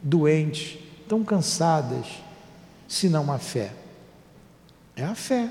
doentes, 0.00 0.78
tão 1.08 1.24
cansadas? 1.24 2.25
Senão 2.88 3.30
a 3.32 3.38
fé? 3.38 3.72
É 4.94 5.04
a 5.04 5.14
fé. 5.14 5.50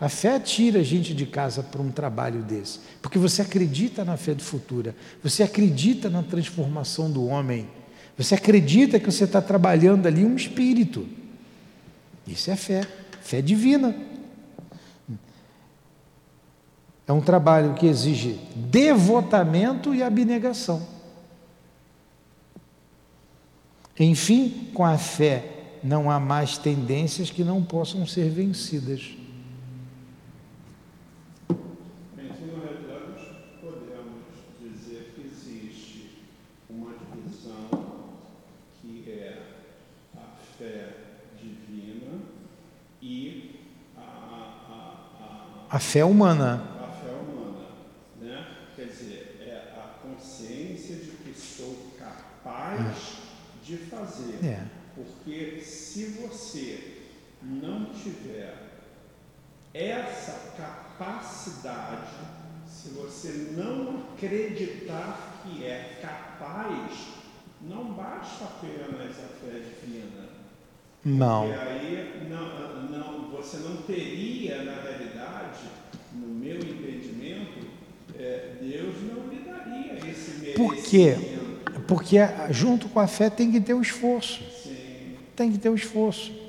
A 0.00 0.08
fé 0.08 0.38
tira 0.40 0.80
a 0.80 0.82
gente 0.82 1.14
de 1.14 1.24
casa 1.24 1.62
para 1.62 1.80
um 1.80 1.90
trabalho 1.90 2.42
desse, 2.42 2.80
porque 3.00 3.18
você 3.18 3.42
acredita 3.42 4.04
na 4.04 4.16
fé 4.16 4.34
do 4.34 4.42
futuro, 4.42 4.94
você 5.22 5.42
acredita 5.42 6.10
na 6.10 6.22
transformação 6.22 7.10
do 7.10 7.26
homem, 7.26 7.68
você 8.16 8.34
acredita 8.34 8.98
que 8.98 9.10
você 9.10 9.24
está 9.24 9.40
trabalhando 9.40 10.06
ali 10.06 10.24
um 10.24 10.34
espírito. 10.34 11.08
Isso 12.26 12.50
é 12.50 12.56
fé, 12.56 12.86
fé 13.22 13.40
divina. 13.40 13.94
É 17.06 17.12
um 17.12 17.20
trabalho 17.20 17.74
que 17.74 17.86
exige 17.86 18.40
devotamento 18.56 19.94
e 19.94 20.02
abnegação. 20.02 20.86
Enfim, 23.98 24.70
com 24.74 24.84
a 24.84 24.98
fé 24.98 25.53
não 25.84 26.10
há 26.10 26.18
mais 26.18 26.56
tendências 26.56 27.30
que 27.30 27.44
não 27.44 27.62
possam 27.62 28.06
ser 28.06 28.30
vencidas. 28.30 29.14
Em 32.16 32.30
podemos 33.60 34.24
dizer 34.58 35.12
que 35.14 35.26
existe 35.26 36.22
uma 36.70 36.94
divisão 36.96 37.68
que 38.80 39.10
é 39.10 39.42
a 40.16 40.36
fé 40.56 40.88
divina 41.38 42.18
e 43.02 43.60
a, 43.94 44.00
a, 44.00 45.66
a, 45.70 45.76
a 45.76 45.78
fé 45.78 46.02
humana. 46.02 46.64
A 46.80 46.86
fé 47.04 47.10
humana, 47.10 47.66
né? 48.22 48.46
Quer 48.74 48.86
dizer, 48.86 49.36
é 49.46 49.78
a 49.78 49.98
consciência 49.98 50.96
de 50.96 51.10
que 51.10 51.38
sou 51.38 51.76
capaz 51.98 52.80
é. 52.80 53.66
de 53.66 53.76
fazer. 53.76 54.42
É. 54.42 54.84
Porque 54.94 55.60
se 55.60 56.06
você 56.06 57.02
não 57.42 57.86
tiver 57.86 58.54
essa 59.74 60.52
capacidade, 60.56 62.14
se 62.64 62.90
você 62.90 63.52
não 63.56 64.04
acreditar 64.14 65.42
que 65.42 65.64
é 65.64 65.98
capaz, 66.00 67.08
não 67.60 67.92
basta 67.92 68.44
apenas 68.44 69.10
a 69.18 69.28
fé 69.44 69.58
divina. 69.58 70.28
Não. 71.04 71.48
Porque 71.48 71.60
aí 71.60 72.26
não, 72.30 72.88
não, 72.88 73.30
você 73.30 73.58
não 73.58 73.78
teria, 73.78 74.62
na 74.62 74.80
realidade, 74.80 75.60
no 76.12 76.28
meu 76.28 76.56
entendimento, 76.56 77.66
é, 78.16 78.56
Deus 78.60 78.94
não 79.02 79.28
lhe 79.28 79.40
daria 79.40 79.94
esse 80.08 80.38
merecimento. 80.38 80.56
Por 80.56 80.76
quê? 80.76 81.16
Porque 81.88 82.16
junto 82.50 82.88
com 82.88 83.00
a 83.00 83.08
fé 83.08 83.28
tem 83.28 83.50
que 83.50 83.60
ter 83.60 83.74
o 83.74 83.82
esforço. 83.82 84.40
Tem 85.34 85.50
que 85.50 85.58
ter 85.58 85.68
o 85.68 85.72
um 85.72 85.74
esforço. 85.74 86.43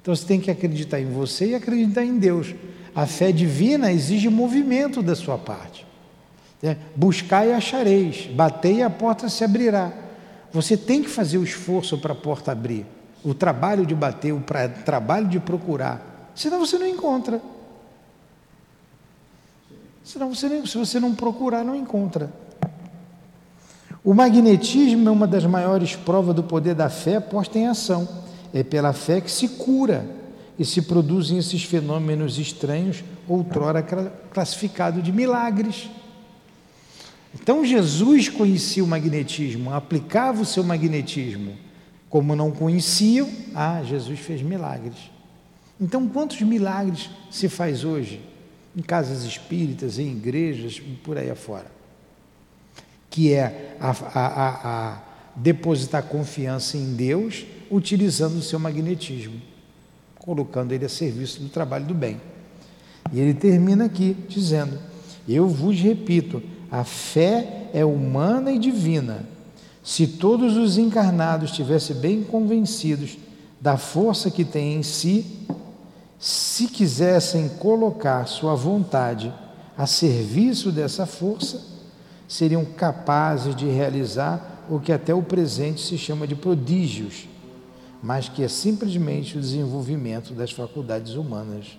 Então 0.00 0.14
você 0.14 0.26
tem 0.26 0.40
que 0.40 0.50
acreditar 0.50 0.98
em 1.00 1.06
você 1.06 1.50
e 1.50 1.54
acreditar 1.54 2.04
em 2.04 2.18
Deus. 2.18 2.54
A 2.94 3.06
fé 3.06 3.30
divina 3.30 3.92
exige 3.92 4.28
movimento 4.28 5.02
da 5.02 5.14
sua 5.14 5.38
parte. 5.38 5.86
É, 6.62 6.76
buscar 6.94 7.46
e 7.46 7.52
achareis, 7.52 8.26
bater 8.26 8.74
e 8.74 8.82
a 8.82 8.90
porta 8.90 9.28
se 9.28 9.44
abrirá. 9.44 9.92
Você 10.52 10.76
tem 10.76 11.02
que 11.02 11.08
fazer 11.08 11.38
o 11.38 11.44
esforço 11.44 11.96
para 11.98 12.12
a 12.12 12.16
porta 12.16 12.52
abrir, 12.52 12.84
o 13.24 13.32
trabalho 13.32 13.86
de 13.86 13.94
bater, 13.94 14.32
o 14.32 14.40
pra, 14.40 14.68
trabalho 14.68 15.28
de 15.28 15.38
procurar. 15.38 16.32
Senão 16.34 16.58
você 16.58 16.78
não 16.78 16.86
encontra. 16.86 17.40
Senão 20.04 20.34
você, 20.34 20.66
se 20.66 20.76
você 20.76 20.98
não 20.98 21.14
procurar, 21.14 21.64
não 21.64 21.76
encontra. 21.76 22.30
O 24.02 24.12
magnetismo 24.12 25.08
é 25.08 25.12
uma 25.12 25.26
das 25.26 25.44
maiores 25.44 25.94
provas 25.94 26.34
do 26.34 26.42
poder 26.42 26.74
da 26.74 26.88
fé 26.88 27.20
posta 27.20 27.58
em 27.58 27.68
ação. 27.68 28.08
É 28.52 28.62
pela 28.62 28.92
fé 28.92 29.20
que 29.20 29.30
se 29.30 29.48
cura 29.48 30.06
e 30.58 30.64
se 30.64 30.82
produzem 30.82 31.38
esses 31.38 31.64
fenômenos 31.64 32.38
estranhos, 32.38 33.02
outrora 33.28 33.82
classificados 34.30 35.02
de 35.02 35.12
milagres. 35.12 35.88
Então 37.34 37.64
Jesus 37.64 38.28
conhecia 38.28 38.82
o 38.82 38.86
magnetismo, 38.86 39.72
aplicava 39.72 40.42
o 40.42 40.46
seu 40.46 40.64
magnetismo. 40.64 41.56
Como 42.08 42.34
não 42.34 42.50
conheciam, 42.50 43.30
ah, 43.54 43.82
Jesus 43.84 44.18
fez 44.18 44.42
milagres. 44.42 44.96
Então, 45.80 46.08
quantos 46.08 46.40
milagres 46.42 47.08
se 47.30 47.48
faz 47.48 47.84
hoje? 47.84 48.20
Em 48.76 48.82
casas 48.82 49.22
espíritas, 49.22 49.98
em 49.98 50.10
igrejas, 50.10 50.82
por 51.04 51.16
aí 51.16 51.30
afora 51.30 51.80
que 53.10 53.34
é 53.34 53.76
a, 53.80 53.90
a, 53.90 54.88
a, 54.88 54.98
depositar 55.34 56.04
confiança 56.04 56.76
em 56.76 56.94
Deus 56.94 57.44
utilizando 57.70 58.36
o 58.38 58.42
seu 58.42 58.58
magnetismo, 58.58 59.40
colocando 60.18 60.72
ele 60.72 60.84
a 60.84 60.88
serviço 60.88 61.40
do 61.40 61.48
trabalho 61.48 61.86
do 61.86 61.94
bem. 61.94 62.20
E 63.12 63.20
ele 63.20 63.34
termina 63.34 63.84
aqui 63.86 64.16
dizendo: 64.28 64.78
Eu 65.28 65.48
vos 65.48 65.78
repito, 65.78 66.42
a 66.70 66.84
fé 66.84 67.68
é 67.72 67.84
humana 67.84 68.52
e 68.52 68.58
divina. 68.58 69.24
Se 69.82 70.06
todos 70.06 70.56
os 70.56 70.76
encarnados 70.76 71.50
estivessem 71.50 71.96
bem 71.96 72.22
convencidos 72.22 73.16
da 73.60 73.76
força 73.76 74.30
que 74.30 74.44
têm 74.44 74.76
em 74.76 74.82
si, 74.82 75.24
se 76.18 76.66
quisessem 76.66 77.48
colocar 77.48 78.26
sua 78.26 78.54
vontade 78.54 79.32
a 79.76 79.86
serviço 79.86 80.70
dessa 80.70 81.06
força, 81.06 81.62
seriam 82.28 82.64
capazes 82.64 83.56
de 83.56 83.66
realizar 83.66 84.64
o 84.68 84.78
que 84.78 84.92
até 84.92 85.14
o 85.14 85.22
presente 85.22 85.80
se 85.80 85.96
chama 85.98 86.26
de 86.26 86.34
prodígios, 86.34 87.26
mas 88.02 88.28
que 88.28 88.42
é 88.42 88.48
simplesmente 88.48 89.36
o 89.36 89.40
desenvolvimento 89.40 90.32
das 90.32 90.52
faculdades 90.52 91.14
humanas, 91.14 91.78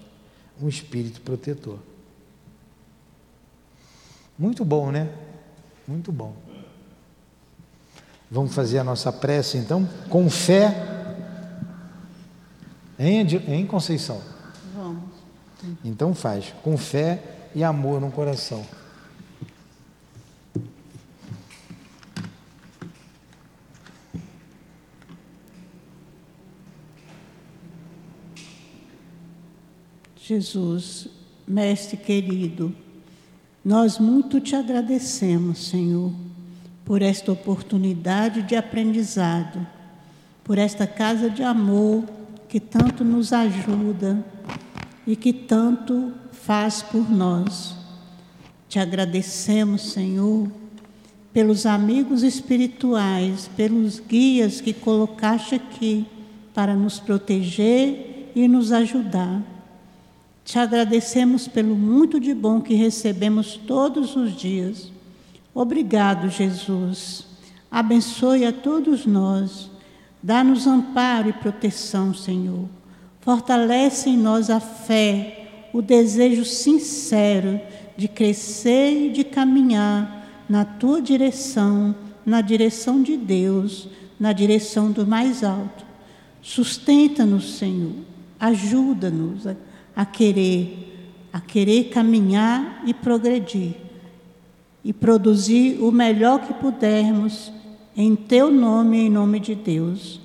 um 0.62 0.68
espírito 0.68 1.22
protetor. 1.22 1.80
Muito 4.38 4.64
bom, 4.64 4.92
né? 4.92 5.10
Muito 5.88 6.12
bom. 6.12 6.34
Vamos 8.30 8.54
fazer 8.54 8.80
a 8.80 8.84
nossa 8.84 9.12
prece 9.12 9.58
então, 9.58 9.88
com 10.10 10.30
fé. 10.30 10.88
Em, 12.98 13.22
em 13.22 13.66
Conceição? 13.66 14.22
Vamos. 14.76 15.04
Então 15.84 16.14
faz, 16.14 16.54
com 16.64 16.78
fé 16.78 17.22
e 17.54 17.64
amor 17.64 18.00
no 18.00 18.12
coração. 18.12 18.66
Jesus, 30.32 31.10
Mestre 31.46 31.98
querido, 31.98 32.74
nós 33.66 34.00
muito 34.00 34.40
te 34.40 34.56
agradecemos, 34.56 35.68
Senhor, 35.68 36.14
por 36.86 37.02
esta 37.02 37.34
oportunidade 37.34 38.42
de 38.42 38.56
aprendizado, 38.56 39.68
por 40.42 40.58
esta 40.58 40.88
casa 40.88 41.30
de 41.30 41.44
amor 41.44 42.06
que 42.48 42.62
tanto 42.62 43.04
nos 43.04 43.34
ajuda 43.34 44.26
e 45.06 45.18
que 45.18 45.34
tanto 45.34 46.14
faz 46.32 46.82
por 46.82 47.12
nós. 47.12 47.76
Te 48.70 48.80
agradecemos, 48.80 49.92
Senhor, 49.92 50.50
pelos 51.34 51.66
amigos 51.66 52.24
espirituais, 52.24 53.50
pelos 53.58 54.00
guias 54.00 54.62
que 54.62 54.72
colocaste 54.72 55.56
aqui 55.56 56.06
para 56.54 56.74
nos 56.74 57.02
proteger 57.02 58.32
e 58.34 58.48
nos 58.48 58.72
ajudar. 58.72 59.52
Te 60.52 60.60
agradecemos 60.60 61.48
pelo 61.48 61.76
muito 61.76 62.20
de 62.20 62.34
bom 62.34 62.60
que 62.60 62.74
recebemos 62.74 63.56
todos 63.56 64.18
os 64.18 64.36
dias. 64.36 64.92
Obrigado, 65.56 66.28
Jesus. 66.28 67.26
Abençoe 67.72 68.44
a 68.44 68.52
todos 68.52 69.06
nós. 69.06 69.72
Dá-nos 70.22 70.68
amparo 70.68 71.30
e 71.30 71.32
proteção, 71.32 72.14
Senhor. 72.14 72.68
Fortalece 73.22 74.10
em 74.10 74.18
nós 74.18 74.50
a 74.50 74.60
fé, 74.60 75.70
o 75.72 75.82
desejo 75.82 76.44
sincero 76.44 77.58
de 77.96 78.10
crescer 78.10 79.06
e 79.06 79.10
de 79.10 79.24
caminhar 79.24 80.44
na 80.50 80.66
tua 80.66 81.02
direção, 81.02 81.96
na 82.26 82.42
direção 82.42 83.02
de 83.02 83.16
Deus, 83.16 83.88
na 84.20 84.34
direção 84.34 84.92
do 84.92 85.08
mais 85.08 85.46
alto. 85.46 85.86
Sustenta-nos, 86.42 87.58
Senhor. 87.58 87.96
Ajuda-nos 88.38 89.48
a, 89.96 90.06
querer, 90.06 91.28
a 91.32 91.40
querer 91.40 91.86
caminhar 91.86 92.84
e 92.86 92.94
progredir 92.94 93.76
e 94.84 94.92
produzir 94.92 95.80
o 95.82 95.92
melhor 95.92 96.40
que 96.42 96.54
pudermos 96.54 97.52
em 97.96 98.16
teu 98.16 98.52
nome 98.52 98.98
em 98.98 99.10
nome 99.10 99.40
de 99.40 99.54
Deus. 99.54 100.20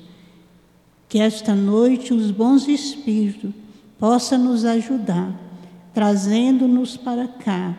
Que 1.09 1.19
esta 1.19 1.55
noite 1.55 2.13
os 2.13 2.31
bons 2.31 2.67
espíritos 2.67 3.51
possam 3.99 4.39
nos 4.39 4.65
ajudar, 4.65 5.33
trazendo-nos 5.95 6.97
para 6.97 7.29
cá 7.29 7.75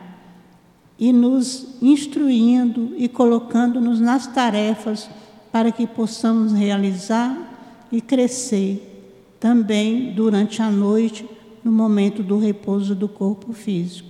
e 1.00 1.12
nos 1.12 1.68
instruindo 1.82 2.94
e 2.98 3.08
colocando-nos 3.08 4.00
nas 4.00 4.28
tarefas 4.28 5.10
para 5.52 5.72
que 5.72 5.86
possamos 5.86 6.54
realizar 6.54 7.86
e 7.92 8.02
crescer 8.02 8.94
também 9.40 10.14
durante 10.14 10.62
a 10.62 10.70
noite, 10.70 11.28
no 11.68 11.74
momento 11.74 12.24
do 12.24 12.40
repouso 12.40 12.96
do 12.96 13.10
corpo 13.10 13.52
físico. 13.52 14.10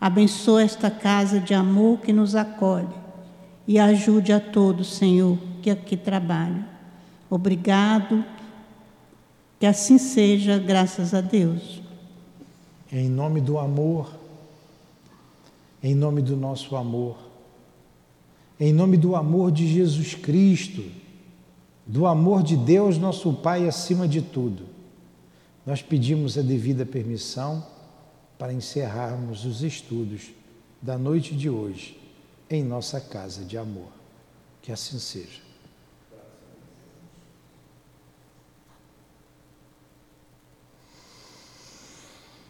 Abençoa 0.00 0.62
esta 0.62 0.88
casa 0.88 1.40
de 1.40 1.52
amor 1.52 1.98
que 1.98 2.12
nos 2.12 2.36
acolhe 2.36 2.94
e 3.66 3.76
ajude 3.76 4.32
a 4.32 4.38
todos, 4.38 4.94
Senhor, 4.94 5.36
que 5.60 5.68
aqui 5.68 5.96
trabalham. 5.96 6.64
Obrigado, 7.28 8.24
que 9.58 9.66
assim 9.66 9.98
seja, 9.98 10.60
graças 10.60 11.12
a 11.12 11.20
Deus. 11.20 11.82
Em 12.92 13.08
nome 13.08 13.40
do 13.40 13.58
amor, 13.58 14.12
em 15.82 15.92
nome 15.92 16.22
do 16.22 16.36
nosso 16.36 16.76
amor, 16.76 17.16
em 18.60 18.72
nome 18.72 18.96
do 18.96 19.16
amor 19.16 19.50
de 19.50 19.66
Jesus 19.66 20.14
Cristo, 20.14 20.84
do 21.84 22.06
amor 22.06 22.44
de 22.44 22.56
Deus, 22.56 22.96
nosso 22.96 23.32
Pai, 23.32 23.66
acima 23.66 24.06
de 24.06 24.22
tudo, 24.22 24.75
nós 25.66 25.82
pedimos 25.82 26.38
a 26.38 26.42
devida 26.42 26.86
permissão 26.86 27.66
para 28.38 28.52
encerrarmos 28.52 29.44
os 29.44 29.62
estudos 29.62 30.30
da 30.80 30.96
noite 30.96 31.34
de 31.34 31.50
hoje 31.50 32.00
em 32.48 32.62
nossa 32.62 33.00
casa 33.00 33.44
de 33.44 33.58
amor. 33.58 33.90
Que 34.62 34.70
assim 34.70 35.00
seja. 35.00 35.45